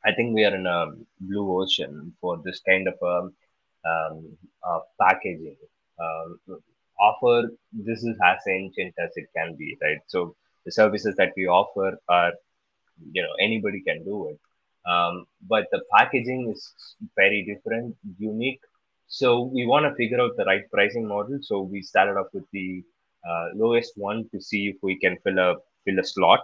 I 0.04 0.14
think 0.14 0.32
we 0.32 0.44
are 0.44 0.54
in 0.54 0.68
a 0.68 0.92
blue 1.18 1.60
ocean 1.60 2.14
for 2.20 2.40
this 2.44 2.60
kind 2.60 2.86
of 2.86 2.94
a, 3.02 3.06
um, 3.06 3.34
um, 3.84 4.38
uh, 4.62 4.78
packaging. 5.00 5.56
Um, 5.98 6.38
offer 7.00 7.50
this 7.72 8.04
is 8.04 8.16
as 8.24 8.38
ancient 8.48 8.94
as 8.96 9.10
it 9.16 9.26
can 9.36 9.56
be, 9.56 9.76
right? 9.82 9.98
So 10.06 10.36
the 10.66 10.72
services 10.72 11.14
that 11.16 11.32
we 11.36 11.46
offer 11.46 11.98
are 12.08 12.32
you 13.12 13.22
know 13.22 13.34
anybody 13.40 13.80
can 13.86 14.04
do 14.04 14.28
it. 14.30 14.40
Um, 14.90 15.24
but 15.48 15.66
the 15.72 15.82
packaging 15.96 16.52
is 16.54 16.74
very 17.16 17.44
different 17.44 17.96
unique. 18.18 18.60
So 19.08 19.42
we 19.42 19.66
want 19.66 19.84
to 19.86 19.94
figure 19.94 20.20
out 20.20 20.36
the 20.36 20.44
right 20.44 20.62
pricing 20.72 21.06
model. 21.06 21.38
So 21.42 21.60
we 21.60 21.82
started 21.82 22.16
off 22.20 22.26
with 22.32 22.44
the 22.52 22.82
uh, 23.28 23.46
lowest 23.54 23.92
one 23.96 24.28
to 24.32 24.40
see 24.40 24.68
if 24.68 24.76
we 24.82 24.98
can 24.98 25.16
fill 25.24 25.38
a 25.38 25.56
fill 25.84 25.98
a 25.98 26.04
slot 26.04 26.40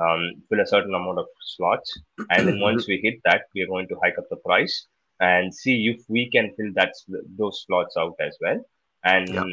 um, 0.00 0.42
fill 0.48 0.60
a 0.60 0.66
certain 0.66 0.94
amount 0.94 1.18
of 1.18 1.26
slots. 1.40 1.98
And 2.30 2.48
then 2.48 2.60
once 2.60 2.86
we 2.88 3.00
hit 3.02 3.20
that 3.24 3.42
we 3.54 3.62
are 3.62 3.66
going 3.66 3.88
to 3.88 3.96
hike 4.02 4.18
up 4.18 4.28
the 4.30 4.36
price 4.36 4.86
and 5.20 5.54
see 5.54 5.88
if 5.88 6.02
we 6.08 6.30
can 6.30 6.52
fill 6.56 6.72
that 6.74 6.94
those 7.36 7.64
slots 7.66 7.96
out 7.96 8.14
as 8.20 8.36
well. 8.40 8.60
And 9.04 9.28
yeah. 9.28 9.44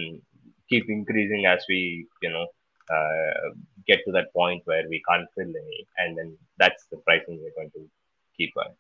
keep 0.70 0.90
increasing 0.90 1.46
as 1.46 1.64
we 1.70 2.08
you 2.22 2.30
know 2.30 2.48
uh, 2.92 3.52
get 3.88 4.00
to 4.06 4.12
that 4.14 4.34
point 4.34 4.62
where 4.66 4.84
we 4.90 5.02
can't 5.08 5.28
fill 5.36 5.50
any, 5.50 5.88
and 5.98 6.18
then 6.18 6.38
that's 6.58 6.86
the 6.92 6.98
pricing 6.98 7.40
we're 7.42 7.56
going 7.56 7.72
to 7.72 7.90
keep 8.36 8.54
on. 8.58 8.72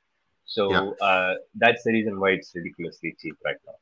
So 0.46 0.72
yeah. 0.72 1.06
uh, 1.06 1.36
that's 1.56 1.84
the 1.84 1.92
reason 1.92 2.20
why 2.20 2.32
it's 2.32 2.52
ridiculously 2.56 3.16
cheap 3.20 3.36
right 3.44 3.58
now. 3.66 3.74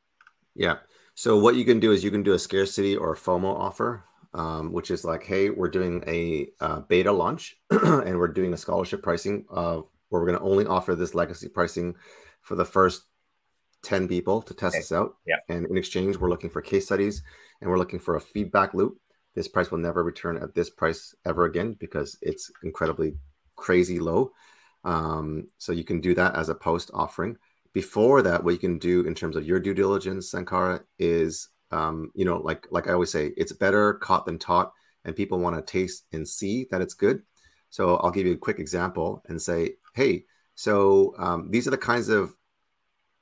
Yeah. 0.56 0.78
So 1.14 1.38
what 1.38 1.56
you 1.56 1.64
can 1.64 1.80
do 1.80 1.92
is 1.92 2.04
you 2.04 2.12
can 2.12 2.24
do 2.24 2.34
a 2.34 2.40
scarcity 2.40 2.96
or 2.96 3.14
a 3.14 3.18
FOMO 3.18 3.58
offer, 3.58 4.04
um, 4.34 4.74
which 4.74 4.92
is 4.92 5.06
like, 5.06 5.24
hey, 5.24 5.50
we're 5.50 5.70
doing 5.70 6.04
a 6.08 6.50
uh, 6.60 6.80
beta 6.82 7.12
launch 7.12 7.56
and 7.70 8.18
we're 8.18 8.28
doing 8.28 8.54
a 8.54 8.58
scholarship 8.58 9.02
pricing 9.04 9.46
of 9.50 9.88
where 10.10 10.22
we're 10.22 10.28
going 10.28 10.40
to 10.40 10.46
only 10.46 10.66
offer 10.66 10.96
this 10.96 11.16
legacy 11.16 11.48
pricing 11.48 11.96
for 12.42 12.56
the 12.56 12.66
first 12.66 13.04
10 13.84 14.08
people 14.08 14.42
to 14.42 14.54
test 14.54 14.76
okay. 14.76 14.82
us 14.82 14.92
out. 14.92 15.16
Yeah. 15.26 15.38
And 15.48 15.66
in 15.68 15.78
exchange, 15.78 16.18
we're 16.18 16.30
looking 16.30 16.50
for 16.50 16.62
case 16.62 16.86
studies 16.86 17.22
and 17.62 17.70
we're 17.70 17.78
looking 17.78 18.00
for 18.00 18.16
a 18.16 18.22
feedback 18.22 18.74
loop 18.74 18.98
this 19.36 19.48
price 19.48 19.70
will 19.70 19.78
never 19.78 20.04
return 20.04 20.38
at 20.38 20.56
this 20.56 20.70
price 20.70 21.14
ever 21.26 21.46
again 21.46 21.76
because 21.80 22.18
it's 22.22 22.52
incredibly 22.64 23.16
crazy 23.56 24.00
low. 24.00 24.32
Um, 24.84 25.48
so 25.58 25.72
you 25.72 25.84
can 25.84 26.00
do 26.00 26.16
that 26.16 26.36
as 26.36 26.50
a 26.50 26.56
post 26.56 26.92
offering. 26.94 27.38
Before 27.74 28.22
that, 28.22 28.44
what 28.44 28.52
you 28.54 28.60
can 28.60 28.78
do 28.78 29.02
in 29.02 29.14
terms 29.14 29.36
of 29.36 29.46
your 29.46 29.60
due 29.60 29.74
diligence, 29.74 30.32
Sankara, 30.32 30.82
is 30.98 31.50
um, 31.72 32.12
you 32.14 32.26
know, 32.26 32.38
like 32.38 32.68
like 32.72 32.88
I 32.88 32.94
always 32.94 33.12
say, 33.12 33.34
it's 33.36 33.52
better 33.52 33.96
caught 33.96 34.26
than 34.26 34.40
taught, 34.40 34.72
and 35.04 35.16
people 35.16 35.40
want 35.40 35.56
to 35.56 35.62
taste 35.62 36.06
and 36.14 36.28
see 36.28 36.68
that 36.72 36.82
it's 36.82 36.94
good. 36.94 37.22
So 37.70 37.98
I'll 37.98 38.12
give 38.12 38.26
you 38.26 38.34
a 38.34 38.38
quick 38.38 38.60
example 38.60 39.22
and 39.28 39.42
say, 39.42 39.74
hey, 39.94 40.24
so 40.56 41.14
um, 41.18 41.52
these 41.52 41.68
are 41.68 41.72
the 41.72 41.78
kinds 41.78 42.08
of 42.08 42.34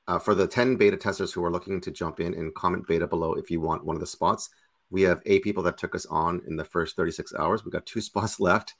uh, 0.07 0.19
for 0.19 0.35
the 0.35 0.47
10 0.47 0.75
beta 0.75 0.97
testers 0.97 1.31
who 1.31 1.43
are 1.43 1.51
looking 1.51 1.79
to 1.81 1.91
jump 1.91 2.19
in 2.19 2.33
and 2.33 2.53
comment 2.53 2.85
beta 2.87 3.07
below 3.07 3.33
if 3.33 3.49
you 3.49 3.61
want 3.61 3.85
one 3.85 3.95
of 3.95 4.01
the 4.01 4.07
spots. 4.07 4.49
We 4.93 5.01
have 5.01 5.23
eight 5.25 5.43
people 5.43 5.63
that 5.63 5.79
took 5.79 5.95
us 5.95 6.05
on 6.05 6.43
in 6.47 6.55
the 6.55 6.63
first 6.63 6.95
36 6.95 7.33
hours. 7.33 7.65
We've 7.65 7.73
got 7.73 7.87
two 7.87 7.99
spots 8.09 8.39
left. 8.39 8.75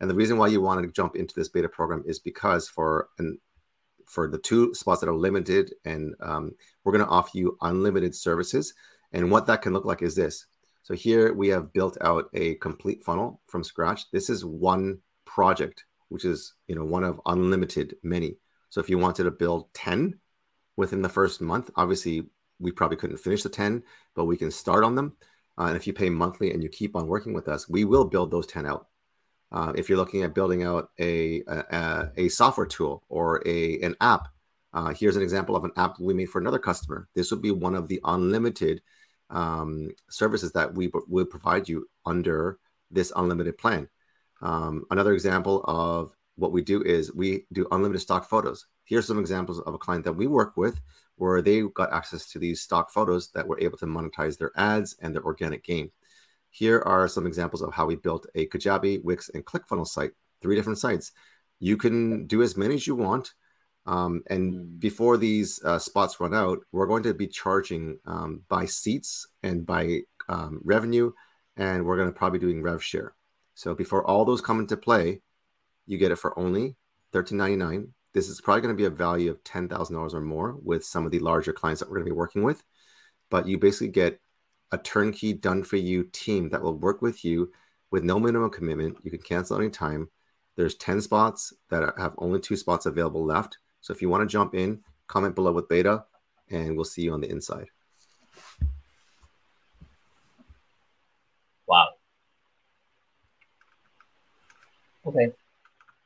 And 0.00 0.08
the 0.08 0.14
reason 0.14 0.38
why 0.38 0.46
you 0.46 0.62
want 0.62 0.82
to 0.82 0.90
jump 0.90 1.14
into 1.14 1.34
this 1.34 1.50
beta 1.50 1.68
program 1.68 2.02
is 2.06 2.18
because 2.18 2.68
for 2.68 3.10
an 3.18 3.38
for 4.06 4.26
the 4.26 4.38
two 4.38 4.72
spots 4.72 5.00
that 5.00 5.10
are 5.10 5.14
limited, 5.14 5.74
and 5.84 6.14
um, 6.22 6.52
we're 6.82 6.92
going 6.92 7.04
to 7.04 7.10
offer 7.10 7.28
you 7.34 7.58
unlimited 7.60 8.14
services. 8.14 8.72
And 9.12 9.30
what 9.30 9.46
that 9.48 9.60
can 9.60 9.74
look 9.74 9.84
like 9.84 10.00
is 10.00 10.14
this. 10.14 10.46
So 10.82 10.94
here 10.94 11.34
we 11.34 11.48
have 11.48 11.74
built 11.74 11.98
out 12.00 12.30
a 12.32 12.54
complete 12.54 13.04
funnel 13.04 13.42
from 13.48 13.62
scratch. 13.62 14.10
This 14.10 14.30
is 14.30 14.46
one 14.46 15.00
project, 15.26 15.84
which 16.08 16.24
is 16.24 16.54
you 16.68 16.74
know 16.74 16.84
one 16.84 17.04
of 17.04 17.20
unlimited 17.26 17.96
many. 18.02 18.38
So 18.70 18.80
if 18.80 18.88
you 18.88 18.96
wanted 18.96 19.24
to 19.24 19.30
build 19.30 19.72
10 19.74 20.18
within 20.76 21.02
the 21.02 21.10
first 21.10 21.42
month, 21.42 21.70
obviously 21.76 22.30
we 22.58 22.72
probably 22.72 22.96
couldn't 22.96 23.18
finish 23.18 23.42
the 23.42 23.50
10, 23.50 23.82
but 24.14 24.24
we 24.24 24.38
can 24.38 24.50
start 24.50 24.84
on 24.84 24.94
them. 24.94 25.16
Uh, 25.58 25.66
and 25.66 25.76
if 25.76 25.86
you 25.86 25.92
pay 25.92 26.08
monthly 26.08 26.52
and 26.52 26.62
you 26.62 26.68
keep 26.68 26.94
on 26.94 27.06
working 27.06 27.32
with 27.32 27.48
us, 27.48 27.68
we 27.68 27.84
will 27.84 28.04
build 28.04 28.30
those 28.30 28.46
10 28.46 28.64
out. 28.64 28.86
Uh, 29.50 29.72
if 29.74 29.88
you're 29.88 29.98
looking 29.98 30.22
at 30.22 30.34
building 30.34 30.62
out 30.62 30.90
a, 30.98 31.42
a, 31.48 32.10
a 32.16 32.28
software 32.28 32.66
tool 32.66 33.02
or 33.08 33.42
a, 33.46 33.80
an 33.80 33.96
app, 34.00 34.28
uh, 34.72 34.92
here's 34.94 35.16
an 35.16 35.22
example 35.22 35.56
of 35.56 35.64
an 35.64 35.72
app 35.76 35.98
we 35.98 36.14
made 36.14 36.28
for 36.28 36.40
another 36.40 36.58
customer. 36.58 37.08
This 37.14 37.30
would 37.30 37.42
be 37.42 37.50
one 37.50 37.74
of 37.74 37.88
the 37.88 38.00
unlimited 38.04 38.82
um, 39.30 39.90
services 40.10 40.52
that 40.52 40.74
we 40.74 40.90
will 41.08 41.24
provide 41.24 41.68
you 41.68 41.88
under 42.04 42.58
this 42.90 43.12
unlimited 43.16 43.58
plan. 43.58 43.88
Um, 44.40 44.84
another 44.90 45.12
example 45.14 45.64
of 45.64 46.12
what 46.36 46.52
we 46.52 46.62
do 46.62 46.82
is 46.82 47.12
we 47.12 47.46
do 47.52 47.66
unlimited 47.72 48.02
stock 48.02 48.28
photos. 48.28 48.66
Here's 48.88 49.06
some 49.06 49.18
examples 49.18 49.60
of 49.60 49.74
a 49.74 49.78
client 49.78 50.04
that 50.06 50.14
we 50.14 50.26
work 50.26 50.56
with 50.56 50.80
where 51.16 51.42
they 51.42 51.60
got 51.74 51.92
access 51.92 52.30
to 52.30 52.38
these 52.38 52.62
stock 52.62 52.90
photos 52.90 53.30
that 53.32 53.46
were 53.46 53.60
able 53.60 53.76
to 53.76 53.86
monetize 53.86 54.38
their 54.38 54.52
ads 54.56 54.96
and 55.02 55.14
their 55.14 55.24
organic 55.24 55.62
gain. 55.62 55.90
Here 56.48 56.80
are 56.80 57.06
some 57.06 57.26
examples 57.26 57.60
of 57.60 57.74
how 57.74 57.84
we 57.84 57.96
built 57.96 58.26
a 58.34 58.46
Kajabi, 58.46 59.04
Wix, 59.04 59.28
and 59.28 59.44
ClickFunnels 59.44 59.88
site, 59.88 60.12
three 60.40 60.56
different 60.56 60.78
sites. 60.78 61.12
You 61.60 61.76
can 61.76 62.26
do 62.26 62.42
as 62.42 62.56
many 62.56 62.76
as 62.76 62.86
you 62.86 62.94
want. 62.94 63.34
Um, 63.84 64.22
and 64.28 64.54
hmm. 64.54 64.78
before 64.78 65.18
these 65.18 65.62
uh, 65.62 65.78
spots 65.78 66.18
run 66.18 66.34
out, 66.34 66.60
we're 66.72 66.86
going 66.86 67.02
to 67.02 67.12
be 67.12 67.26
charging 67.26 67.98
um, 68.06 68.42
by 68.48 68.64
seats 68.64 69.26
and 69.42 69.66
by 69.66 70.00
um, 70.30 70.60
revenue, 70.64 71.12
and 71.58 71.84
we're 71.84 71.96
going 71.96 72.08
to 72.08 72.18
probably 72.18 72.38
doing 72.38 72.62
rev 72.62 72.82
share. 72.82 73.14
So 73.54 73.74
before 73.74 74.06
all 74.06 74.24
those 74.24 74.40
come 74.40 74.60
into 74.60 74.78
play, 74.78 75.20
you 75.86 75.98
get 75.98 76.12
it 76.12 76.16
for 76.16 76.38
only 76.38 76.76
$13.99. 77.12 77.88
This 78.18 78.28
is 78.28 78.40
probably 78.40 78.62
going 78.62 78.74
to 78.74 78.76
be 78.76 78.86
a 78.86 78.90
value 78.90 79.30
of 79.30 79.44
$10,000 79.44 80.12
or 80.12 80.20
more 80.20 80.56
with 80.64 80.84
some 80.84 81.06
of 81.06 81.12
the 81.12 81.20
larger 81.20 81.52
clients 81.52 81.78
that 81.78 81.88
we're 81.88 81.98
going 81.98 82.06
to 82.06 82.12
be 82.12 82.18
working 82.18 82.42
with. 82.42 82.64
But 83.30 83.46
you 83.46 83.58
basically 83.58 83.92
get 83.92 84.20
a 84.72 84.78
turnkey 84.78 85.32
done 85.32 85.62
for 85.62 85.76
you 85.76 86.02
team 86.02 86.48
that 86.48 86.60
will 86.60 86.76
work 86.76 87.00
with 87.00 87.24
you 87.24 87.52
with 87.92 88.02
no 88.02 88.18
minimum 88.18 88.50
commitment. 88.50 88.98
You 89.04 89.12
can 89.12 89.20
cancel 89.20 89.56
anytime. 89.56 90.08
There's 90.56 90.74
10 90.74 91.00
spots 91.00 91.52
that 91.70 91.94
have 91.96 92.16
only 92.18 92.40
two 92.40 92.56
spots 92.56 92.86
available 92.86 93.24
left. 93.24 93.58
So 93.82 93.92
if 93.92 94.02
you 94.02 94.08
want 94.08 94.28
to 94.28 94.32
jump 94.32 94.52
in, 94.52 94.80
comment 95.06 95.36
below 95.36 95.52
with 95.52 95.68
beta 95.68 96.02
and 96.50 96.74
we'll 96.74 96.86
see 96.86 97.02
you 97.02 97.12
on 97.12 97.20
the 97.20 97.30
inside. 97.30 97.68
Wow. 101.68 101.90
Okay. 105.06 105.30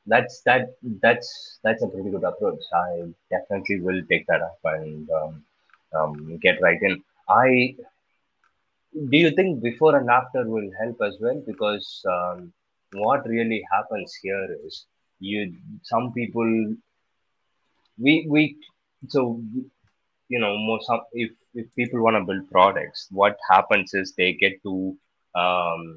That's 0.07 0.43
that 0.43 0.75
that's 1.01 1.59
that's 1.63 1.83
a 1.83 1.89
pretty 1.89 2.11
good 2.11 2.25
approach. 2.25 2.63
I 2.75 3.13
definitely 3.31 3.81
will 3.81 4.03
take 4.11 4.27
that 4.27 4.43
up 4.43 4.59
and 4.65 5.09
um, 5.11 5.45
um, 5.97 6.39
get 6.39 6.61
right 6.61 6.81
in. 6.83 7.03
I 7.29 7.77
do 9.11 9.17
you 9.17 9.31
think 9.31 9.63
before 9.63 9.97
and 9.97 10.11
after 10.11 10.49
will 10.49 10.71
help 10.81 10.97
as 11.03 11.17
well? 11.21 11.43
Because 11.47 12.05
um, 12.11 12.53
what 12.93 13.27
really 13.27 13.63
happens 13.73 14.13
here 14.23 14.57
is 14.67 14.87
you 15.21 15.55
some 15.83 16.13
people 16.13 16.75
we 17.99 18.27
we 18.29 18.57
so 19.09 19.41
you 20.29 20.41
know 20.41 20.57
most 20.59 20.87
some 20.87 21.01
if 21.13 21.31
if 21.55 21.67
people 21.77 22.03
want 22.03 22.17
to 22.17 22.25
build 22.25 22.51
products, 22.51 23.09
what 23.11 23.37
happens 23.51 23.95
is 23.95 24.15
they 24.17 24.33
get 24.33 24.63
to 24.63 24.97
um, 25.35 25.97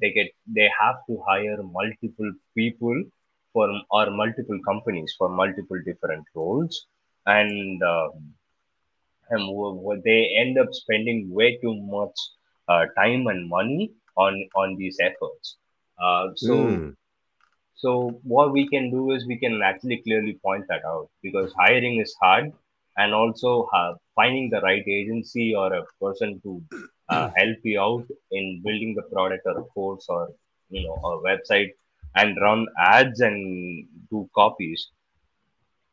they 0.00 0.12
get 0.12 0.28
they 0.46 0.70
have 0.80 0.96
to 1.08 1.22
hire 1.28 1.62
multiple 1.62 2.32
people 2.56 3.02
for 3.52 3.68
or 3.90 4.10
multiple 4.10 4.58
companies 4.64 5.14
for 5.18 5.28
multiple 5.28 5.80
different 5.84 6.24
roles 6.34 6.86
and 7.26 7.82
uh, 7.82 8.08
and 9.30 10.02
they 10.04 10.34
end 10.36 10.58
up 10.58 10.68
spending 10.72 11.30
way 11.30 11.56
too 11.58 11.74
much 11.82 12.16
uh, 12.68 12.84
time 12.96 13.26
and 13.26 13.48
money 13.48 13.92
on 14.16 14.48
on 14.56 14.76
these 14.76 14.96
efforts 15.00 15.56
uh, 16.02 16.26
so 16.36 16.54
mm. 16.54 16.94
so 17.74 18.20
what 18.22 18.52
we 18.52 18.68
can 18.68 18.90
do 18.90 19.12
is 19.12 19.26
we 19.26 19.38
can 19.38 19.62
actually 19.62 20.02
clearly 20.02 20.38
point 20.44 20.64
that 20.68 20.84
out 20.84 21.08
because 21.22 21.52
hiring 21.58 22.00
is 22.00 22.14
hard 22.20 22.52
and 22.98 23.14
also 23.14 23.68
uh, 23.74 23.94
finding 24.14 24.50
the 24.50 24.60
right 24.60 24.86
agency 24.86 25.54
or 25.54 25.72
a 25.72 25.84
person 26.00 26.40
to 26.42 26.62
uh, 27.08 27.30
help 27.36 27.58
you 27.64 27.80
out 27.80 28.06
in 28.30 28.60
building 28.64 28.94
the 28.94 29.02
product 29.14 29.42
or 29.46 29.58
a 29.58 29.64
course 29.76 30.06
or 30.08 30.28
you 30.70 30.86
know 30.86 30.94
a 31.10 31.12
website 31.28 31.72
and 32.16 32.36
run 32.40 32.66
ads 32.78 33.20
and 33.20 33.86
do 34.10 34.28
copies 34.34 34.90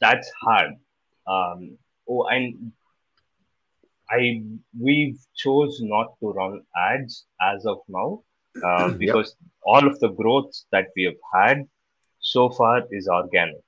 that's 0.02 0.30
hard 0.42 0.74
um, 1.28 1.78
oh 2.10 2.26
and 2.28 2.72
I 4.12 4.42
we've 4.80 5.20
chose 5.36 5.80
not 5.82 6.20
to 6.20 6.32
run 6.32 6.62
ads 6.76 7.26
as 7.42 7.66
of 7.66 7.80
now 7.88 8.24
uh, 8.64 8.90
because 9.04 9.36
yep. 9.40 9.52
all 9.64 9.88
of 9.88 10.00
the 10.00 10.10
growth 10.10 10.52
that 10.72 10.88
we 10.96 11.04
have 11.04 11.22
had 11.34 11.68
so 12.20 12.50
far 12.50 12.84
is 12.92 13.08
organic. 13.08 13.62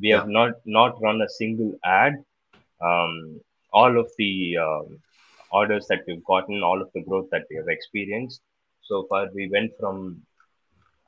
We 0.00 0.08
have 0.08 0.28
not 0.28 0.54
not 0.64 1.00
run 1.00 1.22
a 1.22 1.28
single 1.28 1.74
ad. 1.84 2.14
Um, 2.80 3.40
all 3.72 3.98
of 3.98 4.10
the 4.18 4.56
um, 4.58 4.98
orders 5.50 5.86
that 5.88 6.02
we've 6.06 6.24
gotten, 6.24 6.62
all 6.62 6.80
of 6.80 6.90
the 6.94 7.02
growth 7.02 7.28
that 7.30 7.44
we 7.50 7.56
have 7.56 7.68
experienced 7.68 8.40
so 8.82 9.06
far, 9.08 9.28
we 9.34 9.48
went 9.48 9.72
from 9.78 10.22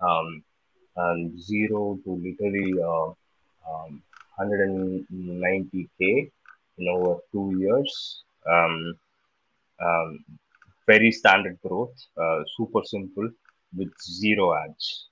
um, 0.01 0.43
um 0.97 1.39
zero 1.39 1.99
to 2.05 2.11
literally 2.11 2.73
uh, 2.83 3.13
190k 4.41 6.01
um, 6.11 6.31
in 6.79 6.89
over 6.89 7.19
two 7.33 7.57
years 7.59 8.23
um, 8.49 8.95
um, 9.85 10.25
very 10.87 11.11
standard 11.13 11.59
growth, 11.63 11.95
uh, 12.17 12.43
super 12.57 12.81
simple 12.85 13.29
with 13.77 13.91
zero 14.03 14.55
ads. 14.55 15.09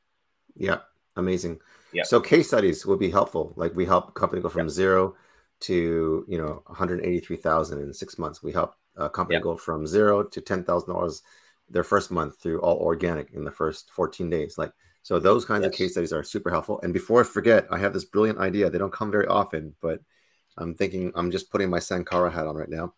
Yeah, 0.57 0.78
amazing. 1.16 1.61
Yeah. 1.93 2.05
So 2.05 2.20
case 2.20 2.49
studies 2.49 2.87
would 2.87 2.99
be 2.99 3.11
helpful. 3.11 3.53
Like 3.57 3.74
we 3.74 3.85
help 3.85 4.14
company 4.14 4.41
go 4.41 4.49
from 4.49 4.68
yeah. 4.68 4.74
zero 4.74 5.16
to 5.61 6.24
you 6.28 6.39
know 6.39 6.62
183,000 6.66 7.80
in 7.80 7.93
six 7.93 8.18
months. 8.18 8.43
We 8.43 8.53
help 8.53 8.74
a 8.97 9.11
company 9.11 9.37
yeah. 9.37 9.43
go 9.43 9.57
from 9.57 9.87
zero 9.87 10.22
to 10.22 10.41
ten 10.41 10.64
thousand 10.64 10.95
dollars 10.95 11.22
their 11.68 11.85
first 11.85 12.11
month 12.11 12.39
through 12.39 12.61
all 12.61 12.76
organic 12.76 13.32
in 13.32 13.43
the 13.45 13.51
first 13.51 13.91
14 13.91 14.28
days. 14.28 14.59
Like 14.59 14.72
so, 15.05 15.19
those 15.19 15.45
kinds 15.45 15.65
yes. 15.65 15.69
of 15.73 15.77
case 15.77 15.93
studies 15.93 16.15
are 16.15 16.23
super 16.25 16.51
helpful. 16.51 16.81
And 16.83 16.95
before 16.95 17.21
I 17.21 17.25
forget, 17.25 17.67
I 17.71 17.79
have 17.79 17.93
this 17.93 18.07
brilliant 18.07 18.39
idea. 18.39 18.71
They 18.71 18.79
don't 18.79 18.91
come 18.93 19.11
very 19.11 19.27
often, 19.27 19.75
but 19.83 20.01
I'm 20.57 20.75
thinking 20.75 21.13
I'm 21.15 21.31
just 21.31 21.51
putting 21.51 21.69
my 21.69 21.79
Sankara 21.79 22.31
hat 22.31 22.47
on 22.47 22.57
right 22.57 22.71
now. 22.71 22.95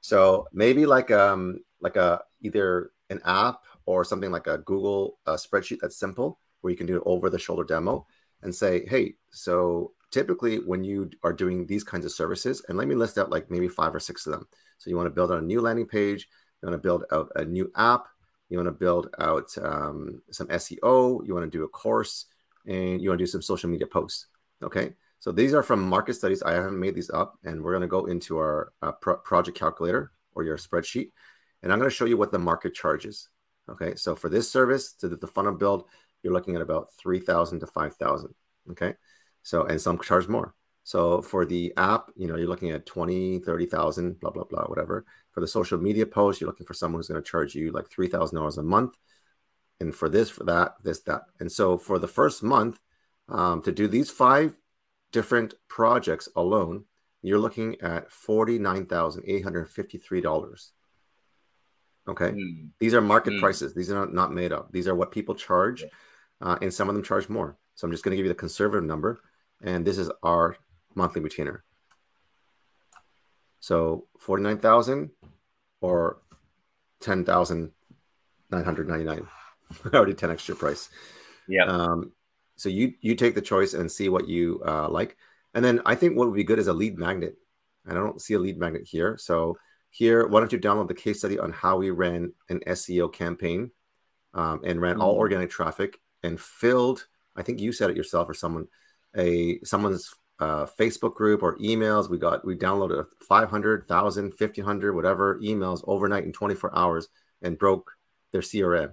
So 0.00 0.48
maybe 0.54 0.86
like 0.86 1.10
um 1.10 1.58
like 1.82 1.96
a 1.96 2.22
either 2.40 2.92
an 3.10 3.20
app 3.26 3.60
or 3.84 4.04
something 4.04 4.30
like 4.30 4.46
a 4.46 4.56
Google 4.58 5.18
uh, 5.26 5.34
spreadsheet 5.34 5.80
that's 5.82 5.98
simple 5.98 6.38
where 6.62 6.70
you 6.70 6.78
can 6.78 6.86
do 6.86 6.96
an 6.96 7.02
over 7.04 7.28
the 7.28 7.38
shoulder 7.38 7.64
demo 7.64 8.06
and 8.42 8.54
say, 8.54 8.86
hey, 8.86 9.14
so 9.30 9.92
typically 10.10 10.60
when 10.60 10.82
you 10.82 11.10
are 11.22 11.32
doing 11.32 11.66
these 11.66 11.84
kinds 11.84 12.06
of 12.06 12.12
services, 12.12 12.64
and 12.68 12.78
let 12.78 12.88
me 12.88 12.94
list 12.94 13.18
out 13.18 13.30
like 13.30 13.50
maybe 13.50 13.68
five 13.68 13.94
or 13.94 14.00
six 14.00 14.26
of 14.26 14.32
them. 14.32 14.46
So 14.78 14.88
you 14.88 14.96
want 14.96 15.08
to 15.08 15.14
build 15.14 15.30
out 15.30 15.42
a 15.42 15.44
new 15.44 15.60
landing 15.60 15.86
page, 15.86 16.26
you 16.62 16.68
want 16.68 16.80
to 16.80 16.86
build 16.86 17.04
out 17.12 17.30
a 17.36 17.44
new 17.44 17.70
app, 17.76 18.06
you 18.50 18.58
want 18.58 18.66
to 18.68 18.72
build 18.72 19.14
out 19.18 19.50
um, 19.62 20.22
some 20.30 20.48
SEO, 20.48 21.26
you 21.26 21.34
want 21.34 21.50
to 21.50 21.58
do 21.58 21.64
a 21.64 21.68
course, 21.68 22.26
and 22.66 23.00
you 23.00 23.08
want 23.08 23.18
to 23.18 23.24
do 23.24 23.30
some 23.30 23.42
social 23.42 23.70
media 23.70 23.86
posts. 23.86 24.26
Okay. 24.62 24.94
So 25.20 25.32
these 25.32 25.54
are 25.54 25.62
from 25.62 25.82
market 25.82 26.14
studies. 26.14 26.42
I 26.42 26.52
haven't 26.52 26.80
made 26.80 26.94
these 26.94 27.10
up, 27.10 27.38
and 27.44 27.62
we're 27.62 27.72
going 27.72 27.82
to 27.82 27.88
go 27.88 28.06
into 28.06 28.38
our 28.38 28.72
uh, 28.82 28.92
pro- 28.92 29.18
project 29.18 29.58
calculator 29.58 30.12
or 30.34 30.44
your 30.44 30.56
spreadsheet, 30.58 31.12
and 31.62 31.72
I'm 31.72 31.78
going 31.78 31.90
to 31.90 31.94
show 31.94 32.06
you 32.06 32.16
what 32.16 32.32
the 32.32 32.38
market 32.38 32.74
charges. 32.74 33.28
Okay, 33.68 33.94
so 33.94 34.16
for 34.16 34.28
this 34.28 34.50
service 34.50 34.94
to 34.94 35.08
the 35.08 35.26
funnel 35.26 35.52
build, 35.54 35.84
you're 36.22 36.32
looking 36.32 36.56
at 36.56 36.62
about 36.62 36.92
three 36.94 37.20
thousand 37.20 37.60
to 37.60 37.66
five 37.66 37.94
thousand. 37.96 38.34
Okay, 38.70 38.94
So, 39.42 39.64
and 39.64 39.80
some 39.80 39.98
charge 39.98 40.28
more. 40.28 40.54
So 40.90 41.22
for 41.22 41.46
the 41.46 41.72
app, 41.76 42.10
you 42.16 42.26
know, 42.26 42.34
you're 42.34 42.48
looking 42.48 42.72
at 42.72 42.84
20, 42.84 43.38
30,000, 43.38 44.18
blah, 44.18 44.32
blah, 44.32 44.42
blah, 44.42 44.64
whatever. 44.64 45.04
For 45.30 45.40
the 45.40 45.46
social 45.46 45.78
media 45.78 46.04
post, 46.04 46.40
you're 46.40 46.50
looking 46.50 46.66
for 46.66 46.74
someone 46.74 46.98
who's 46.98 47.06
going 47.06 47.22
to 47.22 47.30
charge 47.30 47.54
you 47.54 47.70
like 47.70 47.88
$3,000 47.88 48.58
a 48.58 48.62
month. 48.64 48.96
And 49.78 49.94
for 49.94 50.08
this, 50.08 50.30
for 50.30 50.42
that, 50.44 50.74
this, 50.82 50.98
that. 51.02 51.26
And 51.38 51.52
so 51.52 51.78
for 51.78 52.00
the 52.00 52.08
first 52.08 52.42
month, 52.42 52.80
um, 53.28 53.62
to 53.62 53.70
do 53.70 53.86
these 53.86 54.10
five 54.10 54.56
different 55.12 55.54
projects 55.68 56.28
alone, 56.34 56.86
you're 57.22 57.38
looking 57.38 57.80
at 57.82 58.10
$49,853. 58.10 60.70
Okay. 62.08 62.30
Mm. 62.32 62.70
These 62.80 62.94
are 62.94 63.00
market 63.00 63.34
mm. 63.34 63.38
prices. 63.38 63.74
These 63.74 63.92
are 63.92 63.94
not, 63.94 64.12
not 64.12 64.34
made 64.34 64.52
up. 64.52 64.72
These 64.72 64.88
are 64.88 64.96
what 64.96 65.12
people 65.12 65.36
charge. 65.36 65.84
Uh, 66.40 66.58
and 66.60 66.74
some 66.74 66.88
of 66.88 66.96
them 66.96 67.04
charge 67.04 67.28
more. 67.28 67.56
So 67.76 67.86
I'm 67.86 67.92
just 67.92 68.02
going 68.02 68.10
to 68.10 68.16
give 68.16 68.26
you 68.26 68.32
the 68.32 68.34
conservative 68.34 68.82
number. 68.82 69.20
And 69.62 69.86
this 69.86 69.96
is 69.96 70.10
our 70.24 70.56
monthly 70.94 71.20
retainer. 71.20 71.64
So 73.60 74.06
49,000 74.18 75.10
or 75.80 76.18
10,999. 77.00 79.26
Already 79.94 80.14
10 80.14 80.30
extra 80.30 80.56
price. 80.56 80.88
Yeah. 81.46 81.64
Um, 81.64 82.12
so 82.56 82.68
you 82.68 82.94
you 83.00 83.14
take 83.14 83.34
the 83.34 83.40
choice 83.40 83.74
and 83.74 83.90
see 83.90 84.08
what 84.08 84.28
you 84.28 84.62
uh, 84.66 84.88
like. 84.88 85.16
And 85.54 85.64
then 85.64 85.80
I 85.86 85.94
think 85.94 86.16
what 86.16 86.28
would 86.28 86.36
be 86.36 86.44
good 86.44 86.58
is 86.58 86.68
a 86.68 86.72
lead 86.72 86.98
magnet. 86.98 87.36
And 87.86 87.98
I 87.98 88.02
don't 88.02 88.20
see 88.20 88.34
a 88.34 88.38
lead 88.38 88.58
magnet 88.58 88.86
here. 88.86 89.16
So 89.16 89.56
here, 89.90 90.26
why 90.26 90.40
don't 90.40 90.52
you 90.52 90.58
download 90.58 90.88
the 90.88 90.94
case 90.94 91.18
study 91.18 91.38
on 91.38 91.52
how 91.52 91.78
we 91.78 91.90
ran 91.90 92.32
an 92.48 92.60
SEO 92.66 93.12
campaign 93.12 93.70
um, 94.34 94.60
and 94.64 94.80
ran 94.80 94.94
mm-hmm. 94.94 95.02
all 95.02 95.16
organic 95.16 95.50
traffic 95.50 95.98
and 96.22 96.40
filled, 96.40 97.06
I 97.36 97.42
think 97.42 97.60
you 97.60 97.72
said 97.72 97.90
it 97.90 97.96
yourself 97.96 98.28
or 98.28 98.34
someone, 98.34 98.68
a 99.16 99.58
someone's 99.64 100.14
uh, 100.40 100.66
Facebook 100.78 101.14
group 101.14 101.42
or 101.42 101.56
emails. 101.58 102.08
We 102.08 102.18
got 102.18 102.44
we 102.44 102.56
downloaded 102.56 103.06
500, 103.28 103.80
1,000, 103.80 104.24
1,500, 104.36 104.94
whatever 104.94 105.38
emails 105.40 105.84
overnight 105.86 106.24
in 106.24 106.32
24 106.32 106.76
hours 106.76 107.08
and 107.42 107.58
broke 107.58 107.92
their 108.32 108.40
CRM 108.40 108.92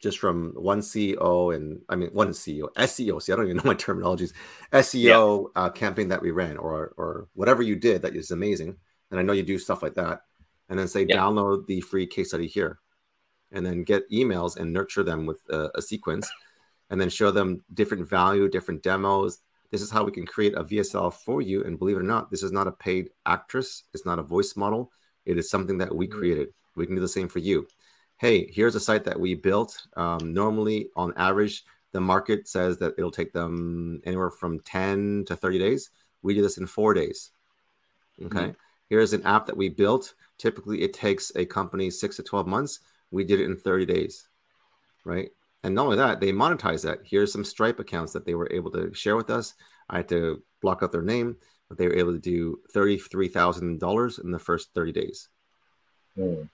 just 0.00 0.18
from 0.18 0.52
one 0.54 0.80
CEO 0.80 1.54
and 1.54 1.82
I 1.88 1.94
mean 1.94 2.10
one 2.10 2.30
CEO 2.30 2.72
SEO. 2.74 3.22
See, 3.22 3.32
I 3.32 3.36
don't 3.36 3.44
even 3.44 3.58
know 3.58 3.62
my 3.64 3.74
terminologies. 3.74 4.32
SEO 4.72 5.50
yeah. 5.54 5.62
uh, 5.62 5.70
campaign 5.70 6.08
that 6.08 6.22
we 6.22 6.30
ran 6.30 6.56
or 6.56 6.94
or 6.96 7.28
whatever 7.34 7.62
you 7.62 7.76
did 7.76 8.02
that 8.02 8.16
is 8.16 8.30
amazing. 8.30 8.76
And 9.10 9.20
I 9.20 9.22
know 9.22 9.32
you 9.32 9.42
do 9.42 9.58
stuff 9.58 9.82
like 9.82 9.94
that. 9.94 10.22
And 10.68 10.78
then 10.78 10.88
say 10.88 11.04
yeah. 11.08 11.16
download 11.16 11.66
the 11.66 11.80
free 11.80 12.06
case 12.06 12.28
study 12.28 12.46
here, 12.46 12.78
and 13.50 13.66
then 13.66 13.82
get 13.82 14.08
emails 14.10 14.56
and 14.56 14.72
nurture 14.72 15.02
them 15.02 15.26
with 15.26 15.40
a, 15.50 15.68
a 15.74 15.82
sequence, 15.82 16.30
and 16.90 17.00
then 17.00 17.08
show 17.08 17.32
them 17.32 17.64
different 17.74 18.08
value, 18.08 18.48
different 18.48 18.84
demos, 18.84 19.38
this 19.70 19.82
is 19.82 19.90
how 19.90 20.04
we 20.04 20.12
can 20.12 20.26
create 20.26 20.54
a 20.54 20.64
VSL 20.64 21.12
for 21.12 21.40
you. 21.40 21.64
And 21.64 21.78
believe 21.78 21.96
it 21.96 22.00
or 22.00 22.04
not, 22.04 22.30
this 22.30 22.42
is 22.42 22.52
not 22.52 22.66
a 22.66 22.72
paid 22.72 23.10
actress. 23.26 23.84
It's 23.94 24.06
not 24.06 24.18
a 24.18 24.22
voice 24.22 24.56
model. 24.56 24.90
It 25.24 25.38
is 25.38 25.50
something 25.50 25.78
that 25.78 25.94
we 25.94 26.08
mm. 26.08 26.12
created. 26.12 26.48
We 26.76 26.86
can 26.86 26.94
do 26.94 27.00
the 27.00 27.08
same 27.08 27.28
for 27.28 27.38
you. 27.38 27.66
Hey, 28.16 28.50
here's 28.50 28.74
a 28.74 28.80
site 28.80 29.04
that 29.04 29.18
we 29.18 29.34
built. 29.34 29.86
Um, 29.96 30.34
normally, 30.34 30.88
on 30.96 31.14
average, 31.16 31.64
the 31.92 32.00
market 32.00 32.48
says 32.48 32.78
that 32.78 32.94
it'll 32.98 33.10
take 33.10 33.32
them 33.32 34.00
anywhere 34.04 34.30
from 34.30 34.60
10 34.60 35.24
to 35.26 35.36
30 35.36 35.58
days. 35.58 35.90
We 36.22 36.34
do 36.34 36.42
this 36.42 36.58
in 36.58 36.66
four 36.66 36.94
days. 36.94 37.30
Okay. 38.22 38.38
Mm-hmm. 38.38 38.50
Here's 38.88 39.12
an 39.12 39.22
app 39.24 39.46
that 39.46 39.56
we 39.56 39.68
built. 39.68 40.14
Typically, 40.36 40.82
it 40.82 40.92
takes 40.92 41.32
a 41.36 41.46
company 41.46 41.90
six 41.90 42.16
to 42.16 42.22
12 42.22 42.46
months. 42.46 42.80
We 43.10 43.24
did 43.24 43.40
it 43.40 43.44
in 43.44 43.56
30 43.56 43.86
days. 43.86 44.28
Right. 45.04 45.30
And 45.62 45.74
not 45.74 45.84
only 45.84 45.96
that, 45.98 46.20
they 46.20 46.32
monetize 46.32 46.82
that. 46.84 47.00
Here's 47.04 47.32
some 47.32 47.44
Stripe 47.44 47.80
accounts 47.80 48.12
that 48.12 48.24
they 48.24 48.34
were 48.34 48.48
able 48.50 48.70
to 48.72 48.94
share 48.94 49.16
with 49.16 49.30
us. 49.30 49.54
I 49.88 49.98
had 49.98 50.08
to 50.08 50.42
block 50.62 50.82
out 50.82 50.92
their 50.92 51.02
name, 51.02 51.36
but 51.68 51.76
they 51.76 51.86
were 51.86 51.96
able 51.96 52.12
to 52.12 52.18
do 52.18 52.60
$33,000 52.74 54.24
in 54.24 54.30
the 54.30 54.38
first 54.38 54.70
30 54.74 54.92
days. 54.92 55.28
Mm. 56.16 56.48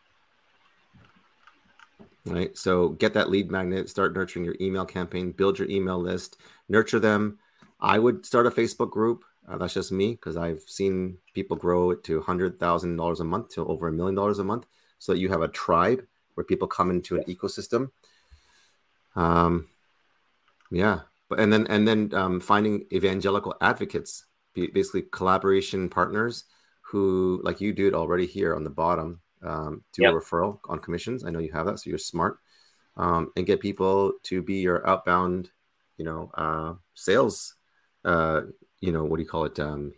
Right. 2.27 2.57
So 2.59 2.91
get 2.91 3.15
that 3.15 3.31
lead 3.31 3.53
magnet, 3.53 3.89
start 3.89 4.13
nurturing 4.13 4.45
your 4.45 4.57
email 4.61 4.85
campaign, 4.85 5.31
build 5.31 5.61
your 5.61 5.71
email 5.71 5.99
list, 5.99 6.39
nurture 6.69 6.99
them. 6.99 7.39
I 7.81 8.01
would 8.01 8.27
start 8.27 8.49
a 8.49 8.51
Facebook 8.51 8.91
group. 8.91 9.25
Uh, 9.49 9.59
that's 9.59 9.75
just 9.75 9.93
me 9.93 10.13
because 10.13 10.37
I've 10.37 10.63
seen 10.67 11.19
people 11.35 11.57
grow 11.57 11.93
it 11.93 12.03
to 12.05 12.21
$100,000 12.21 13.21
a 13.21 13.25
month 13.25 13.49
to 13.51 13.67
over 13.67 13.87
a 13.87 13.93
million 13.93 14.17
dollars 14.17 14.41
a 14.41 14.45
month 14.45 14.67
so 14.99 15.13
that 15.13 15.21
you 15.21 15.29
have 15.29 15.43
a 15.43 15.49
tribe 15.49 16.03
where 16.35 16.45
people 16.45 16.67
come 16.67 16.91
into 16.91 17.17
an 17.17 17.23
ecosystem 17.25 17.91
um, 19.17 19.69
yeah, 20.71 21.01
but 21.29 21.41
and 21.41 21.53
then 21.53 21.67
and 21.69 21.89
then 21.89 22.15
um, 22.15 22.41
finding 22.41 22.87
evangelical 22.93 23.55
advocates, 23.61 24.27
basically 24.55 25.03
collaboration 25.11 25.89
partners 25.89 26.45
who, 26.83 27.41
like 27.43 27.61
you 27.61 27.73
do 27.73 27.89
it 27.89 27.95
already 27.95 28.27
here 28.27 28.55
on 28.55 28.63
the 28.63 28.71
bottom, 28.71 29.21
um, 29.43 29.83
do 29.93 30.03
yep. 30.03 30.13
a 30.13 30.15
referral 30.15 30.61
on 30.69 30.79
commissions. 30.79 31.25
I 31.25 31.31
know 31.31 31.41
you 31.41 31.53
have 31.53 31.67
that, 31.67 31.81
so 31.81 31.91
you're 31.91 31.99
smart, 31.99 32.39
um, 32.97 33.33
and 33.37 33.47
get 33.47 33.61
people 33.61 34.13
to 34.25 34.43
be 34.43 34.57
your 34.57 34.87
outbound, 34.89 35.51
you 35.97 36.05
know, 36.05 36.31
uh, 36.35 36.75
sales. 36.95 37.55
Uh, 38.05 38.43
you 38.81 38.93
know, 38.93 39.05
what 39.05 39.17
do 39.17 39.23
you 39.23 39.29
call 39.29 39.45
it? 39.47 39.59
Um, 39.59 39.95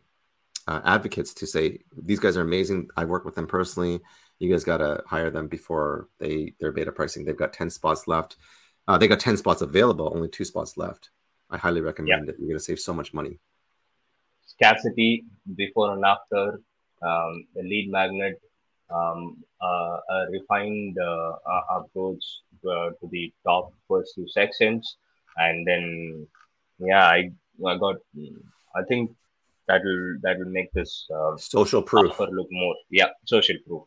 uh, 0.66 0.80
advocates 0.84 1.32
to 1.32 1.46
say 1.46 1.78
these 1.96 2.20
guys 2.20 2.36
are 2.36 2.42
amazing. 2.42 2.88
I 2.96 3.04
work 3.04 3.24
with 3.24 3.34
them 3.34 3.46
personally. 3.46 4.00
You 4.38 4.50
guys 4.50 4.64
got 4.64 4.78
to 4.78 5.02
hire 5.06 5.30
them 5.30 5.48
before 5.48 6.08
they 6.20 6.54
their 6.60 6.72
beta 6.72 6.92
pricing. 6.92 7.24
They've 7.24 7.36
got 7.36 7.52
ten 7.52 7.70
spots 7.70 8.06
left 8.06 8.36
uh, 8.88 8.98
they 8.98 9.06
got 9.06 9.20
10 9.20 9.36
spots 9.36 9.62
available, 9.62 10.10
only 10.14 10.28
two 10.28 10.44
spots 10.44 10.76
left. 10.76 11.10
I 11.50 11.58
highly 11.58 11.80
recommend 11.80 12.26
yeah. 12.26 12.30
it. 12.30 12.36
You're 12.38 12.48
going 12.48 12.58
to 12.58 12.64
save 12.64 12.80
so 12.80 12.92
much 12.92 13.14
money. 13.14 13.38
Scarcity 14.46 15.24
before 15.54 15.92
and 15.92 16.04
after, 16.04 16.60
um, 17.02 17.46
the 17.54 17.62
lead 17.62 17.90
magnet, 17.90 18.40
um, 18.90 19.36
uh, 19.62 19.98
a 20.10 20.26
refined 20.30 20.96
uh, 20.98 21.32
approach 21.70 22.24
uh, 22.66 22.90
to 22.98 23.08
the 23.12 23.32
top 23.46 23.72
first 23.86 24.14
two 24.16 24.26
sections. 24.28 24.96
And 25.36 25.64
then, 25.66 26.26
yeah, 26.80 27.04
I, 27.04 27.30
I 27.64 27.78
got, 27.78 27.96
I 28.74 28.82
think 28.88 29.12
that 29.68 29.82
will 29.84 30.16
that 30.22 30.38
will 30.38 30.50
make 30.50 30.72
this 30.72 31.06
uh, 31.14 31.36
social 31.36 31.82
proof 31.82 32.18
look 32.18 32.48
more 32.50 32.74
yeah 32.90 33.08
social 33.26 33.54
proof 33.66 33.82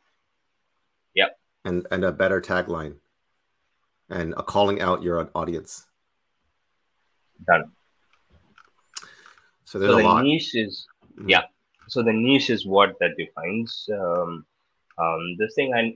yeah 1.15 1.29
and 1.65 1.87
and 1.91 2.05
a 2.05 2.11
better 2.11 2.39
tagline 2.39 2.95
and 4.11 4.33
a 4.37 4.43
calling 4.43 4.81
out 4.81 5.01
your 5.01 5.29
audience. 5.33 5.87
Done. 7.47 7.71
So 9.63 9.79
there's 9.79 9.93
so 9.93 9.99
a 9.99 10.01
the 10.01 10.07
lot. 10.07 10.23
niche 10.23 10.53
is 10.53 10.85
mm-hmm. 11.17 11.29
yeah. 11.29 11.43
So 11.87 12.03
the 12.03 12.13
niche 12.13 12.49
is 12.49 12.65
what 12.65 12.95
that 12.99 13.17
defines 13.17 13.89
um, 13.91 14.45
um, 14.97 15.35
this 15.39 15.55
thing, 15.55 15.73
and 15.73 15.95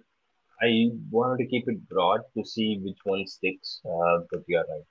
I 0.62 0.92
wanted 1.12 1.44
to 1.44 1.46
keep 1.46 1.68
it 1.68 1.88
broad 1.88 2.22
to 2.36 2.44
see 2.44 2.80
which 2.84 2.98
one 3.04 3.28
sticks. 3.28 3.82
Uh, 3.86 4.20
but 4.32 4.44
you're 4.48 4.64
right. 4.64 4.88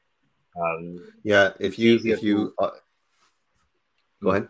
Um, 0.56 1.12
yeah, 1.22 1.50
if 1.58 1.78
you 1.78 2.00
if 2.04 2.22
you 2.22 2.54
to... 2.58 2.64
uh, 2.64 2.70
go 4.22 4.30
ahead. 4.30 4.48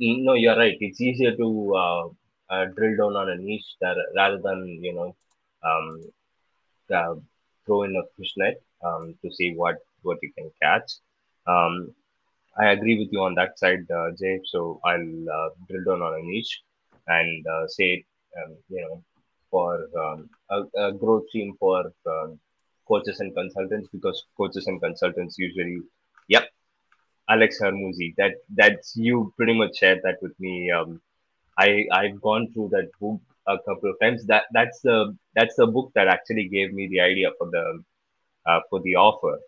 Mm, 0.00 0.24
no, 0.24 0.34
you're 0.34 0.56
right. 0.56 0.76
It's 0.80 1.00
easier 1.00 1.36
to 1.36 1.74
uh, 1.76 2.08
uh, 2.50 2.64
drill 2.76 2.96
down 2.96 3.16
on 3.16 3.30
a 3.30 3.36
niche 3.36 3.76
that 3.80 3.96
rather 4.16 4.38
than 4.38 4.78
you 4.82 4.94
know 4.94 5.14
um, 5.62 6.00
uh, 6.92 7.14
throw 7.66 7.82
in 7.84 7.96
a 7.96 8.02
fish 8.16 8.32
net 8.36 8.60
um, 8.84 9.14
to 9.22 9.30
see 9.32 9.54
what 9.54 9.76
what 10.02 10.18
you 10.22 10.32
can 10.36 10.50
catch. 10.62 10.90
Um, 11.46 11.94
I 12.58 12.70
agree 12.70 12.98
with 12.98 13.08
you 13.12 13.20
on 13.20 13.34
that 13.34 13.58
side, 13.58 13.90
uh, 13.90 14.10
Jay. 14.18 14.40
So 14.44 14.80
I'll 14.84 15.28
uh, 15.36 15.48
drill 15.68 15.84
down 15.84 16.02
on 16.02 16.20
a 16.20 16.22
niche 16.22 16.62
and 17.08 17.44
uh, 17.46 17.66
say, 17.66 18.04
um, 18.38 18.56
you 18.68 18.80
know, 18.82 19.02
for 19.50 19.88
um, 19.98 20.30
a, 20.50 20.86
a, 20.86 20.92
growth 20.92 21.24
team 21.32 21.54
for 21.58 21.92
um, 22.06 22.38
coaches 22.86 23.20
and 23.20 23.34
consultants 23.34 23.88
because 23.92 24.24
coaches 24.36 24.66
and 24.66 24.80
consultants 24.80 25.36
usually, 25.38 25.78
yep, 26.28 26.48
Alex 27.28 27.60
Hormozi. 27.60 28.14
That 28.16 28.34
that's 28.54 28.94
you 28.96 29.32
pretty 29.36 29.56
much 29.58 29.78
shared 29.78 30.00
that 30.04 30.18
with 30.22 30.38
me. 30.38 30.70
Um, 30.70 31.00
I 31.58 31.86
I've 31.92 32.20
gone 32.20 32.52
through 32.52 32.70
that 32.72 32.90
book 33.00 33.20
a 33.46 33.58
couple 33.58 33.90
of 33.90 33.96
times. 34.00 34.26
That 34.26 34.44
that's 34.52 34.80
the 34.80 35.16
that's 35.34 35.56
the 35.56 35.66
book 35.66 35.92
that 35.94 36.08
actually 36.08 36.48
gave 36.48 36.72
me 36.72 36.88
the 36.88 37.00
idea 37.00 37.30
for 37.38 37.48
the 37.50 37.82
uh, 38.46 38.60
for 38.70 38.80
the 38.82 38.96
offer 38.96 39.38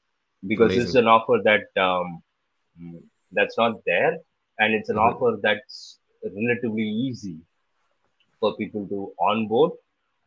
because 0.47 0.73
Amazing. 0.73 0.83
it's 0.83 0.95
an 0.95 1.07
offer 1.07 1.41
that 1.45 1.81
um, 1.81 2.23
that's 3.33 3.57
not 3.59 3.81
there, 3.87 4.19
and 4.59 4.75
it's 4.75 4.89
an 4.89 4.97
mm-hmm. 4.97 5.17
offer 5.17 5.39
that's 5.43 5.99
relatively 6.25 6.89
easy 6.89 7.39
for 8.41 8.57
people 8.57 8.87
to 8.89 9.13
onboard 9.21 9.73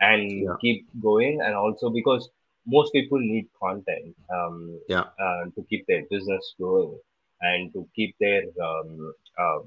and 0.01 0.31
yeah. 0.31 0.53
keep 0.61 0.87
going, 1.01 1.41
and 1.41 1.55
also 1.55 1.89
because 1.89 2.29
most 2.65 2.91
people 2.93 3.19
need 3.19 3.47
content 3.61 4.15
um, 4.33 4.79
yeah. 4.87 5.05
uh, 5.19 5.45
to 5.55 5.65
keep 5.69 5.85
their 5.87 6.03
business 6.09 6.55
going 6.59 6.97
and 7.41 7.71
to 7.73 7.87
keep 7.95 8.15
their 8.19 8.43
um, 8.61 9.13
uh, 9.37 9.59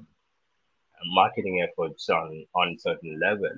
marketing 1.07 1.65
efforts 1.67 2.09
on 2.09 2.45
on 2.55 2.77
certain 2.79 3.19
level 3.19 3.49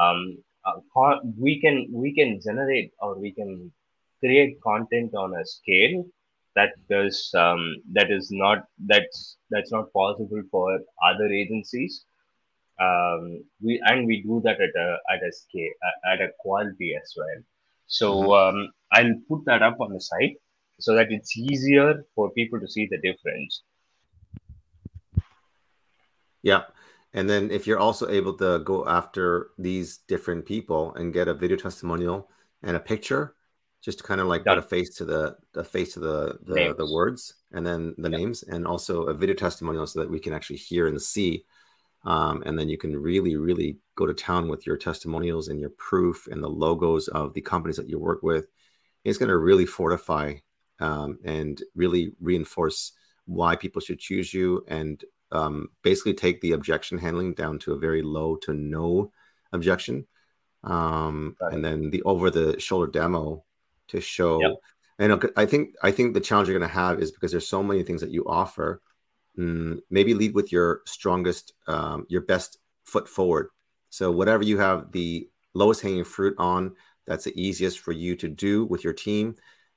um, 0.00 0.38
uh, 0.64 1.16
we 1.38 1.60
can 1.60 1.86
we 1.92 2.14
can 2.14 2.40
generate 2.40 2.92
or 3.00 3.18
we 3.18 3.32
can 3.32 3.72
create 4.20 4.60
content 4.60 5.14
on 5.14 5.34
a 5.34 5.44
scale 5.44 6.04
that 6.56 6.70
does 6.88 7.30
um, 7.34 7.76
that 7.92 8.10
is 8.10 8.28
not 8.30 8.64
that's 8.86 9.36
that's 9.50 9.72
not 9.72 9.92
possible 9.92 10.42
for 10.50 10.78
other 11.08 11.26
agencies. 11.26 12.04
Um, 12.80 13.44
we 13.62 13.80
and 13.84 14.06
we 14.06 14.22
do 14.22 14.40
that 14.44 14.60
at 14.60 14.74
a 14.76 14.96
at 15.12 15.22
a 15.22 15.32
scale 15.32 15.72
at 16.12 16.20
a 16.20 16.28
quality 16.38 16.94
as 16.94 17.14
well. 17.16 17.42
So 17.86 18.14
mm-hmm. 18.14 18.58
um, 18.58 18.68
i'll 18.92 19.14
put 19.28 19.44
that 19.46 19.62
up 19.62 19.80
on 19.80 19.92
the 19.92 20.00
site 20.00 20.36
so 20.78 20.94
that 20.94 21.10
it's 21.10 21.36
easier 21.36 22.04
for 22.14 22.30
people 22.30 22.58
to 22.60 22.68
see 22.68 22.88
the 22.90 22.98
difference. 22.98 23.62
Yeah 26.42 26.62
and 27.12 27.28
then 27.28 27.50
if 27.50 27.66
you're 27.66 27.78
also 27.78 28.08
able 28.08 28.34
to 28.34 28.60
go 28.64 28.86
after 28.86 29.50
these 29.58 29.98
different 30.08 30.46
people 30.46 30.94
and 30.94 31.12
get 31.12 31.28
a 31.28 31.34
video 31.34 31.56
testimonial 31.56 32.28
and 32.62 32.76
a 32.76 32.80
picture 32.80 33.34
just 33.82 33.98
to 33.98 34.04
kind 34.04 34.20
of 34.20 34.26
like 34.26 34.44
put 34.44 34.58
a 34.58 34.62
face 34.62 34.94
to 34.96 35.04
the 35.04 35.36
the 35.52 35.64
face 35.64 35.94
to 35.94 36.00
the 36.00 36.38
the, 36.42 36.74
the 36.74 36.92
words 36.92 37.34
and 37.52 37.66
then 37.66 37.94
the 37.98 38.08
names 38.08 38.42
and 38.44 38.66
also 38.66 39.04
a 39.04 39.14
video 39.14 39.34
testimonial 39.34 39.86
so 39.86 40.00
that 40.00 40.10
we 40.10 40.20
can 40.20 40.32
actually 40.32 40.56
hear 40.56 40.86
and 40.86 41.00
see 41.00 41.44
um, 42.04 42.42
and 42.46 42.58
then 42.58 42.68
you 42.68 42.78
can 42.78 42.96
really 42.96 43.36
really 43.36 43.78
go 43.96 44.06
to 44.06 44.14
town 44.14 44.48
with 44.48 44.66
your 44.66 44.76
testimonials 44.76 45.48
and 45.48 45.60
your 45.60 45.70
proof 45.70 46.26
and 46.30 46.42
the 46.42 46.48
logos 46.48 47.08
of 47.08 47.34
the 47.34 47.40
companies 47.40 47.76
that 47.76 47.88
you 47.88 47.98
work 47.98 48.22
with. 48.22 48.46
It's 49.04 49.18
going 49.18 49.28
to 49.28 49.36
really 49.36 49.66
fortify 49.66 50.36
um, 50.78 51.18
and 51.24 51.62
really 51.74 52.12
reinforce 52.20 52.92
why 53.26 53.56
people 53.56 53.80
should 53.80 53.98
choose 53.98 54.32
you 54.32 54.64
and 54.68 55.04
um, 55.32 55.68
basically 55.82 56.14
take 56.14 56.40
the 56.40 56.52
objection 56.52 56.98
handling 56.98 57.34
down 57.34 57.58
to 57.60 57.72
a 57.72 57.78
very 57.78 58.02
low 58.02 58.36
to 58.36 58.52
no 58.52 59.12
objection 59.52 60.06
um, 60.64 61.36
and 61.40 61.64
then 61.64 61.90
the 61.90 62.02
over 62.02 62.30
the 62.30 62.58
shoulder 62.58 62.90
demo 62.90 63.44
to 63.88 64.00
show. 64.00 64.40
Yep. 64.40 64.52
And 64.98 65.30
I 65.36 65.46
think 65.46 65.74
I 65.82 65.90
think 65.90 66.12
the 66.12 66.20
challenge 66.20 66.48
you're 66.48 66.58
going 66.58 66.68
to 66.68 66.74
have 66.74 67.00
is 67.00 67.10
because 67.10 67.30
there's 67.30 67.48
so 67.48 67.62
many 67.62 67.82
things 67.82 68.00
that 68.02 68.10
you 68.10 68.24
offer. 68.26 68.82
Mm, 69.38 69.78
maybe 69.88 70.12
lead 70.12 70.34
with 70.34 70.52
your 70.52 70.80
strongest, 70.86 71.54
um, 71.66 72.04
your 72.08 72.20
best 72.22 72.58
foot 72.84 73.08
forward. 73.08 73.48
So 73.88 74.10
whatever 74.10 74.42
you 74.42 74.58
have 74.58 74.92
the 74.92 75.28
lowest 75.54 75.80
hanging 75.80 76.04
fruit 76.04 76.34
on, 76.36 76.74
that's 77.06 77.24
the 77.24 77.40
easiest 77.40 77.78
for 77.78 77.92
you 77.92 78.16
to 78.16 78.28
do 78.28 78.66
with 78.66 78.84
your 78.84 78.92
team, 78.92 79.36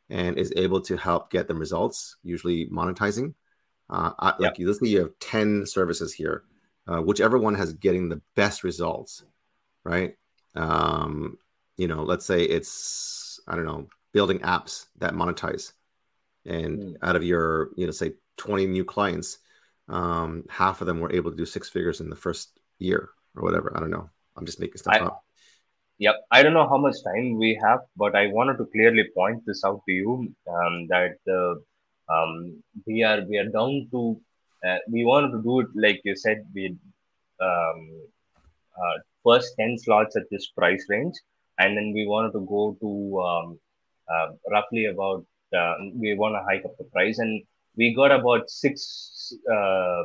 and 0.09 0.37
is 0.37 0.51
able 0.57 0.81
to 0.81 0.97
help 0.97 1.31
get 1.31 1.47
them 1.47 1.59
results. 1.59 2.17
Usually 2.23 2.67
monetizing. 2.67 3.33
Uh, 3.93 4.33
yep. 4.39 4.57
Like 4.57 4.67
let's 4.67 4.79
say 4.79 4.87
you 4.87 4.99
have 4.99 5.19
ten 5.19 5.65
services 5.65 6.13
here, 6.13 6.43
uh, 6.87 7.01
whichever 7.01 7.37
one 7.37 7.55
has 7.55 7.73
getting 7.73 8.09
the 8.09 8.21
best 8.35 8.63
results, 8.63 9.23
right? 9.83 10.15
Um, 10.55 11.37
you 11.77 11.87
know, 11.87 12.03
let's 12.03 12.25
say 12.25 12.43
it's 12.43 13.39
I 13.47 13.55
don't 13.55 13.65
know 13.65 13.87
building 14.13 14.39
apps 14.39 14.85
that 14.99 15.13
monetize 15.13 15.73
and 16.45 16.79
mm. 16.79 16.95
out 17.01 17.15
of 17.15 17.23
your 17.23 17.69
you 17.75 17.85
know 17.85 17.91
say 17.91 18.13
20 18.37 18.67
new 18.67 18.85
clients 18.85 19.39
um, 19.89 20.45
half 20.49 20.79
of 20.79 20.87
them 20.87 21.01
were 21.01 21.11
able 21.11 21.31
to 21.31 21.37
do 21.37 21.45
six 21.45 21.69
figures 21.69 21.99
in 21.99 22.09
the 22.09 22.15
first 22.15 22.59
year 22.79 23.09
or 23.35 23.43
whatever 23.43 23.75
i 23.75 23.79
don't 23.79 23.91
know 23.91 24.09
i'm 24.37 24.45
just 24.45 24.59
making 24.59 24.77
stuff 24.77 24.95
I, 24.95 24.99
up 24.99 25.23
yep 25.97 26.15
i 26.31 26.43
don't 26.43 26.53
know 26.53 26.67
how 26.67 26.77
much 26.77 26.95
time 27.03 27.37
we 27.37 27.59
have 27.61 27.79
but 27.97 28.15
i 28.15 28.27
wanted 28.27 28.57
to 28.57 28.65
clearly 28.71 29.05
point 29.15 29.43
this 29.45 29.63
out 29.65 29.81
to 29.85 29.91
you 29.91 30.33
um, 30.47 30.87
that 30.87 31.17
uh, 31.27 31.59
um, 32.13 32.63
we 32.85 33.03
are 33.03 33.21
we 33.29 33.37
are 33.37 33.49
down 33.57 33.87
to 33.91 34.19
uh, 34.67 34.77
we 34.89 35.03
wanted 35.05 35.31
to 35.35 35.41
do 35.49 35.59
it 35.61 35.67
like 35.75 35.99
you 36.03 36.15
said 36.15 36.45
we 36.53 36.75
um, 37.49 37.79
uh, 38.81 38.97
first 39.25 39.53
10 39.59 39.77
slots 39.79 40.15
at 40.15 40.29
this 40.31 40.47
price 40.57 40.85
range 40.89 41.15
and 41.59 41.77
then 41.77 41.91
we 41.93 42.05
wanted 42.07 42.31
to 42.31 42.45
go 42.55 42.77
to 42.81 43.21
um, 43.21 43.59
uh, 44.11 44.27
roughly 44.51 44.85
about 44.85 45.25
uh, 45.57 45.73
we 45.93 46.15
want 46.15 46.35
to 46.35 46.43
hike 46.43 46.65
up 46.65 46.75
the 46.77 46.83
price, 46.85 47.19
and 47.19 47.43
we 47.75 47.93
got 47.93 48.11
about 48.11 48.49
six. 48.49 49.33
Uh, 49.51 50.03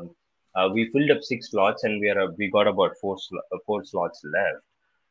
we 0.72 0.90
filled 0.92 1.10
up 1.10 1.22
six 1.22 1.50
slots, 1.50 1.84
and 1.84 2.00
we 2.00 2.08
are 2.10 2.30
we 2.32 2.50
got 2.50 2.66
about 2.66 2.92
four 3.00 3.16
sl- 3.18 3.48
four 3.66 3.84
slots 3.84 4.22
left 4.24 4.64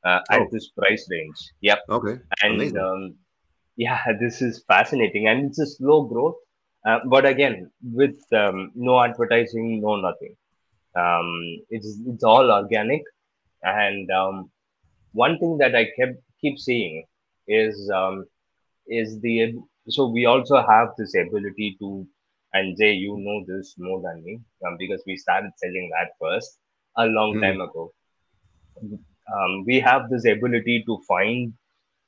oh. 0.05 0.35
at 0.35 0.51
this 0.51 0.69
price 0.69 1.07
range. 1.09 1.51
Yep. 1.61 1.79
Okay. 1.89 2.19
And 2.43 2.77
um, 2.77 3.15
yeah, 3.75 3.99
this 4.19 4.41
is 4.41 4.63
fascinating, 4.67 5.27
and 5.27 5.45
it's 5.45 5.59
a 5.59 5.67
slow 5.67 6.03
growth. 6.03 6.35
Uh, 6.85 6.99
but 7.05 7.25
again, 7.25 7.69
with 7.83 8.21
um, 8.33 8.71
no 8.75 9.01
advertising, 9.01 9.81
no 9.81 9.95
nothing. 9.95 10.35
Um, 10.95 11.59
it's 11.69 11.99
it's 12.07 12.23
all 12.23 12.51
organic, 12.51 13.03
and 13.63 14.09
um, 14.11 14.49
one 15.11 15.37
thing 15.37 15.57
that 15.59 15.75
I 15.75 15.87
kept 15.99 16.21
keep 16.41 16.57
seeing 16.57 17.05
is 17.47 17.91
um, 17.93 18.25
is 18.87 19.19
the 19.21 19.55
so 19.89 20.07
we 20.07 20.25
also 20.25 20.61
have 20.65 20.89
this 20.97 21.13
ability 21.15 21.77
to 21.79 22.07
and 22.53 22.77
Jay, 22.77 22.93
you 22.93 23.17
know 23.17 23.43
this 23.47 23.75
more 23.77 24.01
than 24.01 24.23
me 24.23 24.39
um, 24.65 24.77
because 24.79 25.03
we 25.05 25.17
started 25.17 25.51
selling 25.57 25.89
that 25.91 26.11
first 26.19 26.57
a 26.97 27.05
long 27.05 27.35
mm. 27.35 27.41
time 27.41 27.61
ago. 27.61 27.91
Um, 28.81 29.65
we 29.65 29.79
have 29.79 30.09
this 30.09 30.25
ability 30.25 30.83
to 30.87 30.99
find 31.07 31.53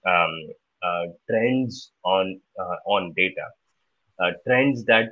um, 0.08 0.50
uh, 0.82 1.06
trends 1.30 1.92
on 2.04 2.40
uh, 2.60 2.78
on 2.86 3.14
data, 3.16 3.46
uh, 4.20 4.32
trends 4.46 4.84
that 4.86 5.10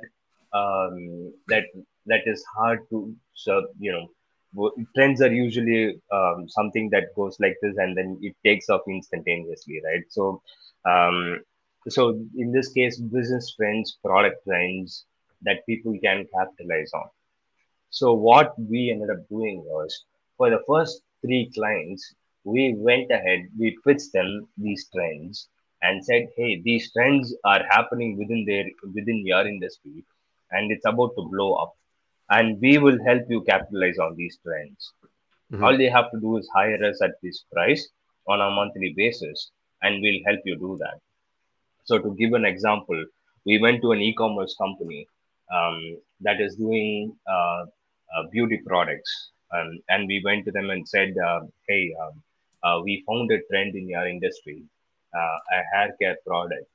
um, 0.52 1.32
that 1.48 1.64
that 2.06 2.22
is 2.26 2.44
hard 2.56 2.80
to 2.90 3.14
so 3.34 3.66
you 3.78 3.92
know 3.92 4.08
trends 4.94 5.20
are 5.20 5.32
usually 5.32 6.00
um, 6.10 6.48
something 6.48 6.88
that 6.90 7.14
goes 7.14 7.36
like 7.38 7.56
this 7.62 7.76
and 7.76 7.96
then 7.96 8.18
it 8.22 8.34
takes 8.44 8.68
off 8.70 8.80
instantaneously 8.88 9.80
right? 9.84 10.04
So 10.08 10.42
um, 10.88 11.40
so 11.88 12.10
in 12.36 12.52
this 12.52 12.72
case 12.72 12.98
business 12.98 13.54
trends 13.54 13.98
product 14.04 14.44
trends 14.46 15.04
that 15.42 15.64
people 15.66 15.96
can 16.02 16.26
capitalize 16.34 16.90
on. 16.94 17.08
So 17.90 18.12
what 18.12 18.54
we 18.58 18.90
ended 18.90 19.10
up 19.10 19.28
doing 19.28 19.62
was 19.64 20.04
for 20.36 20.50
the 20.50 20.62
first 20.66 21.02
three 21.22 21.50
clients 21.54 22.14
we 22.44 22.74
went 22.76 23.10
ahead 23.10 23.40
we 23.58 23.76
pitched 23.86 24.12
them 24.12 24.48
these 24.56 24.88
trends 24.94 25.48
and 25.82 26.04
said 26.04 26.28
hey 26.36 26.60
these 26.64 26.90
trends 26.92 27.34
are 27.44 27.62
happening 27.70 28.16
within 28.18 28.44
their 28.46 28.64
within 28.94 29.24
your 29.24 29.46
industry 29.46 30.04
and 30.50 30.72
it's 30.72 30.86
about 30.86 31.12
to 31.16 31.28
blow 31.32 31.54
up 31.54 31.74
and 32.30 32.60
we 32.60 32.78
will 32.78 32.98
help 33.04 33.22
you 33.28 33.42
capitalize 33.42 33.98
on 33.98 34.14
these 34.16 34.38
trends. 34.44 34.92
Mm-hmm. 35.50 35.64
all 35.64 35.78
they 35.78 35.88
have 35.88 36.10
to 36.10 36.20
do 36.20 36.36
is 36.36 36.46
hire 36.54 36.82
us 36.84 37.00
at 37.00 37.12
this 37.22 37.44
price 37.50 37.88
on 38.26 38.38
a 38.42 38.50
monthly 38.50 38.92
basis 38.94 39.50
and 39.82 40.02
we'll 40.02 40.20
help 40.26 40.40
you 40.44 40.56
do 40.56 40.76
that. 40.78 40.98
So 41.84 41.98
to 41.98 42.14
give 42.16 42.34
an 42.34 42.44
example, 42.44 43.02
we 43.46 43.58
went 43.58 43.80
to 43.80 43.92
an 43.92 44.00
e-commerce 44.02 44.54
company 44.60 45.06
um, 45.50 45.96
that 46.20 46.38
is 46.40 46.56
doing 46.56 47.16
uh, 47.26 47.64
uh, 48.14 48.22
beauty 48.30 48.60
products, 48.66 49.30
um, 49.56 49.78
and 49.88 50.06
we 50.06 50.20
went 50.24 50.44
to 50.44 50.52
them 50.52 50.68
and 50.68 50.86
said, 50.86 51.14
uh, 51.16 51.40
"Hey, 51.66 51.94
um, 52.02 52.22
uh, 52.62 52.80
we 52.82 53.04
found 53.06 53.30
a 53.30 53.40
trend 53.50 53.74
in 53.74 53.88
your 53.88 54.06
industry, 54.06 54.62
a 55.14 55.62
hair 55.72 55.94
care 56.00 56.16
product 56.26 56.66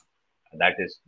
that 0.59 0.75
is 0.79 0.99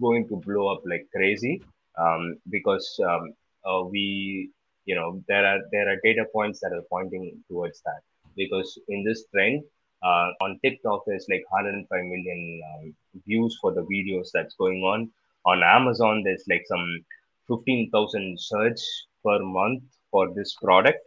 going 0.00 0.28
to 0.28 0.36
blow 0.36 0.68
up 0.68 0.82
like 0.84 1.06
crazy 1.14 1.62
um, 1.98 2.36
because 2.50 3.00
um, 3.06 3.32
uh, 3.64 3.82
we." 3.84 4.50
You 4.84 4.94
know, 4.94 5.22
there 5.28 5.44
are 5.44 5.58
there 5.70 5.86
are 5.86 5.96
data 6.02 6.24
points 6.32 6.60
that 6.60 6.72
are 6.72 6.82
pointing 6.90 7.44
towards 7.46 7.82
that 7.82 8.00
because 8.36 8.78
in 8.88 9.04
this 9.04 9.26
trend, 9.34 9.62
uh, 10.02 10.28
on 10.40 10.58
TikTok, 10.64 11.02
there's 11.06 11.26
like 11.28 11.44
105 11.50 12.04
million 12.04 12.60
um, 12.72 12.94
views 13.26 13.58
for 13.60 13.72
the 13.74 13.82
videos 13.82 14.28
that's 14.32 14.54
going 14.54 14.82
on. 14.82 15.10
On 15.44 15.62
Amazon, 15.62 16.22
there's 16.22 16.44
like 16.48 16.64
some 16.66 17.04
15,000 17.48 18.38
search 18.40 18.80
per 19.24 19.38
month 19.40 19.82
for 20.10 20.32
this 20.34 20.54
product. 20.62 20.98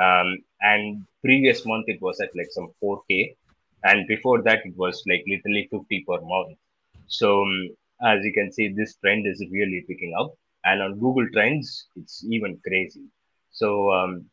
Um, 0.00 0.38
and 0.60 1.04
previous 1.22 1.64
month 1.66 1.84
it 1.88 2.00
was 2.00 2.20
at 2.20 2.30
like 2.36 2.48
some 2.50 2.68
4K, 2.82 3.36
and 3.84 4.06
before 4.08 4.42
that 4.42 4.60
it 4.64 4.76
was 4.76 5.02
like 5.08 5.24
literally 5.26 5.68
50 5.70 6.04
per 6.08 6.20
month. 6.20 6.58
So 7.06 7.42
um, 7.42 7.68
as 8.02 8.24
you 8.24 8.32
can 8.32 8.52
see, 8.52 8.68
this 8.68 8.96
trend 8.96 9.26
is 9.26 9.42
really 9.50 9.84
picking 9.88 10.14
up. 10.18 10.34
And 10.64 10.82
on 10.82 10.98
Google 10.98 11.26
Trends, 11.32 11.86
it's 11.96 12.24
even 12.28 12.58
crazy. 12.66 13.04
So 13.52 13.92
um, 13.92 14.26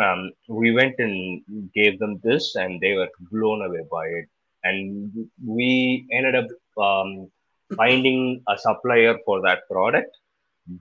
um, 0.00 0.30
we 0.48 0.72
went 0.72 0.94
and 0.98 1.42
gave 1.74 1.98
them 1.98 2.20
this, 2.22 2.54
and 2.54 2.80
they 2.80 2.92
were 2.94 3.08
blown 3.30 3.64
away 3.64 3.82
by 3.90 4.06
it. 4.06 4.28
And 4.62 5.28
we 5.44 6.06
ended 6.12 6.36
up 6.36 6.46
um, 6.82 7.30
finding 7.76 8.42
a 8.48 8.56
supplier 8.56 9.16
for 9.24 9.42
that 9.42 9.60
product, 9.70 10.16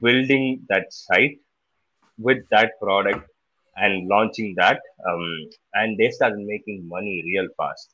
building 0.01 0.65
that 0.69 0.91
site 0.91 1.39
with 2.17 2.47
that 2.51 2.79
product, 2.81 3.29
and 3.75 4.07
launching 4.07 4.53
that. 4.57 4.81
Um, 5.07 5.49
and 5.73 5.97
they 5.97 6.11
started 6.11 6.39
making 6.39 6.87
money 6.87 7.23
real 7.25 7.47
fast 7.57 7.93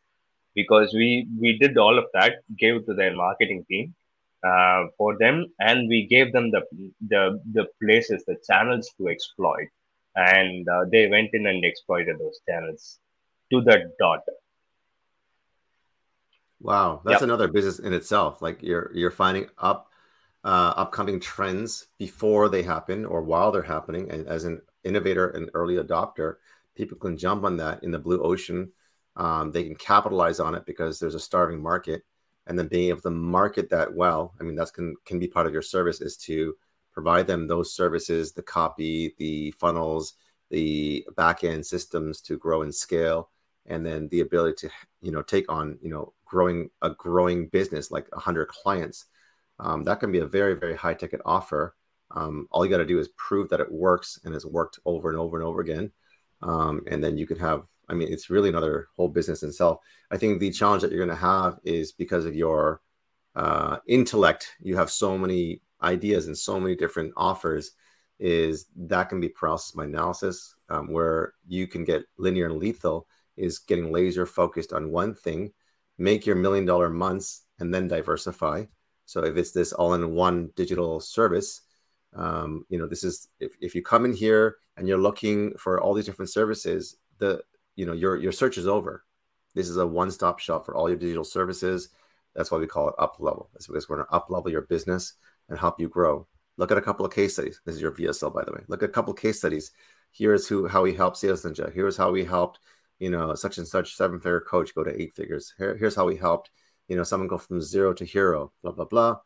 because 0.55 0.93
we 0.93 1.27
we 1.39 1.57
did 1.57 1.77
all 1.77 1.97
of 1.97 2.05
that, 2.13 2.35
gave 2.57 2.75
it 2.75 2.85
to 2.87 2.93
their 2.93 3.15
marketing 3.15 3.65
team, 3.69 3.93
uh, 4.43 4.85
for 4.97 5.17
them 5.17 5.45
and 5.59 5.87
we 5.87 6.07
gave 6.07 6.33
them 6.33 6.51
the 6.51 6.61
the 7.07 7.39
the 7.53 7.67
places 7.81 8.23
the 8.25 8.37
channels 8.47 8.89
to 8.97 9.07
exploit 9.07 9.67
and 10.15 10.67
uh, 10.67 10.85
they 10.91 11.07
went 11.07 11.29
in 11.33 11.45
and 11.47 11.63
exploited 11.63 12.17
those 12.19 12.39
channels 12.49 12.99
to 13.51 13.61
the 13.61 13.91
dot. 13.99 14.21
Wow, 16.59 17.01
that's 17.05 17.21
yep. 17.21 17.23
another 17.23 17.47
business 17.47 17.79
in 17.79 17.93
itself. 17.93 18.41
Like 18.41 18.61
you're 18.61 18.91
you're 18.93 19.11
finding 19.11 19.47
up 19.57 19.89
uh, 20.43 20.73
upcoming 20.75 21.19
trends 21.19 21.87
before 21.97 22.49
they 22.49 22.63
happen 22.63 23.05
or 23.05 23.21
while 23.21 23.51
they're 23.51 23.61
happening. 23.61 24.11
And 24.11 24.27
as 24.27 24.43
an 24.43 24.61
innovator 24.83 25.29
and 25.29 25.49
early 25.53 25.75
adopter, 25.75 26.35
people 26.75 26.97
can 26.97 27.17
jump 27.17 27.43
on 27.43 27.57
that 27.57 27.83
in 27.83 27.91
the 27.91 27.99
blue 27.99 28.21
ocean. 28.21 28.71
Um, 29.15 29.51
they 29.51 29.63
can 29.63 29.75
capitalize 29.75 30.39
on 30.39 30.55
it 30.55 30.65
because 30.65 30.99
there's 30.99 31.15
a 31.15 31.19
starving 31.19 31.61
market, 31.61 32.03
and 32.47 32.57
then 32.57 32.67
being 32.67 32.89
able 32.89 33.01
to 33.01 33.11
market 33.11 33.69
that 33.69 33.93
well. 33.93 34.33
I 34.39 34.43
mean, 34.43 34.55
that's 34.55 34.71
can 34.71 34.95
can 35.05 35.19
be 35.19 35.27
part 35.27 35.47
of 35.47 35.53
your 35.53 35.61
service 35.61 36.01
is 36.01 36.17
to 36.17 36.55
provide 36.93 37.27
them 37.27 37.47
those 37.47 37.75
services, 37.75 38.31
the 38.31 38.41
copy, 38.41 39.13
the 39.17 39.51
funnels, 39.51 40.13
the 40.49 41.05
back 41.15 41.43
end 41.43 41.65
systems 41.65 42.21
to 42.21 42.37
grow 42.37 42.61
and 42.61 42.73
scale, 42.73 43.29
and 43.65 43.85
then 43.85 44.07
the 44.09 44.21
ability 44.21 44.67
to 44.67 44.73
you 45.01 45.11
know 45.11 45.21
take 45.21 45.51
on 45.51 45.77
you 45.81 45.89
know 45.89 46.13
growing 46.25 46.69
a 46.81 46.89
growing 46.91 47.47
business 47.47 47.91
like 47.91 48.09
100 48.11 48.47
clients 48.47 49.05
um, 49.59 49.83
that 49.83 49.99
can 49.99 50.11
be 50.11 50.19
a 50.19 50.25
very 50.25 50.55
very 50.55 50.75
high 50.75 50.93
ticket 50.93 51.21
offer 51.25 51.75
um, 52.15 52.47
all 52.51 52.65
you 52.65 52.71
got 52.71 52.77
to 52.77 52.85
do 52.85 52.99
is 52.99 53.09
prove 53.09 53.49
that 53.49 53.59
it 53.59 53.71
works 53.71 54.19
and 54.23 54.33
has 54.33 54.45
worked 54.45 54.79
over 54.85 55.09
and 55.09 55.17
over 55.17 55.37
and 55.37 55.45
over 55.45 55.61
again. 55.61 55.91
Um, 56.41 56.81
and 56.87 57.03
then 57.03 57.17
you 57.17 57.27
can 57.27 57.37
have 57.37 57.63
i 57.87 57.93
mean 57.93 58.11
it's 58.11 58.29
really 58.29 58.49
another 58.49 58.87
whole 58.95 59.09
business 59.09 59.43
in 59.43 59.49
itself. 59.49 59.79
I 60.11 60.17
think 60.17 60.39
the 60.39 60.51
challenge 60.51 60.81
that 60.81 60.91
you're 60.91 61.05
going 61.05 61.17
to 61.17 61.25
have 61.25 61.59
is 61.63 61.91
because 61.91 62.25
of 62.25 62.35
your 62.35 62.81
uh, 63.35 63.77
intellect. 63.87 64.55
You 64.61 64.77
have 64.77 64.89
so 64.91 65.17
many 65.17 65.61
ideas 65.81 66.27
and 66.27 66.37
so 66.37 66.59
many 66.59 66.75
different 66.75 67.13
offers 67.17 67.71
is 68.19 68.67
that 68.75 69.09
can 69.09 69.19
be 69.19 69.29
paralysis 69.29 69.71
by 69.71 69.85
analysis 69.85 70.53
um, 70.69 70.91
where 70.91 71.33
you 71.47 71.65
can 71.65 71.83
get 71.83 72.03
linear 72.17 72.45
and 72.45 72.59
lethal 72.59 73.07
is 73.35 73.59
getting 73.59 73.91
laser 73.91 74.25
focused 74.25 74.73
on 74.73 74.91
one 74.91 75.15
thing 75.15 75.51
make 75.97 76.25
your 76.25 76.35
million 76.35 76.65
dollar 76.65 76.89
months 76.89 77.43
and 77.59 77.73
then 77.73 77.87
diversify. 77.87 78.65
So 79.05 79.23
if 79.23 79.37
it's 79.37 79.51
this 79.51 79.71
all 79.71 79.93
in 79.93 80.15
one 80.15 80.49
digital 80.55 80.99
service 80.99 81.61
um, 82.15 82.65
you 82.69 82.77
know 82.77 82.87
this 82.87 83.03
is 83.03 83.27
if, 83.39 83.53
if 83.61 83.73
you 83.75 83.81
come 83.81 84.05
in 84.05 84.13
here 84.13 84.57
and 84.77 84.87
you're 84.87 84.97
looking 84.97 85.53
for 85.57 85.79
all 85.79 85.93
these 85.93 86.05
different 86.05 86.29
services 86.29 86.97
the 87.19 87.41
you 87.75 87.85
know 87.85 87.93
your 87.93 88.17
your 88.17 88.33
search 88.33 88.57
is 88.57 88.67
over. 88.67 89.05
This 89.53 89.69
is 89.69 89.77
a 89.77 89.87
one-stop 89.87 90.39
shop 90.39 90.65
for 90.65 90.75
all 90.75 90.89
your 90.89 90.97
digital 90.97 91.23
services. 91.23 91.89
That's 92.35 92.51
why 92.51 92.57
we 92.57 92.67
call 92.67 92.87
it 92.87 92.95
up 92.97 93.17
level. 93.19 93.49
That's 93.53 93.67
because 93.67 93.89
we're 93.89 93.97
going 93.97 94.07
to 94.07 94.13
up 94.13 94.29
level 94.29 94.49
your 94.49 94.61
business 94.61 95.15
and 95.49 95.59
help 95.59 95.79
you 95.79 95.89
grow. 95.89 96.25
Look 96.55 96.71
at 96.71 96.77
a 96.77 96.81
couple 96.81 97.05
of 97.05 97.13
case 97.13 97.33
studies. 97.33 97.59
This 97.65 97.75
is 97.75 97.81
your 97.81 97.91
vsl 97.91 98.33
by 98.33 98.43
the 98.43 98.51
way. 98.51 98.61
Look 98.67 98.83
at 98.83 98.89
a 98.89 98.93
couple 98.93 99.13
of 99.13 99.19
case 99.19 99.39
studies. 99.39 99.71
Here's 100.11 100.47
who 100.47 100.67
how 100.67 100.81
we 100.81 100.93
help 100.93 101.15
sales 101.15 101.43
ninja. 101.43 101.71
Here's 101.73 101.97
how 101.97 102.11
we 102.11 102.25
helped 102.25 102.59
you 102.99 103.09
know 103.09 103.35
such 103.35 103.57
and 103.57 103.67
such 103.67 103.95
seven 103.95 104.19
figure 104.19 104.41
coach 104.41 104.75
go 104.75 104.83
to 104.83 105.01
eight 105.01 105.13
figures. 105.13 105.53
Here, 105.57 105.75
here's 105.77 105.95
how 105.95 106.05
we 106.05 106.17
helped 106.17 106.49
you 106.87 106.95
know 106.95 107.03
someone 107.03 107.27
go 107.27 107.37
from 107.37 107.61
zero 107.61 107.93
to 107.93 108.05
hero 108.05 108.51
blah 108.61 108.71
blah 108.71 108.85
blah 108.85 109.17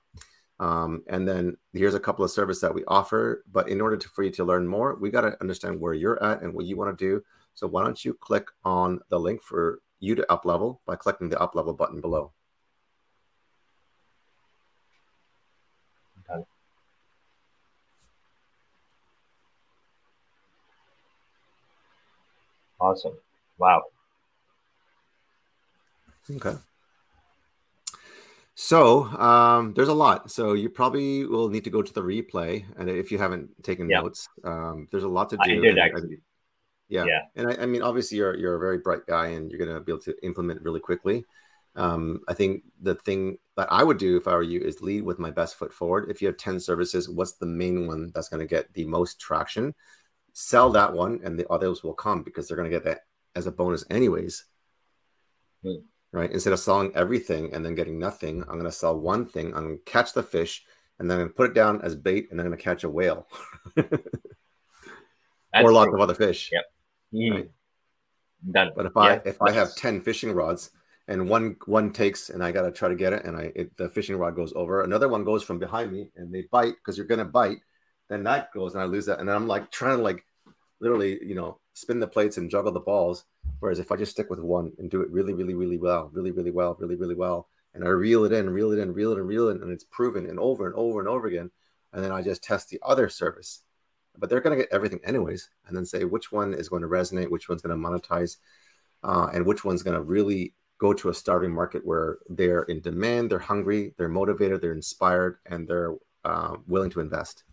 um, 0.59 1.03
and 1.07 1.27
then 1.27 1.57
here's 1.73 1.95
a 1.95 1.99
couple 1.99 2.23
of 2.23 2.31
services 2.31 2.61
that 2.61 2.73
we 2.73 2.83
offer. 2.85 3.43
But 3.51 3.69
in 3.69 3.81
order 3.81 3.97
to, 3.97 4.09
for 4.09 4.23
you 4.23 4.31
to 4.31 4.43
learn 4.43 4.67
more, 4.67 4.95
we 4.95 5.09
got 5.11 5.21
to 5.21 5.37
understand 5.41 5.79
where 5.79 5.93
you're 5.93 6.21
at 6.23 6.41
and 6.41 6.53
what 6.53 6.65
you 6.65 6.77
want 6.77 6.97
to 6.97 7.05
do. 7.05 7.23
So 7.53 7.67
why 7.67 7.83
don't 7.83 8.03
you 8.03 8.13
click 8.13 8.47
on 8.63 8.99
the 9.09 9.19
link 9.19 9.41
for 9.41 9.79
you 9.99 10.15
to 10.15 10.31
up 10.31 10.45
level 10.45 10.81
by 10.85 10.95
clicking 10.95 11.29
the 11.29 11.39
up 11.39 11.55
level 11.55 11.73
button 11.73 12.01
below. 12.01 12.31
Awesome. 22.79 23.17
Wow. 23.57 23.83
Okay. 26.29 26.55
So 28.55 29.03
um, 29.03 29.73
there's 29.73 29.89
a 29.89 29.93
lot. 29.93 30.31
So 30.31 30.53
you 30.53 30.69
probably 30.69 31.25
will 31.25 31.49
need 31.49 31.65
to 31.65 31.69
go 31.69 31.81
to 31.81 31.93
the 31.93 32.01
replay, 32.01 32.65
and 32.77 32.89
if 32.89 33.11
you 33.11 33.17
haven't 33.17 33.49
taken 33.63 33.89
yeah. 33.89 33.99
notes, 33.99 34.29
um, 34.45 34.87
there's 34.91 35.03
a 35.03 35.09
lot 35.09 35.29
to 35.31 35.37
do. 35.43 35.59
I 35.59 35.61
did 35.61 35.77
actually. 35.77 36.21
yeah. 36.87 37.03
yeah, 37.05 37.21
and 37.35 37.49
I, 37.49 37.63
I, 37.63 37.65
mean, 37.65 37.81
obviously, 37.81 38.17
you're 38.17 38.35
you're 38.37 38.55
a 38.55 38.59
very 38.59 38.77
bright 38.77 39.05
guy, 39.07 39.27
and 39.27 39.51
you're 39.51 39.59
going 39.59 39.77
to 39.77 39.81
be 39.81 39.91
able 39.91 40.01
to 40.03 40.15
implement 40.23 40.61
really 40.61 40.79
quickly. 40.79 41.25
Um, 41.75 42.21
I 42.29 42.33
think 42.33 42.63
the 42.81 42.95
thing 42.95 43.37
that 43.57 43.67
I 43.69 43.83
would 43.83 43.97
do 43.97 44.15
if 44.15 44.25
I 44.25 44.35
were 44.35 44.41
you 44.41 44.61
is 44.61 44.81
lead 44.81 45.03
with 45.03 45.19
my 45.19 45.31
best 45.31 45.55
foot 45.55 45.73
forward. 45.73 46.09
If 46.09 46.21
you 46.21 46.29
have 46.29 46.37
ten 46.37 46.57
services, 46.61 47.09
what's 47.09 47.33
the 47.33 47.45
main 47.45 47.87
one 47.87 48.13
that's 48.15 48.29
going 48.29 48.39
to 48.39 48.47
get 48.47 48.73
the 48.73 48.85
most 48.85 49.19
traction? 49.19 49.75
Sell 50.31 50.69
that 50.71 50.93
one, 50.93 51.19
and 51.25 51.37
the 51.37 51.49
others 51.49 51.83
will 51.83 51.93
come 51.93 52.23
because 52.23 52.47
they're 52.47 52.57
going 52.57 52.71
to 52.71 52.75
get 52.75 52.85
that 52.85 53.01
as 53.35 53.47
a 53.47 53.51
bonus, 53.51 53.83
anyways. 53.89 54.45
Hmm 55.61 55.79
right? 56.15 56.31
Instead 56.31 56.53
of 56.53 56.59
selling 56.59 56.95
everything 56.95 57.53
and 57.53 57.63
then 57.63 57.75
getting 57.75 57.99
nothing, 57.99 58.41
I'm 58.43 58.57
going 58.57 58.63
to 58.63 58.71
sell 58.71 58.97
one 58.97 59.25
thing. 59.25 59.47
I'm 59.53 59.65
going 59.65 59.77
to 59.77 59.91
catch 59.91 60.13
the 60.13 60.23
fish 60.23 60.63
and 60.97 61.09
then 61.09 61.17
I'm 61.17 61.23
going 61.23 61.29
to 61.29 61.35
put 61.35 61.51
it 61.51 61.53
down 61.53 61.81
as 61.81 61.95
bait 61.95 62.27
and 62.31 62.39
then 62.39 62.45
I'm 62.45 62.51
going 62.51 62.59
to 62.59 62.63
catch 62.63 62.85
a 62.85 62.89
whale 62.89 63.27
or 63.77 65.73
lots 65.73 65.93
of 65.93 65.99
other 65.99 66.15
fish. 66.15 66.49
Yep. 66.53 66.63
Mm. 67.13 67.33
Right? 67.33 68.71
But 68.75 68.85
if 68.85 68.93
yeah. 68.95 69.01
I 69.01 69.21
if 69.25 69.41
I 69.41 69.51
have 69.51 69.75
ten 69.75 70.01
fishing 70.01 70.31
rods 70.31 70.71
and 71.07 71.27
one 71.27 71.57
one 71.65 71.91
takes 71.91 72.29
and 72.29 72.43
I 72.43 72.51
got 72.51 72.61
to 72.61 72.71
try 72.71 72.87
to 72.87 72.95
get 72.95 73.13
it 73.13 73.25
and 73.25 73.35
I 73.35 73.51
it, 73.55 73.75
the 73.75 73.89
fishing 73.89 74.15
rod 74.15 74.35
goes 74.35 74.53
over, 74.55 74.83
another 74.83 75.09
one 75.09 75.23
goes 75.23 75.43
from 75.43 75.59
behind 75.59 75.91
me 75.91 76.09
and 76.15 76.33
they 76.33 76.43
bite 76.51 76.75
because 76.75 76.97
you're 76.97 77.07
going 77.07 77.19
to 77.19 77.25
bite, 77.25 77.57
then 78.09 78.23
that 78.23 78.53
goes 78.53 78.73
and 78.73 78.81
I 78.81 78.85
lose 78.85 79.07
that 79.07 79.19
and 79.19 79.27
then 79.27 79.35
I'm 79.35 79.47
like 79.47 79.71
trying 79.71 79.97
to 79.97 80.03
like 80.03 80.23
literally 80.79 81.19
you 81.23 81.35
know 81.35 81.59
spin 81.73 81.99
the 81.99 82.07
plates 82.07 82.37
and 82.37 82.49
juggle 82.49 82.71
the 82.71 82.79
balls 82.79 83.25
Whereas 83.59 83.79
if 83.79 83.91
I 83.91 83.95
just 83.95 84.11
stick 84.11 84.29
with 84.29 84.39
one 84.39 84.71
and 84.77 84.89
do 84.89 85.01
it 85.01 85.09
really, 85.09 85.33
really, 85.33 85.53
really 85.53 85.77
well, 85.77 86.09
really, 86.13 86.31
really 86.31 86.51
well, 86.51 86.75
really, 86.79 86.95
really 86.95 87.15
well, 87.15 87.47
and 87.73 87.83
I 87.83 87.89
reel 87.89 88.25
it 88.25 88.31
in, 88.31 88.49
reel 88.49 88.71
it 88.71 88.79
in, 88.79 88.93
reel 88.93 89.11
it 89.11 89.19
in, 89.19 89.27
reel 89.27 89.49
it 89.49 89.57
in, 89.57 89.63
and 89.63 89.71
it's 89.71 89.83
proven 89.83 90.25
and 90.27 90.39
over 90.39 90.65
and 90.65 90.75
over 90.75 90.99
and 90.99 91.09
over 91.09 91.27
again, 91.27 91.51
and 91.93 92.03
then 92.03 92.11
I 92.11 92.21
just 92.21 92.43
test 92.43 92.69
the 92.69 92.79
other 92.83 93.09
service. 93.09 93.63
But 94.17 94.29
they're 94.29 94.39
going 94.39 94.57
to 94.57 94.63
get 94.63 94.73
everything 94.73 95.01
anyways, 95.03 95.49
and 95.67 95.75
then 95.75 95.85
say 95.85 96.03
which 96.05 96.31
one 96.31 96.53
is 96.53 96.69
going 96.69 96.83
to 96.83 96.87
resonate, 96.87 97.29
which 97.29 97.49
one's 97.49 97.61
going 97.61 97.75
to 97.75 97.87
monetize, 97.89 98.37
uh, 99.03 99.29
and 99.33 99.45
which 99.45 99.65
one's 99.65 99.83
going 99.83 99.95
to 99.97 100.01
really 100.01 100.53
go 100.77 100.93
to 100.93 101.09
a 101.09 101.13
starving 101.13 101.51
market 101.51 101.85
where 101.85 102.17
they're 102.29 102.63
in 102.63 102.81
demand, 102.81 103.29
they're 103.29 103.39
hungry, 103.39 103.93
they're 103.97 104.07
motivated, 104.09 104.61
they're 104.61 104.73
inspired, 104.73 105.37
and 105.45 105.67
they're 105.67 105.95
uh, 106.23 106.55
willing 106.67 106.89
to 106.91 106.99
invest. 106.99 107.43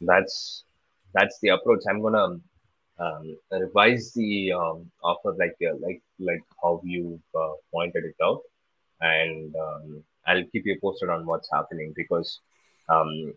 That's 0.00 0.64
that's 1.14 1.38
the 1.40 1.50
approach. 1.50 1.82
I'm 1.88 2.02
gonna 2.02 2.40
um, 2.98 3.36
revise 3.50 4.12
the 4.12 4.52
um, 4.52 4.90
offer 5.02 5.34
like 5.38 5.56
uh, 5.62 5.76
like 5.80 6.02
like 6.18 6.42
how 6.62 6.80
you 6.84 7.20
uh, 7.34 7.54
pointed 7.72 8.04
it 8.04 8.16
out, 8.22 8.42
and 9.00 9.54
um, 9.56 10.04
I'll 10.26 10.44
keep 10.52 10.66
you 10.66 10.78
posted 10.80 11.08
on 11.10 11.26
what's 11.26 11.48
happening 11.52 11.92
because 11.96 12.40
um, 12.88 13.34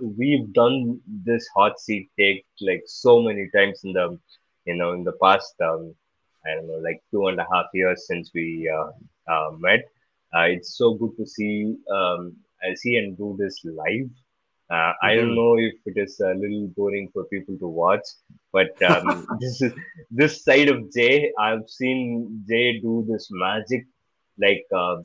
we've 0.00 0.52
done 0.52 1.00
this 1.06 1.48
hot 1.54 1.78
seat 1.80 2.10
take 2.18 2.44
like 2.60 2.82
so 2.86 3.22
many 3.22 3.48
times 3.54 3.80
in 3.84 3.92
the 3.92 4.18
you 4.66 4.74
know 4.74 4.92
in 4.92 5.04
the 5.04 5.16
past 5.22 5.54
um, 5.62 5.94
I 6.46 6.54
don't 6.54 6.68
know 6.68 6.74
like 6.74 7.02
two 7.10 7.28
and 7.28 7.38
a 7.40 7.46
half 7.52 7.66
years 7.72 8.06
since 8.06 8.30
we 8.34 8.70
uh, 8.70 9.32
uh 9.32 9.50
met. 9.58 9.84
Uh, 10.36 10.48
it's 10.48 10.76
so 10.76 10.94
good 10.94 11.16
to 11.16 11.26
see 11.26 11.76
um, 11.90 12.36
I 12.62 12.74
see 12.74 12.96
and 12.96 13.16
do 13.16 13.36
this 13.38 13.64
live 13.64 14.10
uh. 14.74 14.92
I 15.02 15.14
don't 15.14 15.26
mm-hmm. 15.26 15.34
know 15.34 15.58
if 15.58 15.74
it 15.86 15.96
is 16.04 16.20
a 16.20 16.34
little 16.34 16.68
boring 16.76 17.08
for 17.12 17.24
people 17.24 17.56
to 17.58 17.68
watch, 17.68 18.06
but 18.52 18.70
um, 18.82 19.26
this 19.40 19.62
is 19.62 19.72
this 20.10 20.44
side 20.44 20.68
of 20.68 20.92
Jay. 20.92 21.32
I've 21.38 21.68
seen 21.68 22.44
Jay 22.48 22.80
do 22.80 23.06
this 23.08 23.28
magic 23.30 23.86
like 24.38 24.64
uh, 24.74 24.96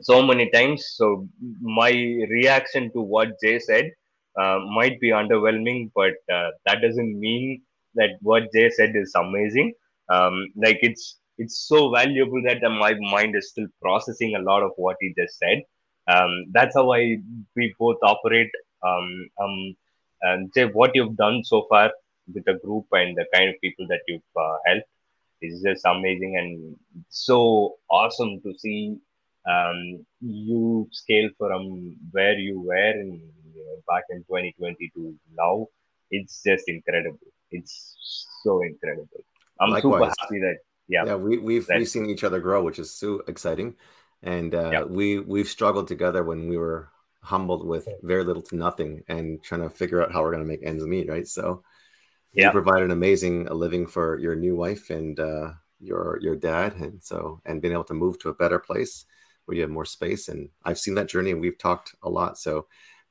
so 0.00 0.22
many 0.22 0.50
times. 0.50 0.86
So 0.94 1.28
my 1.60 1.90
reaction 1.90 2.92
to 2.92 3.00
what 3.00 3.40
Jay 3.42 3.58
said 3.58 3.92
uh, 4.40 4.58
might 4.74 5.00
be 5.00 5.10
underwhelming, 5.10 5.90
but 5.94 6.14
uh, 6.32 6.50
that 6.66 6.80
doesn't 6.82 7.18
mean 7.18 7.62
that 7.94 8.10
what 8.20 8.52
Jay 8.52 8.70
said 8.70 8.94
is 8.94 9.12
amazing. 9.14 9.72
Um, 10.08 10.46
like 10.56 10.78
it's 10.82 11.18
it's 11.38 11.66
so 11.68 11.90
valuable 11.90 12.42
that 12.46 12.62
my 12.62 12.94
mind 12.94 13.36
is 13.36 13.50
still 13.50 13.66
processing 13.82 14.36
a 14.36 14.42
lot 14.50 14.62
of 14.62 14.72
what 14.76 14.96
he 15.00 15.12
just 15.18 15.38
said. 15.38 15.62
Um, 16.08 16.46
that's 16.52 16.74
how 16.74 16.92
I 16.92 17.18
we 17.56 17.74
both 17.78 17.96
operate 18.02 18.50
um, 18.82 19.28
um, 19.42 19.76
and 20.22 20.52
Jay, 20.54 20.64
what 20.64 20.92
you've 20.94 21.16
done 21.16 21.44
so 21.44 21.66
far 21.68 21.90
with 22.32 22.44
the 22.44 22.54
group 22.54 22.86
and 22.92 23.16
the 23.16 23.26
kind 23.34 23.48
of 23.50 23.60
people 23.60 23.86
that 23.88 24.00
you've 24.08 24.22
uh, 24.36 24.56
helped 24.66 24.88
is 25.42 25.62
just 25.62 25.84
amazing 25.84 26.36
and 26.38 26.76
so 27.08 27.74
awesome 27.90 28.40
to 28.40 28.54
see 28.58 28.96
um, 29.48 30.04
you 30.20 30.88
scale 30.92 31.28
from 31.38 31.96
where 32.10 32.36
you 32.38 32.60
were 32.60 32.90
in 32.90 33.20
you 33.54 33.64
know, 33.64 33.76
back 33.86 34.04
in 34.10 34.18
2020 34.24 34.90
to 34.94 35.14
now. 35.36 35.66
It's 36.10 36.42
just 36.42 36.64
incredible. 36.68 37.18
It's 37.50 38.28
so 38.42 38.62
incredible. 38.62 39.24
I'm 39.60 39.70
Likewise. 39.70 40.00
super 40.00 40.14
happy 40.20 40.40
that 40.40 40.58
yeah, 40.88 41.04
yeah, 41.04 41.14
we, 41.16 41.38
we've 41.38 41.68
we've 41.68 41.88
seen 41.88 42.08
each 42.08 42.22
other 42.22 42.38
grow, 42.38 42.62
which 42.62 42.78
is 42.78 42.94
so 42.94 43.22
exciting, 43.26 43.74
and 44.22 44.54
uh, 44.54 44.70
yeah. 44.72 44.82
we 44.84 45.18
we've 45.18 45.48
struggled 45.48 45.88
together 45.88 46.22
when 46.22 46.48
we 46.48 46.56
were 46.56 46.90
humbled 47.26 47.66
with 47.66 47.88
very 48.02 48.22
little 48.22 48.42
to 48.42 48.56
nothing 48.56 49.02
and 49.08 49.42
trying 49.42 49.62
to 49.62 49.68
figure 49.68 50.00
out 50.00 50.12
how 50.12 50.22
we're 50.22 50.30
going 50.30 50.44
to 50.44 50.48
make 50.48 50.62
ends 50.62 50.84
meet, 50.84 51.08
right? 51.08 51.26
So 51.26 51.62
yeah. 52.32 52.46
you 52.46 52.50
provide 52.52 52.82
an 52.82 52.92
amazing 52.92 53.46
living 53.46 53.86
for 53.86 54.18
your 54.18 54.36
new 54.36 54.54
wife 54.54 54.90
and 54.90 55.18
uh, 55.18 55.50
your 55.80 56.18
your 56.22 56.36
dad, 56.36 56.74
and 56.74 57.02
so 57.02 57.40
and 57.44 57.60
being 57.60 57.74
able 57.74 57.84
to 57.84 57.94
move 57.94 58.18
to 58.20 58.28
a 58.28 58.34
better 58.34 58.58
place 58.58 59.06
where 59.44 59.56
you 59.56 59.62
have 59.62 59.70
more 59.70 59.84
space. 59.84 60.28
And 60.28 60.48
I've 60.64 60.78
seen 60.78 60.94
that 60.94 61.08
journey 61.08 61.30
and 61.32 61.40
we've 61.40 61.58
talked 61.58 61.94
a 62.02 62.08
lot. 62.08 62.38
So 62.38 62.66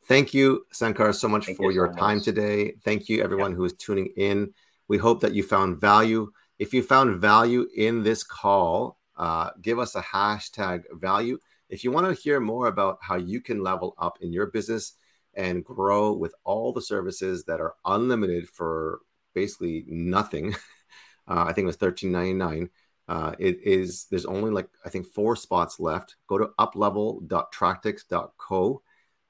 thank 0.05 0.33
you, 0.33 0.65
Sankar, 0.73 1.13
so 1.13 1.27
much 1.27 1.45
thank 1.45 1.57
for 1.57 1.71
you 1.71 1.75
your 1.75 1.91
so 1.93 1.99
time 1.99 2.17
much. 2.17 2.25
today. 2.25 2.73
Thank 2.83 3.09
you, 3.09 3.23
everyone 3.23 3.51
yeah. 3.51 3.57
who 3.57 3.65
is 3.65 3.73
tuning 3.73 4.13
in. 4.17 4.53
We 4.87 4.97
hope 4.97 5.21
that 5.21 5.33
you 5.33 5.43
found 5.43 5.81
value. 5.81 6.31
If 6.59 6.73
you 6.73 6.83
found 6.83 7.19
value 7.19 7.67
in 7.75 8.03
this 8.03 8.23
call, 8.23 8.97
uh, 9.17 9.49
give 9.61 9.79
us 9.79 9.95
a 9.95 10.01
hashtag 10.01 10.83
value. 10.93 11.39
If 11.69 11.83
you 11.83 11.91
want 11.91 12.07
to 12.07 12.21
hear 12.21 12.39
more 12.39 12.67
about 12.67 12.99
how 13.01 13.15
you 13.15 13.41
can 13.41 13.63
level 13.63 13.95
up 13.97 14.19
in 14.21 14.31
your 14.31 14.45
business 14.47 14.93
and 15.33 15.65
grow 15.65 16.13
with 16.13 16.35
all 16.43 16.71
the 16.71 16.81
services 16.81 17.45
that 17.45 17.59
are 17.59 17.73
unlimited 17.85 18.47
for 18.47 18.99
basically 19.33 19.85
nothing, 19.87 20.53
uh, 21.27 21.45
I 21.47 21.53
think 21.53 21.65
it 21.65 21.67
was 21.67 21.77
thirteen 21.77 22.11
ninety 22.11 22.33
nine. 22.33 22.69
Uh, 23.07 23.33
it 23.37 23.59
is 23.63 24.07
there's 24.09 24.25
only 24.25 24.49
like 24.51 24.67
I 24.85 24.89
think 24.89 25.07
four 25.07 25.35
spots 25.35 25.79
left. 25.79 26.15
Go 26.27 26.37
to 26.37 26.51
uplevel.tractics.co 26.59 28.81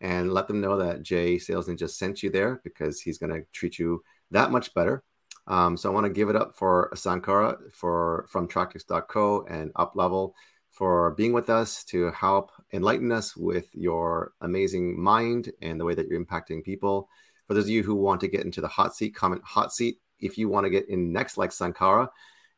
and 0.01 0.33
let 0.33 0.47
them 0.47 0.61
know 0.61 0.77
that 0.77 1.03
Jay 1.03 1.39
Sales 1.39 1.67
Ninja 1.67 1.89
sent 1.89 2.21
you 2.21 2.29
there 2.29 2.61
because 2.63 3.01
he's 3.01 3.17
going 3.17 3.33
to 3.33 3.43
treat 3.51 3.79
you 3.79 4.03
that 4.31 4.51
much 4.51 4.73
better. 4.73 5.03
Um, 5.47 5.77
so 5.77 5.89
I 5.89 5.93
want 5.93 6.05
to 6.05 6.11
give 6.11 6.29
it 6.29 6.35
up 6.35 6.55
for 6.55 6.91
Sankara 6.95 7.57
for 7.71 8.25
from 8.29 8.47
Tractics.co 8.47 9.45
and 9.49 9.73
Uplevel 9.73 10.33
for 10.75 11.11
being 11.11 11.31
with 11.31 11.49
us 11.49 11.85
to 11.85 12.11
help 12.11 12.51
enlighten 12.73 13.09
us 13.09 13.35
with 13.37 13.69
your 13.73 14.33
amazing 14.41 15.01
mind 15.01 15.51
and 15.61 15.79
the 15.79 15.85
way 15.85 15.95
that 15.95 16.07
you're 16.07 16.23
impacting 16.23 16.61
people. 16.61 17.07
For 17.47 17.53
those 17.53 17.63
of 17.63 17.69
you 17.69 17.81
who 17.81 17.95
want 17.95 18.19
to 18.21 18.27
get 18.27 18.43
into 18.43 18.59
the 18.59 18.67
hot 18.67 18.93
seat, 18.93 19.15
comment 19.15 19.41
hot 19.45 19.71
seat 19.71 19.99
if 20.19 20.37
you 20.37 20.49
want 20.49 20.65
to 20.65 20.69
get 20.69 20.89
in 20.89 21.13
next, 21.13 21.37
like 21.37 21.53
Sankara. 21.53 22.09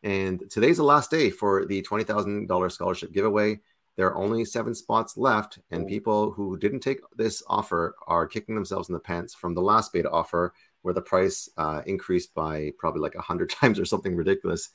And 0.02 0.44
today's 0.50 0.78
the 0.78 0.84
last 0.84 1.12
day 1.12 1.30
for 1.30 1.68
the 1.68 1.84
$20,000 1.84 2.72
scholarship 2.72 3.14
giveaway. 3.14 3.60
There 3.98 4.08
are 4.08 4.18
only 4.18 4.46
seven 4.46 4.74
spots 4.74 5.16
left, 5.18 5.60
and 5.70 5.88
people 5.88 6.32
who 6.32 6.58
didn't 6.58 6.82
take 6.82 7.00
this 7.16 7.44
offer 7.48 7.96
are 8.08 8.28
kicking 8.28 8.56
themselves 8.56 8.90
in 8.90 8.94
the 8.94 9.00
pants 9.00 9.36
from 9.36 9.54
the 9.54 9.62
last 9.62 9.94
beta 9.94 10.10
offer 10.10 10.54
where 10.82 10.94
the 10.94 11.02
price 11.02 11.50
uh, 11.58 11.82
increased 11.86 12.34
by 12.34 12.72
probably 12.80 13.02
like 13.02 13.16
a 13.16 13.22
hundred 13.22 13.50
times 13.52 13.80
or 13.80 13.86
something 13.86 14.16
ridiculous. 14.16 14.70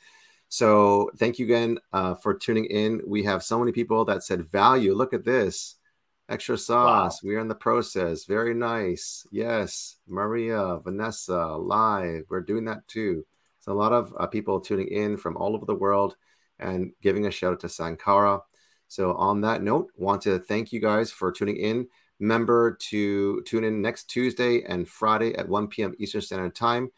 So 0.53 1.11
thank 1.17 1.39
you 1.39 1.47
again 1.47 1.79
uh, 1.95 2.15
for 2.15 2.35
tuning 2.35 2.67
in. 2.67 3.01
We 3.07 3.23
have 3.23 3.43
so 3.43 3.59
many 3.59 3.73
people 3.73 4.05
that 4.05 4.23
said 4.23 4.53
value. 4.53 4.93
Look 4.93 5.15
at 5.15 5.25
this 5.25 5.77
extra 6.29 6.59
sauce. 6.59 7.23
Wow. 7.23 7.27
We're 7.27 7.39
in 7.39 7.49
the 7.49 7.55
process. 7.55 8.27
Very 8.27 8.53
nice. 8.53 9.27
Yes, 9.33 9.97
Maria, 10.07 10.77
Vanessa, 10.85 11.57
live. 11.57 12.25
We're 12.29 12.43
doing 12.43 12.67
that 12.67 12.87
too. 12.87 13.25
So 13.61 13.73
a 13.73 13.81
lot 13.81 13.95
of 13.95 14.13
uh, 14.21 14.27
people 14.27 14.61
tuning 14.61 14.89
in 14.89 15.17
from 15.17 15.39
all 15.39 15.57
over 15.57 15.65
the 15.65 15.75
world 15.75 16.17
and 16.59 16.93
giving 17.01 17.25
a 17.25 17.31
shout 17.31 17.55
out 17.55 17.61
to 17.61 17.71
Sankara. 17.71 18.43
So 18.89 19.15
on 19.15 19.41
that 19.41 19.63
note, 19.63 19.89
want 19.97 20.21
to 20.25 20.39
thank 20.39 20.71
you 20.71 20.83
guys 20.83 21.11
for 21.11 21.33
tuning 21.33 21.57
in. 21.57 21.89
Remember 22.21 22.77
to 22.91 23.41
tune 23.45 23.65
in 23.65 23.81
next 23.81 24.05
Tuesday 24.11 24.65
and 24.65 24.87
Friday 24.87 25.35
at 25.35 25.49
1 25.49 25.69
p.m. 25.69 25.95
Eastern 25.99 26.21
Standard 26.21 26.55
Time 26.55 26.91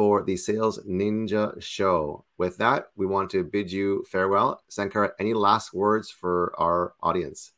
for 0.00 0.22
the 0.22 0.34
Sales 0.34 0.78
Ninja 0.88 1.60
Show. 1.60 2.24
With 2.38 2.56
that, 2.56 2.86
we 2.96 3.04
want 3.04 3.28
to 3.32 3.44
bid 3.44 3.70
you 3.70 4.02
farewell. 4.10 4.62
Sankara, 4.66 5.12
any 5.18 5.34
last 5.34 5.74
words 5.74 6.10
for 6.10 6.54
our 6.56 6.94
audience? 7.02 7.52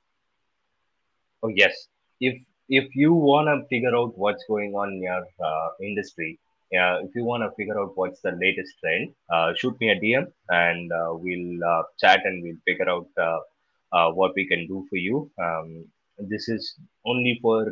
Oh 1.44 1.52
yes. 1.54 1.72
If 2.18 2.34
if 2.68 2.96
you 2.96 3.14
want 3.14 3.46
to 3.46 3.64
figure 3.68 3.94
out 3.94 4.18
what's 4.18 4.44
going 4.48 4.72
on 4.72 4.88
in 4.94 5.02
your 5.02 5.24
uh, 5.48 5.68
industry, 5.80 6.40
yeah, 6.72 6.98
if 7.04 7.14
you 7.14 7.22
want 7.22 7.44
to 7.44 7.50
figure 7.54 7.78
out 7.78 7.92
what's 7.94 8.20
the 8.22 8.32
latest 8.32 8.72
trend, 8.80 9.14
uh, 9.32 9.52
shoot 9.56 9.78
me 9.78 9.90
a 9.90 10.00
DM 10.00 10.26
and 10.48 10.90
uh, 10.90 11.10
we'll 11.12 11.62
uh, 11.62 11.82
chat 12.00 12.22
and 12.24 12.42
we'll 12.42 12.62
figure 12.66 12.90
out 12.90 13.06
uh, 13.20 13.38
uh, 13.92 14.10
what 14.10 14.32
we 14.34 14.48
can 14.48 14.66
do 14.66 14.84
for 14.90 14.96
you. 14.96 15.30
Um, 15.40 15.84
this 16.18 16.48
is 16.48 16.74
only 17.06 17.38
for 17.40 17.70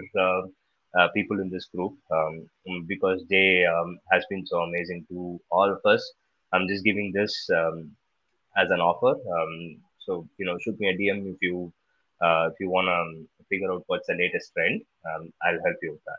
uh, 0.99 1.09
people 1.15 1.41
in 1.41 1.51
this 1.51 1.67
group 1.67 1.95
um, 2.11 2.49
because 2.87 3.23
they 3.29 3.65
um, 3.65 3.99
has 4.11 4.25
been 4.31 4.47
so 4.47 4.59
amazing 4.61 5.07
to 5.09 5.41
all 5.51 5.71
of 5.71 5.81
us. 5.85 6.13
I'm 6.53 6.67
just 6.67 6.85
giving 6.85 7.13
this 7.13 7.49
um, 7.55 7.91
as 8.57 8.71
an 8.71 8.81
offer. 8.81 9.11
Um, 9.11 9.77
so 9.99 10.29
you 10.39 10.47
know, 10.47 10.59
shoot 10.59 10.79
me 10.81 10.89
a 10.89 10.97
DM 10.97 11.33
if 11.33 11.37
you 11.41 11.73
uh, 12.21 12.49
if 12.53 12.55
you 12.61 12.69
want 12.71 12.87
to 12.87 13.45
figure 13.49 13.73
out 13.73 13.85
what's 13.87 14.07
the 14.07 14.15
latest 14.15 14.53
trend. 14.53 14.83
Um, 15.07 15.33
I'll 15.43 15.63
help 15.65 15.77
you 15.83 15.93
with 15.93 16.05
that. 16.07 16.19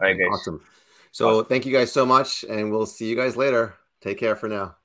All 0.00 0.08
right, 0.08 0.18
guys. 0.18 0.28
Awesome. 0.32 0.64
So 1.12 1.28
awesome. 1.28 1.46
thank 1.46 1.66
you 1.66 1.72
guys 1.72 1.92
so 1.92 2.06
much, 2.06 2.44
and 2.48 2.70
we'll 2.70 2.86
see 2.86 3.08
you 3.08 3.16
guys 3.16 3.36
later. 3.36 3.74
Take 4.00 4.18
care 4.18 4.36
for 4.36 4.48
now. 4.48 4.76